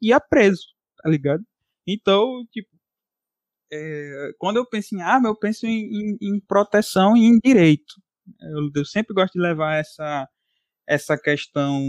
[0.00, 0.62] ia preso,
[1.02, 1.44] tá ligado?
[1.86, 2.68] Então, tipo,
[3.72, 7.94] é, quando eu penso em arma, eu penso em, em, em proteção e em direito.
[8.40, 10.28] Eu, eu, sempre gosto de levar essa,
[10.86, 11.80] essa questão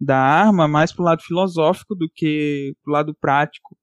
[0.00, 3.76] da arma mais pro lado filosófico do que pro lado prático,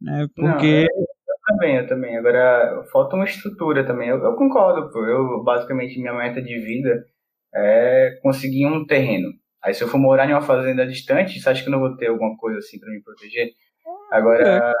[0.00, 0.26] né?
[0.34, 0.86] Porque...
[0.94, 2.16] Não, eu também, eu também.
[2.16, 4.08] Agora, falta uma estrutura também.
[4.08, 5.04] Eu, eu concordo, pô.
[5.06, 7.06] Eu, basicamente, minha meta de vida
[7.54, 9.28] é conseguir um terreno.
[9.62, 11.96] Aí, se eu for morar em uma fazenda distante, você acha que eu não vou
[11.96, 13.50] ter alguma coisa assim para me proteger?
[14.10, 14.72] Agora, é.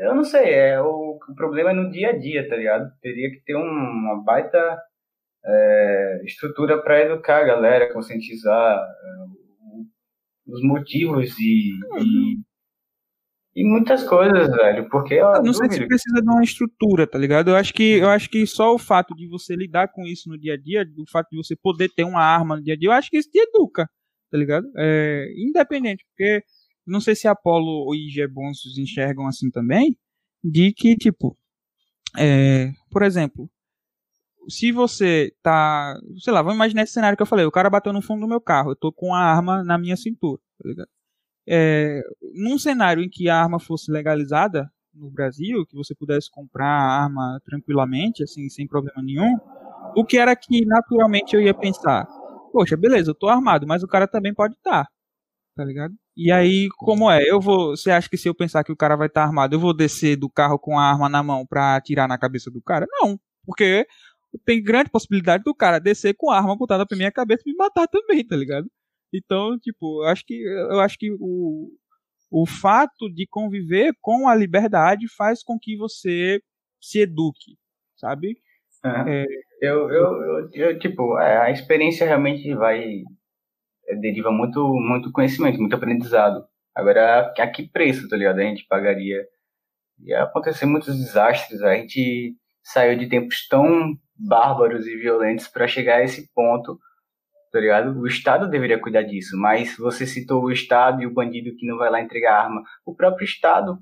[0.00, 2.90] Eu não sei, é, o, o problema é no dia a dia, tá ligado?
[3.02, 4.80] Teria que ter um, uma baita
[5.44, 9.30] é, estrutura para educar a galera, conscientizar é,
[10.46, 11.98] os motivos e, uhum.
[12.00, 12.40] e,
[13.56, 14.88] e, muitas coisas, velho.
[14.88, 17.50] Porque eu não sei se precisa de uma estrutura, tá ligado?
[17.50, 20.38] Eu acho que eu acho que só o fato de você lidar com isso no
[20.38, 22.88] dia a dia, o fato de você poder ter uma arma no dia a dia,
[22.88, 23.86] eu acho que isso te educa,
[24.30, 24.66] tá ligado?
[24.78, 26.42] É, independente, porque
[26.90, 29.96] não sei se Apollo e Gebonsos enxergam assim também,
[30.42, 31.36] de que, tipo,
[32.18, 33.50] é, por exemplo,
[34.48, 37.92] se você tá, sei lá, vamos imaginar esse cenário que eu falei, o cara bateu
[37.92, 40.88] no fundo do meu carro, eu tô com a arma na minha cintura, tá ligado?
[41.48, 42.02] É,
[42.34, 47.02] num cenário em que a arma fosse legalizada no Brasil, que você pudesse comprar a
[47.02, 49.36] arma tranquilamente, assim, sem problema nenhum,
[49.96, 52.06] o que era que naturalmente eu ia pensar?
[52.52, 54.90] Poxa, beleza, eu tô armado, mas o cara também pode estar, tá,
[55.60, 55.94] tá ligado?
[56.16, 57.22] E aí, como é?
[57.22, 57.76] Eu vou.
[57.76, 59.76] Você acha que se eu pensar que o cara vai estar tá armado, eu vou
[59.76, 62.86] descer do carro com a arma na mão pra atirar na cabeça do cara?
[62.90, 63.20] Não.
[63.44, 63.86] Porque
[64.46, 67.56] tem grande possibilidade do cara descer com a arma botada pra minha cabeça e me
[67.58, 68.70] matar também, tá ligado?
[69.12, 71.70] Então, tipo, eu acho que, eu acho que o,
[72.30, 76.40] o fato de conviver com a liberdade faz com que você
[76.80, 77.58] se eduque,
[77.96, 78.38] sabe?
[78.82, 79.22] É.
[79.22, 79.26] É,
[79.60, 83.02] eu, eu, eu, eu, tipo, é, a experiência realmente vai
[84.00, 86.44] deriva muito, muito conhecimento, muito aprendizado.
[86.74, 88.38] Agora, a que preço, tá ligado?
[88.38, 89.26] A gente pagaria.
[90.00, 91.62] Ia acontecer muitos desastres.
[91.62, 96.78] A gente saiu de tempos tão bárbaros e violentos para chegar a esse ponto,
[97.52, 97.98] tá ligado?
[97.98, 101.76] O Estado deveria cuidar disso, mas você citou o Estado e o bandido que não
[101.76, 102.62] vai lá entregar arma.
[102.84, 103.78] O próprio Estado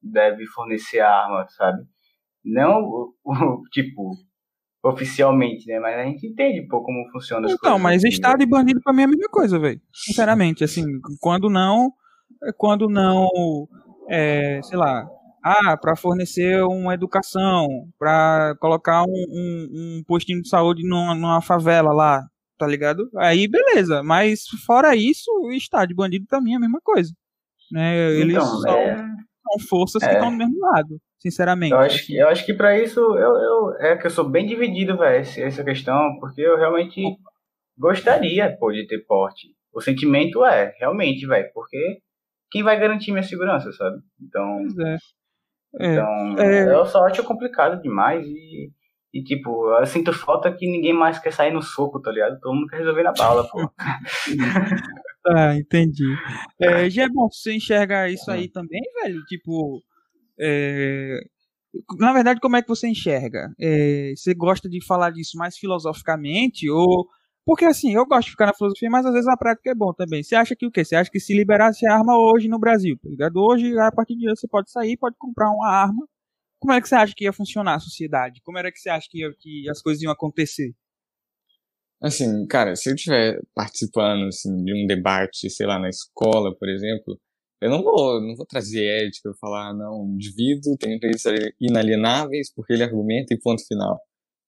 [0.00, 1.84] deve fornecer a arma, sabe?
[2.44, 2.82] Não,
[3.24, 4.12] o tipo,
[4.82, 5.78] oficialmente, né?
[5.78, 8.44] Mas a gente entende um pouco como funciona as então, mas assim, Estado né?
[8.44, 9.80] e bandido pra mim é a mesma coisa, velho.
[9.92, 10.84] Sinceramente, assim,
[11.20, 11.92] quando não.
[12.56, 13.28] Quando não.
[14.08, 15.06] É, sei lá.
[15.44, 17.66] Ah, para fornecer uma educação,
[17.98, 22.24] para colocar um, um, um, postinho de saúde numa, numa favela lá,
[22.56, 23.10] tá ligado?
[23.16, 27.12] Aí beleza, mas fora isso, o Estado e bandido pra mim é a mesma coisa.
[27.72, 28.12] Né?
[28.12, 28.96] Eles então, são, é...
[28.96, 30.08] são forças é...
[30.10, 31.72] que estão do mesmo lado sinceramente.
[31.72, 34.44] Eu acho que, eu acho que para isso eu, eu, é que eu sou bem
[34.44, 37.00] dividido, velho, essa questão, porque eu realmente
[37.78, 39.48] gostaria, pô, de ter porte.
[39.72, 42.00] O sentimento é, realmente, velho, porque
[42.50, 43.98] quem vai garantir minha segurança, sabe?
[44.20, 44.66] Então.
[44.84, 44.96] É.
[45.80, 46.74] é então, é...
[46.74, 48.70] eu só acho complicado demais e,
[49.14, 52.40] e, tipo, eu sinto falta que ninguém mais quer sair no soco, tá ligado?
[52.40, 53.60] Todo mundo quer resolver na bala, pô.
[55.28, 56.16] ah, entendi.
[56.60, 59.24] É, já é bom você enxergar isso aí também, velho?
[59.24, 59.80] Tipo,
[60.38, 61.20] é,
[61.98, 63.52] na verdade, como é que você enxerga?
[63.60, 67.08] É, você gosta de falar disso mais filosoficamente ou
[67.44, 69.92] Porque assim, eu gosto de ficar na filosofia, mas às vezes na prática é bom
[69.92, 70.22] também.
[70.22, 70.84] Você acha que o quê?
[70.84, 73.36] Você acha que se liberasse a arma hoje no Brasil, tá ligado?
[73.36, 76.06] Hoje, a partir de hoje, você pode sair, pode comprar uma arma.
[76.60, 78.40] Como é que você acha que ia funcionar a sociedade?
[78.44, 80.72] Como era que você acha que, ia, que as coisas iam acontecer?
[82.00, 86.68] Assim, cara, se eu estiver participando assim, de um debate, sei lá, na escola, por
[86.68, 87.18] exemplo,
[87.62, 91.24] eu não vou, não vou trazer ética, eu falar, ah, não, o indivíduo tem direitos
[91.60, 94.00] inalienáveis porque ele argumenta e ponto final.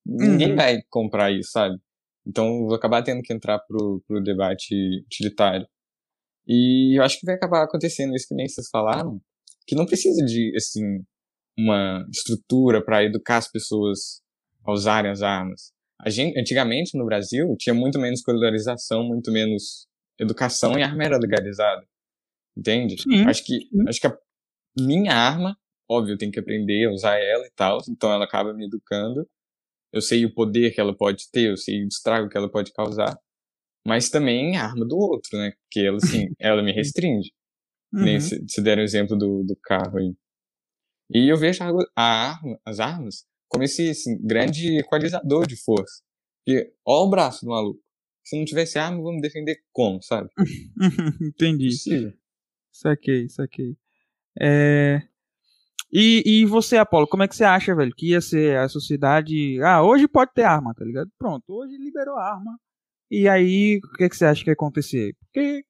[0.06, 0.56] Ninguém Uhum.
[0.56, 1.76] vai comprar isso, sabe?
[2.26, 4.74] Então, eu vou acabar tendo que entrar pro, pro debate
[5.06, 5.66] utilitário.
[6.46, 9.20] E eu acho que vai acabar acontecendo isso que nem vocês falaram,
[9.66, 10.82] que não precisa de, assim,
[11.56, 14.20] uma estrutura para educar as pessoas
[14.66, 15.72] a usarem as armas.
[16.00, 19.86] A gente, antigamente, no Brasil, tinha muito menos colorização, muito menos
[20.18, 21.86] educação e a arma era legalizada.
[22.56, 23.00] Entende?
[23.00, 23.88] Sim, acho que, sim.
[23.88, 24.18] acho que a
[24.78, 25.56] minha arma,
[25.88, 29.28] óbvio, eu tenho que aprender a usar ela e tal, então ela acaba me educando.
[29.92, 32.72] Eu sei o poder que ela pode ter, eu sei o estrago que ela pode
[32.72, 33.16] causar.
[33.86, 35.52] Mas também a arma do outro, né?
[35.62, 37.32] Porque ela, assim, ela me restringe.
[37.92, 38.20] Nem Uhum.
[38.20, 40.14] se, se der o exemplo do, do carro aí.
[41.10, 43.24] E eu vejo a, a arma, as armas
[43.54, 46.02] como esse assim, grande equalizador de força.
[46.44, 47.80] Porque, ó o braço do maluco.
[48.24, 50.28] Se não tivesse arma, vamos defender como, sabe?
[51.22, 51.66] Entendi.
[51.66, 52.12] Impossível.
[52.74, 53.76] Saquei, saquei.
[54.40, 55.00] É...
[55.92, 59.62] E, e você, Apolo, como é que você acha, velho, que ia ser a sociedade.
[59.62, 61.08] Ah, hoje pode ter arma, tá ligado?
[61.16, 62.58] Pronto, hoje liberou a arma.
[63.08, 65.14] E aí, o que, que você acha que ia acontecer?
[65.20, 65.64] Porque,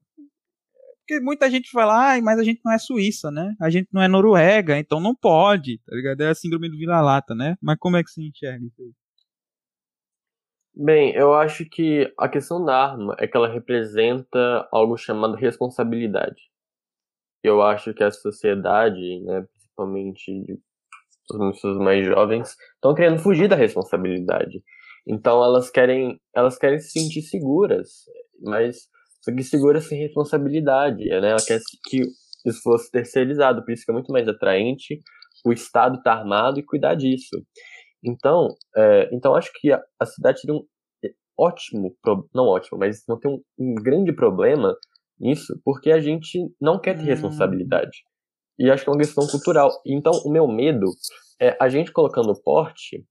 [1.00, 3.54] porque muita gente fala, ai, mas a gente não é Suíça, né?
[3.60, 6.22] A gente não é Noruega, então não pode, tá ligado?
[6.22, 7.56] É a síndrome do vira-lata, né?
[7.60, 8.92] Mas como é que você enxerga isso aí?
[10.74, 16.53] Bem, eu acho que a questão da arma é que ela representa algo chamado responsabilidade.
[17.44, 20.60] Eu acho que a sociedade, né, principalmente
[21.32, 24.62] as pessoas mais jovens, estão querendo fugir da responsabilidade.
[25.06, 27.88] Então elas querem, elas querem se sentir seguras,
[28.42, 28.88] mas
[29.22, 31.30] só que seguras sem responsabilidade, né?
[31.30, 32.02] Ela quer que
[32.46, 35.00] isso fosse terceirizado, por isso que é muito mais atraente
[35.46, 37.42] o Estado estar armado e cuidar disso.
[38.04, 40.64] Então, é, então acho que a, a cidade teria um
[41.38, 44.76] ótimo, pro- não ótimo, mas não tem um, um grande problema
[45.18, 47.06] nisso, porque a gente não quer ter Hum.
[47.06, 48.02] responsabilidade.
[48.58, 49.70] E acho que é uma questão cultural.
[49.86, 50.86] Então, o meu medo
[51.40, 53.04] é a gente colocando o porte,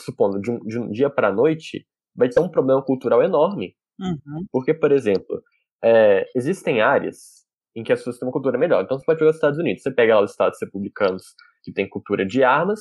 [0.00, 3.74] supondo, de um, de um dia para noite, vai ter um problema cultural enorme.
[4.00, 4.46] Uhum.
[4.50, 5.42] Porque, por exemplo,
[5.84, 7.46] é, existem áreas
[7.76, 8.82] em que as pessoas têm uma cultura melhor.
[8.84, 9.82] Então, você pode pegar os Estados Unidos.
[9.82, 11.22] Você pega lá os estados republicanos
[11.62, 12.80] que têm cultura de armas,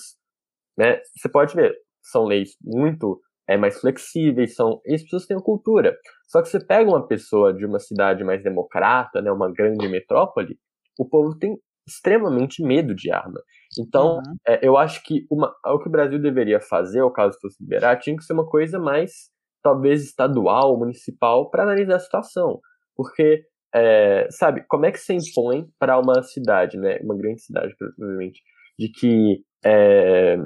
[0.78, 1.02] né?
[1.16, 5.44] Você pode ver, são leis muito é, mais flexíveis, são, e as pessoas têm uma
[5.44, 5.96] cultura.
[6.28, 10.58] Só que você pega uma pessoa de uma cidade mais democrata, né, uma grande metrópole,
[11.00, 11.58] o povo tem
[11.88, 13.42] extremamente medo de arma.
[13.80, 14.36] Então, Uhum.
[14.46, 17.98] é, eu acho que uma, o que o Brasil deveria fazer, ou caso fosse liberar,
[17.98, 19.30] tinha que ser uma coisa mais,
[19.64, 22.60] talvez, estadual, municipal, para analisar a situação.
[22.96, 23.44] Porque,
[23.74, 28.42] é, sabe, como é que você impõe para uma cidade, né, uma grande cidade, provavelmente,
[28.78, 30.38] de que é,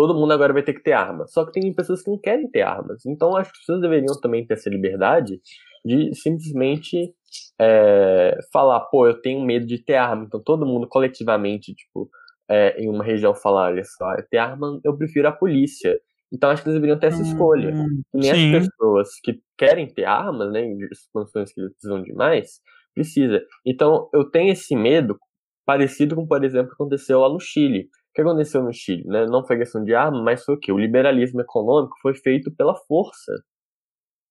[0.00, 1.26] todo mundo agora vai ter que ter arma.
[1.28, 3.04] Só que tem pessoas que não querem ter armas.
[3.06, 5.40] Então, acho que as pessoas deveriam também ter essa liberdade
[5.84, 7.14] de simplesmente
[7.60, 10.24] é, falar, pô, eu tenho medo de ter arma.
[10.24, 12.08] Então todo mundo coletivamente, tipo,
[12.48, 15.98] é, em uma região falar, olha só, ter arma, eu prefiro a polícia.
[16.32, 17.72] Então acho que eles deveriam ter essa escolha.
[17.74, 18.54] Hum, nem sim.
[18.56, 20.78] as pessoas que querem ter armas, né, em
[21.12, 22.60] condições que eles precisam de mais,
[22.94, 23.42] precisa.
[23.64, 25.18] Então eu tenho esse medo
[25.66, 27.88] parecido com, por exemplo, aconteceu lá no Chile.
[28.20, 29.26] O que aconteceu no Chile, né?
[29.26, 30.72] Não foi questão de arma, mas foi o quê?
[30.72, 33.32] O liberalismo econômico foi feito pela força.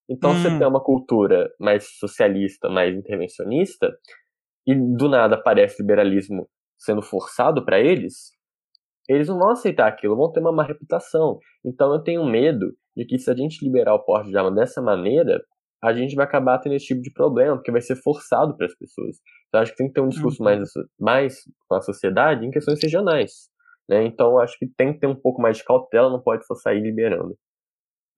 [0.09, 0.35] Então, Hum.
[0.35, 3.95] você tem uma cultura mais socialista, mais intervencionista,
[4.67, 8.31] e do nada aparece liberalismo sendo forçado para eles,
[9.09, 11.39] eles não vão aceitar aquilo, vão ter uma má reputação.
[11.65, 14.81] Então, eu tenho medo de que se a gente liberar o porte de arma dessa
[14.81, 15.43] maneira,
[15.83, 18.75] a gente vai acabar tendo esse tipo de problema, porque vai ser forçado para as
[18.77, 19.17] pessoas.
[19.49, 20.45] Então, acho que tem que ter um discurso Uhum.
[20.45, 21.35] mais, mais
[21.67, 23.48] com a sociedade em questões regionais.
[23.89, 24.05] Né?
[24.05, 26.81] Então, acho que tem que ter um pouco mais de cautela, não pode só sair
[26.81, 27.37] liberando.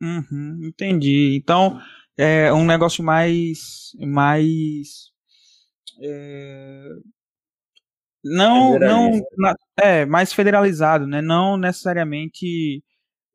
[0.01, 1.35] Uhum, entendi.
[1.35, 1.79] Então,
[2.17, 5.11] é um negócio mais, mais,
[6.01, 6.89] é,
[8.23, 9.27] não, não, Federalista.
[9.37, 11.21] na- é, mais federalizado, né?
[11.21, 12.83] Não necessariamente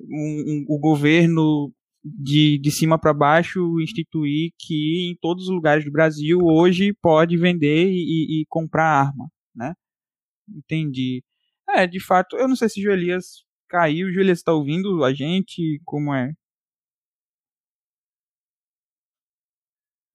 [0.01, 1.73] um- um- o governo
[2.05, 7.37] de, de cima para baixo instituir que em todos os lugares do Brasil hoje pode
[7.39, 9.75] vender e, e comprar arma, né?
[10.49, 11.23] Entendi.
[11.69, 14.07] É, de fato, eu não sei se o Elias caiu.
[14.07, 15.81] O Elias está ouvindo a gente?
[15.85, 16.33] Como é?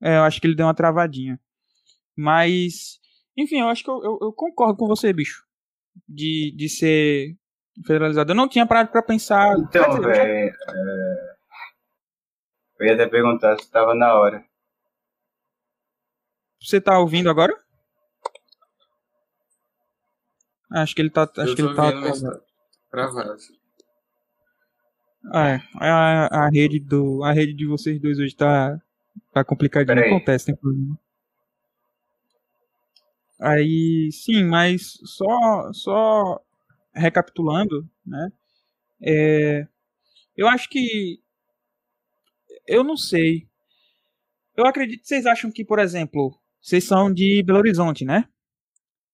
[0.01, 1.39] É, eu acho que ele deu uma travadinha.
[2.15, 2.99] Mas,
[3.37, 5.45] enfim, eu acho que eu, eu, eu concordo com você, bicho.
[6.07, 7.35] De, de ser
[7.85, 8.31] federalizado.
[8.31, 9.57] Eu não tinha parado pra pensar.
[9.59, 11.35] Então, dizer, eu já- velho, é,
[12.79, 14.43] Eu ia até perguntar se tava na hora.
[16.61, 17.53] Você tá ouvindo agora?
[20.71, 21.29] Acho que ele tá.
[21.37, 21.91] Acho que ele tá.
[22.89, 23.29] travado.
[25.31, 25.61] Ah, é.
[25.75, 27.23] A, a rede do.
[27.23, 28.79] A rede de vocês dois hoje tá.
[29.33, 29.95] Tá complicadinha.
[29.95, 30.09] Peraí.
[30.09, 30.97] Acontece, tem problema.
[33.39, 36.41] Aí, sim, mas só, só
[36.93, 38.31] recapitulando, né?
[39.01, 39.67] É,
[40.37, 41.19] eu acho que.
[42.67, 43.47] Eu não sei.
[44.55, 48.27] Eu acredito que vocês acham que, por exemplo, vocês são de Belo Horizonte, né?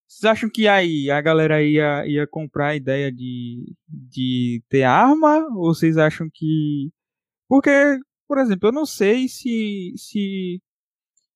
[0.08, 5.40] Vocês acham que aí a galera ia, ia comprar a ideia de, de ter arma?
[5.56, 6.90] Ou vocês acham que.
[7.48, 7.70] Porque,
[8.28, 10.62] por exemplo, eu não sei se, se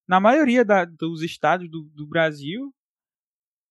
[0.08, 2.74] na maioria da- dos estados do, do Brasil,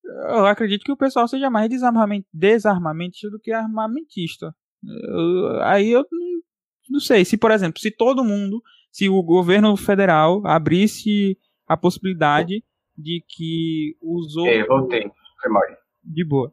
[0.04, 4.54] eu acredito que o pessoal seja mais desarmamen- desarmamentista do que armamentista.
[4.84, 6.40] Eu- aí eu não,
[6.90, 7.24] não sei.
[7.24, 12.62] Se, por exemplo, se todo mundo, se o governo federal abrisse a possibilidade
[13.00, 15.10] de que Ei, outros voltei.
[15.40, 15.62] Foi mal.
[16.04, 16.52] de boa.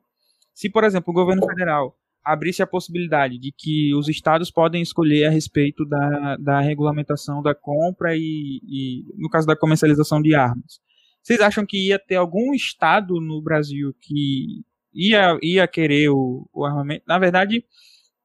[0.53, 5.25] Se, por exemplo, o governo federal abrisse a possibilidade de que os estados podem escolher
[5.25, 10.81] a respeito da, da regulamentação da compra e, e, no caso da comercialização de armas,
[11.21, 14.63] vocês acham que ia ter algum estado no Brasil que
[14.93, 17.03] ia, ia querer o, o armamento?
[17.07, 17.63] Na verdade,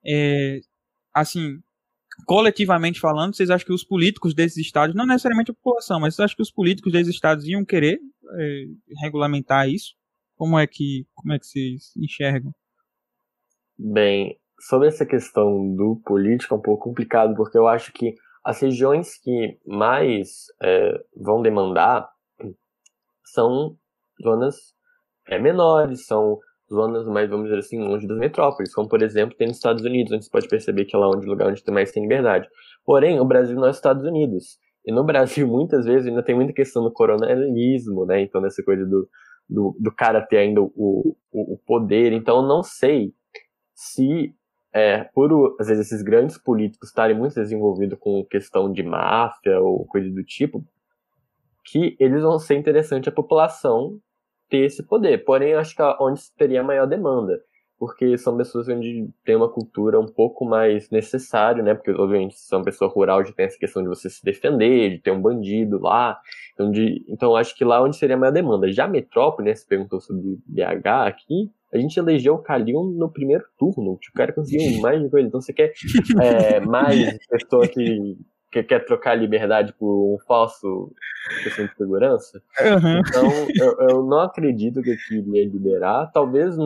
[0.04, 0.60] é,
[1.14, 1.60] assim,
[2.26, 6.24] coletivamente falando, vocês acham que os políticos desses estados, não necessariamente a população, mas vocês
[6.24, 7.98] acham que os políticos desses estados iam querer
[8.38, 8.64] é,
[9.02, 9.94] regulamentar isso?
[10.36, 12.52] Como é que como é que vocês enxergam?
[13.78, 18.14] Bem, sobre essa questão do político é um pouco complicado, porque eu acho que
[18.44, 22.08] as regiões que mais é, vão demandar
[23.24, 23.76] são
[24.22, 24.56] zonas
[25.28, 26.38] é, menores, são
[26.72, 30.12] zonas mais, vamos dizer assim, longe das metrópoles, como por exemplo tem nos Estados Unidos,
[30.12, 32.48] onde você pode perceber que é lá onde o lugar onde tem mais tem liberdade.
[32.84, 34.58] Porém, o Brasil não é os Estados Unidos.
[34.84, 38.20] E no Brasil, muitas vezes, ainda tem muita questão do coronelismo, né?
[38.20, 39.08] Então, dessa coisa do,
[39.48, 42.12] do, do cara ter ainda o, o, o poder.
[42.12, 43.12] Então, não sei
[43.74, 44.34] se,
[44.72, 49.86] é, por às vezes, esses grandes políticos estarem muito desenvolvidos com questão de máfia ou
[49.86, 50.64] coisa do tipo,
[51.64, 54.00] que eles vão ser interessante a população
[54.52, 55.24] ter esse poder.
[55.24, 57.40] Porém, acho que é onde teria a maior demanda.
[57.78, 61.74] Porque são pessoas onde tem uma cultura um pouco mais necessária, né?
[61.74, 64.90] Porque, obviamente, se é uma pessoa rural, já tem essa questão de você se defender,
[64.90, 66.20] de ter um bandido lá.
[66.52, 68.70] Então, de, então acho que lá onde seria a maior demanda.
[68.70, 69.54] Já a metrópole, né?
[69.54, 73.96] Você perguntou sobre BH aqui, a gente elegeu o Calil no primeiro turno.
[73.96, 75.26] Tipo, o cara conseguiu mais de coisa.
[75.26, 75.72] Então você quer
[76.20, 78.16] é, mais pessoa que,
[78.52, 80.92] que quer trocar a liberdade por um falso
[81.42, 82.42] questão de segurança?
[83.08, 86.10] Então, eu, eu não acredito que aqui iria liberar.
[86.12, 86.56] Talvez,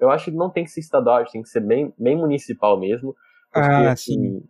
[0.00, 3.14] eu acho que não tem que ser estadual, tem que ser bem, bem municipal mesmo.
[3.52, 4.42] Porque, Ah, assim,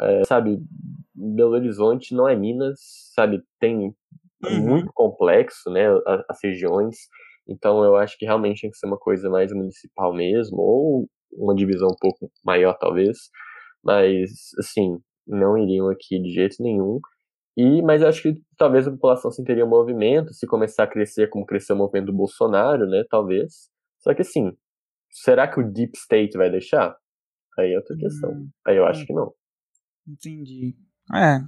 [0.00, 0.58] é, sabe,
[1.14, 2.78] Belo Horizonte não é Minas,
[3.14, 3.94] sabe, tem
[4.44, 4.66] Uhum.
[4.68, 6.96] muito complexo, né, a- as regiões.
[7.48, 11.54] Então, eu acho que realmente tem que ser uma coisa mais municipal mesmo, ou uma
[11.54, 13.18] divisão um pouco maior, talvez.
[13.82, 14.98] Mas, assim,
[15.28, 17.00] não iriam aqui de jeito nenhum.
[17.56, 20.88] E, mas eu acho que talvez a população sim teria um movimento, se começar a
[20.88, 23.04] crescer como cresceu o movimento do Bolsonaro, né?
[23.10, 23.70] Talvez.
[24.00, 24.52] Só que assim,
[25.10, 26.96] será que o Deep State vai deixar?
[27.58, 28.30] Aí é outra questão.
[28.32, 29.32] Hum, Aí eu acho que não.
[30.06, 30.76] entendi.
[31.14, 31.38] É.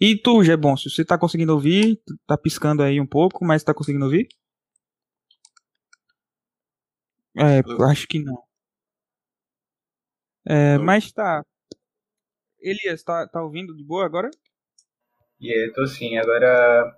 [0.00, 2.00] E tu, Geboncio, você tá conseguindo ouvir?
[2.26, 4.26] Tá piscando aí um pouco, mas tá conseguindo ouvir?
[7.36, 8.42] É, eu acho que não.
[10.44, 10.84] É, Não.
[10.84, 11.44] mas tá.
[12.62, 14.30] Elias, tá, tá ouvindo de boa agora?
[15.40, 16.96] E aí, eu tô sim, agora.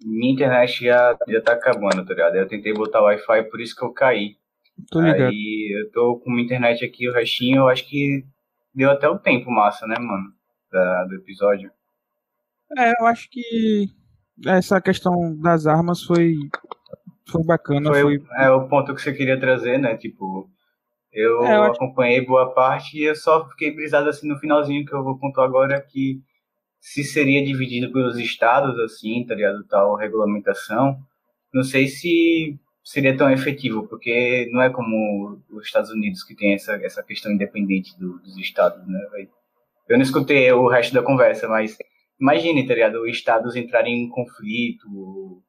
[0.00, 2.36] Minha internet já, já tá acabando, tá ligado?
[2.36, 4.36] Eu tentei botar Wi-Fi, por isso que eu caí.
[4.88, 5.30] Tô ligado.
[5.30, 8.24] Aí eu tô com minha internet aqui, o restinho, eu acho que
[8.72, 10.32] deu até o tempo massa, né, mano?
[10.70, 11.72] Da, do episódio.
[12.76, 13.88] É, eu acho que
[14.46, 16.36] essa questão das armas foi,
[17.28, 17.90] foi bacana.
[17.90, 19.96] Foi, Foi, é o ponto que você queria trazer, né?
[19.96, 20.48] Tipo,
[21.12, 24.94] eu, É, eu acompanhei boa parte e eu só fiquei brisado assim no finalzinho que
[24.94, 26.20] eu vou pontuar agora que
[26.80, 29.64] se seria dividido pelos estados, assim, tá ligado?
[29.68, 30.98] Tal regulamentação.
[31.54, 36.54] Não sei se seria tão efetivo, porque não é como os Estados Unidos que tem
[36.54, 39.00] essa, essa questão independente do- dos estados, né?
[39.88, 41.76] Eu não escutei o resto da conversa, mas
[42.20, 43.02] imagine, tá ligado?
[43.02, 45.42] Os estados entrarem em conflito,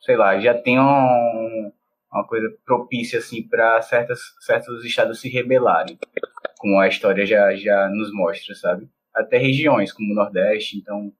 [0.00, 1.72] sei lá, já tem um,
[2.12, 5.98] uma coisa propícia assim para certas certos estados se rebelarem,
[6.58, 8.88] como a história já já nos mostra, sabe?
[9.14, 11.12] Até regiões como o Nordeste, então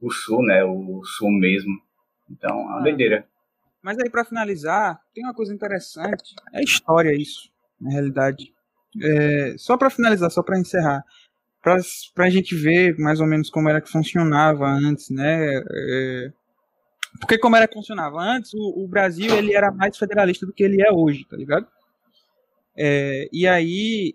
[0.00, 0.64] o Sul, né?
[0.64, 1.72] O Sul mesmo.
[2.30, 2.82] Então, é uma Ah.
[2.82, 3.26] doideira.
[3.82, 6.34] Mas aí, pra finalizar, tem uma coisa interessante.
[6.54, 8.52] É história isso, na realidade.
[9.02, 11.04] É, só pra finalizar, só pra encerrar.
[11.62, 15.54] para a gente ver mais ou menos como era que funcionava antes, né?
[15.56, 16.32] É,
[17.20, 20.64] porque como era que funcionava antes, o, o, Brasil ele era mais federalista do que
[20.64, 21.66] ele é hoje, tá ligado?
[22.76, 24.14] É, e aí,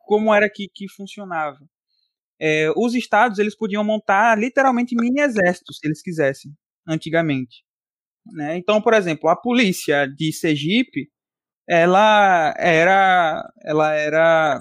[0.00, 1.58] como era que, que funcionava?
[2.38, 6.52] É, os estados eles podiam montar literalmente mini exércitos se eles quisessem,
[6.86, 7.64] antigamente.
[8.26, 8.56] Né?
[8.58, 11.10] Então, por exemplo, a polícia de Sergipe,
[11.66, 14.60] ela era, ela era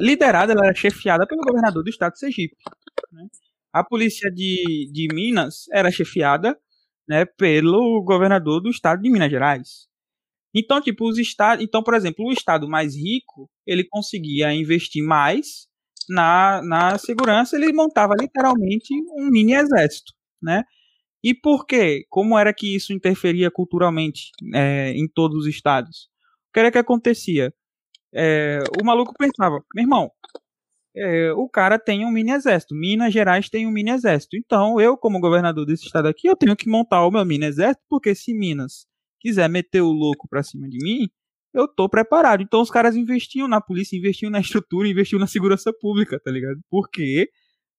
[0.00, 2.56] liderada, ela era chefiada pelo governador do estado de Sergipe.
[3.12, 3.26] Né?
[3.72, 6.58] A polícia de, de Minas era chefiada
[7.08, 9.86] né, pelo governador do estado de Minas Gerais.
[10.54, 15.66] Então, tipo, os estados, então, por exemplo, o estado mais rico, ele conseguia investir mais
[16.08, 20.12] na, na segurança, ele montava literalmente um mini exército,
[20.42, 20.62] né?
[21.24, 22.04] E por quê?
[22.10, 26.08] Como era que isso interferia culturalmente é, em todos os estados?
[26.50, 27.54] O que era que acontecia?
[28.14, 30.10] É, o maluco pensava, meu irmão,
[30.96, 32.74] é, o cara tem um mini exército.
[32.74, 34.36] Minas Gerais tem um mini exército.
[34.36, 37.82] Então, eu, como governador desse estado aqui, eu tenho que montar o meu mini exército,
[37.88, 38.86] porque se Minas
[39.20, 41.08] quiser meter o louco pra cima de mim,
[41.54, 42.42] eu tô preparado.
[42.42, 46.60] Então, os caras investiam na polícia, investiam na estrutura, investiam na segurança pública, tá ligado?
[46.70, 47.28] Porque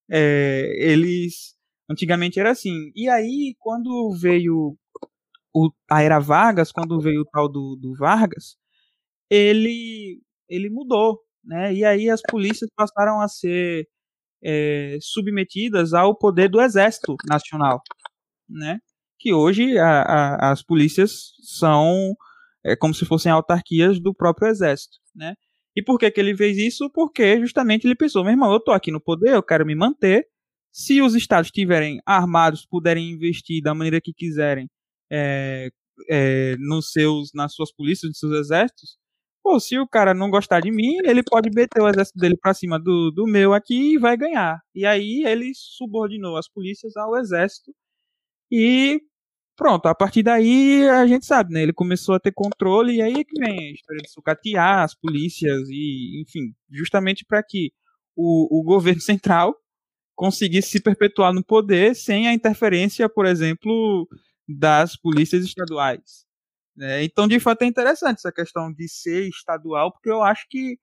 [0.10, 1.56] é, eles.
[1.90, 2.92] Antigamente era assim.
[2.96, 4.78] E aí, quando veio
[5.54, 8.56] o, a era Vargas, quando veio o tal do, do Vargas,
[9.30, 11.74] ele, ele mudou, né?
[11.74, 13.88] E aí as polícias passaram a ser
[14.44, 17.82] é, submetidas ao poder do Exército Nacional,
[18.50, 18.80] né?
[19.20, 22.16] Que hoje a, a, as polícias são
[22.64, 25.36] é, como se fossem autarquias do próprio Exército, né?
[25.76, 26.90] E por que, que ele fez isso?
[26.92, 30.28] Porque justamente ele pensou, meu irmão, eu tô aqui no poder, eu quero me manter.
[30.72, 34.70] Se os estados estiverem armados, puderem investir da maneira que quiserem
[35.12, 35.70] é,
[36.10, 38.98] é, nos seus, nas suas polícias, nos seus exércitos,
[39.44, 42.54] Pô, se o cara não gostar de mim, ele pode meter o exército dele pra
[42.54, 44.62] cima do, do meu aqui e vai ganhar.
[44.74, 47.74] E aí ele subordinou as polícias ao exército
[48.52, 49.02] e
[49.58, 51.64] pronto, a partir daí a gente sabe, né?
[51.64, 54.96] Ele começou a ter controle e aí é que vem a história de sucatear as
[54.96, 57.72] polícias e, enfim, justamente para que
[58.16, 59.56] o, o governo central
[60.16, 64.08] conseguisse se perpetuar no poder sem a interferência, por exemplo,
[64.48, 66.26] das polícias estaduais.
[66.80, 70.78] É, então, de fato, é interessante essa questão de ser estadual, porque eu acho que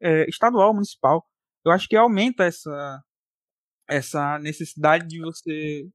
[0.00, 1.24] é, estadual, municipal,
[1.64, 3.02] eu acho que aumenta essa
[3.88, 5.88] essa necessidade de você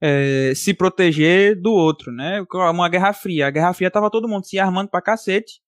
[0.00, 2.44] é, se proteger do outro, né?
[2.52, 3.48] Uma guerra fria.
[3.48, 5.60] A guerra fria tava todo mundo se armando pra cacete.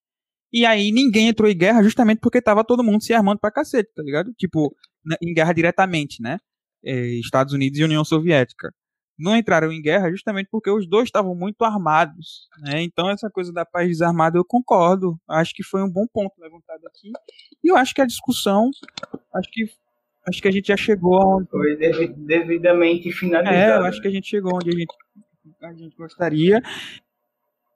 [0.53, 3.91] E aí ninguém entrou em guerra justamente porque tava todo mundo se armando pra cacete,
[3.95, 4.33] tá ligado?
[4.37, 4.75] Tipo,
[5.21, 6.39] em guerra diretamente, né?
[6.85, 8.73] É, Estados Unidos e União Soviética
[9.21, 12.49] não entraram em guerra justamente porque os dois estavam muito armados.
[12.59, 12.81] Né?
[12.81, 15.19] Então, essa coisa da paz desarmada eu concordo.
[15.27, 17.11] Acho que foi um bom ponto levantado aqui.
[17.63, 18.69] E eu acho que a discussão,
[19.33, 19.69] acho que
[20.27, 21.49] acho que a gente já chegou aonde...
[21.49, 23.55] Foi devidamente finalizado.
[23.55, 24.95] É, eu acho que a gente chegou onde a gente,
[25.63, 26.61] a gente gostaria.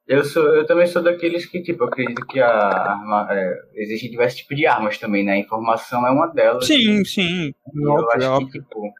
[0.07, 4.41] Eu, sou, eu também sou daqueles que, tipo, acredito que a arma, é, existe diversos
[4.41, 5.33] tipos de armas também, né?
[5.33, 6.67] A informação é uma delas.
[6.67, 7.53] Sim, sim.
[7.73, 8.93] eu óbvio, acho que, tipo,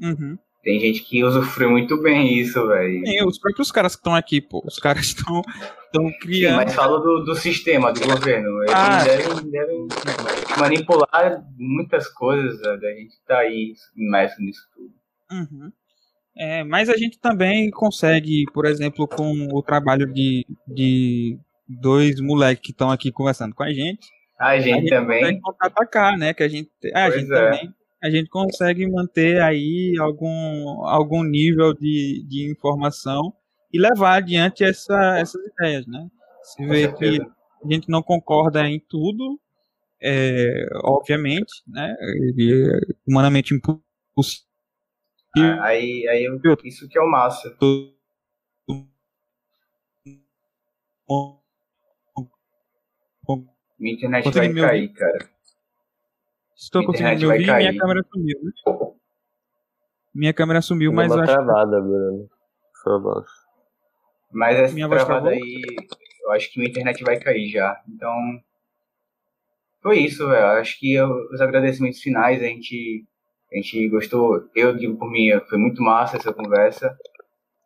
[0.00, 0.38] uhum.
[0.66, 3.04] Tem gente que usufrui muito bem isso, velho.
[3.04, 4.60] Tem os próprios caras que estão aqui, pô.
[4.66, 5.40] Os caras estão
[6.20, 6.58] criando.
[6.58, 8.64] Sim, mas fala do, do sistema, do governo.
[8.64, 9.04] Eles ah.
[9.04, 9.86] devem, devem
[10.58, 14.92] manipular muitas coisas, a gente tá aí imerso nisso tudo.
[15.30, 15.70] Uhum.
[16.36, 21.38] É, mas a gente também consegue, por exemplo, com o trabalho de, de
[21.68, 24.08] dois moleques que estão aqui conversando com a gente.
[24.36, 25.40] A gente, a gente também.
[25.40, 26.34] Contra-atacar, né?
[26.34, 27.36] Que a gente, a gente é.
[27.36, 33.32] também a gente consegue manter aí algum, algum nível de, de informação
[33.72, 36.08] e levar adiante essa, essas ideias, né?
[36.42, 37.20] Se vê que
[37.64, 39.40] a gente não concorda em tudo,
[40.00, 41.96] é, obviamente, né?
[41.98, 44.46] É humanamente impossível.
[45.60, 46.26] Aí, aí
[46.64, 47.54] isso que é o massa.
[53.78, 55.35] Minha internet vai cair, cara.
[56.56, 58.52] Estou conseguindo me ouvir e minha câmera sumiu, né?
[60.14, 62.30] Minha câmera sumiu, mas eu acho travada, Bruno.
[62.72, 63.26] Por favor.
[64.32, 65.62] Mas essa minha travada aí,
[66.22, 67.78] eu acho que minha internet vai cair já.
[67.86, 68.14] Então,
[69.82, 70.46] foi isso, velho.
[70.46, 73.04] Acho que eu, os agradecimentos finais, a gente,
[73.52, 74.48] a gente gostou.
[74.54, 76.96] Eu digo por mim, foi muito massa essa conversa.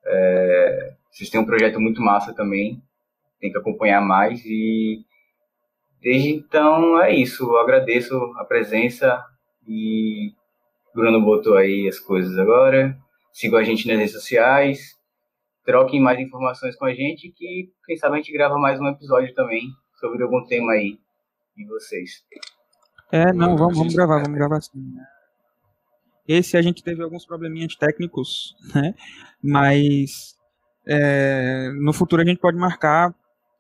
[0.05, 2.83] É, vocês têm um projeto muito massa também.
[3.41, 5.05] Tem que acompanhar mais e
[6.01, 7.45] Desde então é isso.
[7.45, 9.23] Eu agradeço a presença
[9.67, 10.33] e
[10.95, 12.97] Bruno botou aí as coisas agora.
[13.33, 14.99] Sigam a gente nas redes sociais.
[15.65, 19.35] Troquem mais informações com a gente que quem sabe a gente grava mais um episódio
[19.35, 19.69] também
[20.01, 20.99] sobre algum tema aí
[21.57, 22.25] de vocês.
[23.13, 24.81] É, não, vamos, vamos gravar, vamos gravar sim.
[26.27, 28.95] Esse a gente teve alguns probleminhas técnicos, né?
[29.43, 30.37] Mas
[30.87, 33.15] é, no futuro a gente pode marcar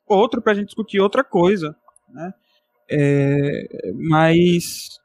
[0.06, 1.76] outro para a gente discutir outra coisa,
[2.12, 2.34] né?
[2.90, 4.98] É, mas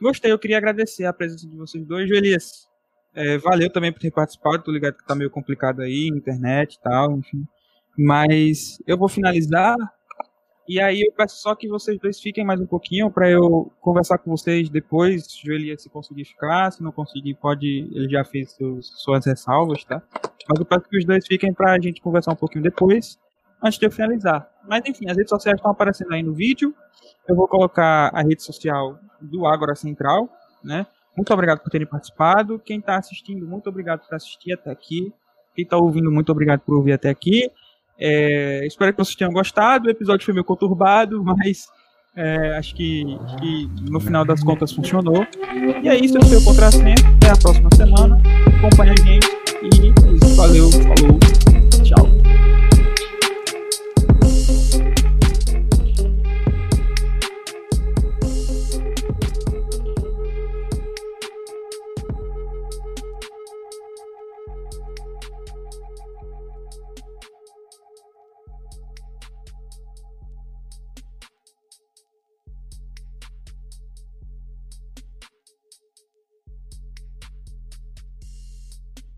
[0.00, 2.68] gostei, eu queria agradecer a presença de vocês dois, Elias.
[3.14, 6.80] É, valeu também por ter participado, tô ligado que tá meio complicado aí, internet e
[6.80, 7.44] tal, enfim.
[7.96, 9.76] Mas eu vou finalizar
[10.68, 14.18] e aí eu peço só que vocês dois fiquem mais um pouquinho para eu conversar
[14.18, 18.86] com vocês depois, Elias se conseguir ficar, se não conseguir pode, ele já fez seus,
[19.02, 20.00] suas ressalvas, tá?
[20.48, 23.18] Mas eu peço que os dois fiquem para a gente conversar um pouquinho depois,
[23.62, 24.48] antes de eu finalizar.
[24.68, 26.74] Mas enfim, as redes sociais estão aparecendo aí no vídeo.
[27.28, 30.28] Eu vou colocar a rede social do Ágora Central,
[30.62, 30.86] né?
[31.16, 32.58] Muito obrigado por terem participado.
[32.58, 35.12] Quem está assistindo, muito obrigado por assistir até aqui.
[35.54, 37.50] Quem está ouvindo, muito obrigado por ouvir até aqui.
[37.98, 39.86] É, espero que vocês tenham gostado.
[39.86, 41.68] O episódio foi meio conturbado, mas
[42.16, 45.26] é, acho, que, acho, que, no final das contas funcionou.
[45.82, 47.04] E é isso, eu sou o Contrassenso.
[47.16, 48.20] Até a próxima semana.
[48.58, 49.26] Acompanhe a gente.
[49.62, 50.36] E é isso.
[50.36, 51.51] Valeu, falou.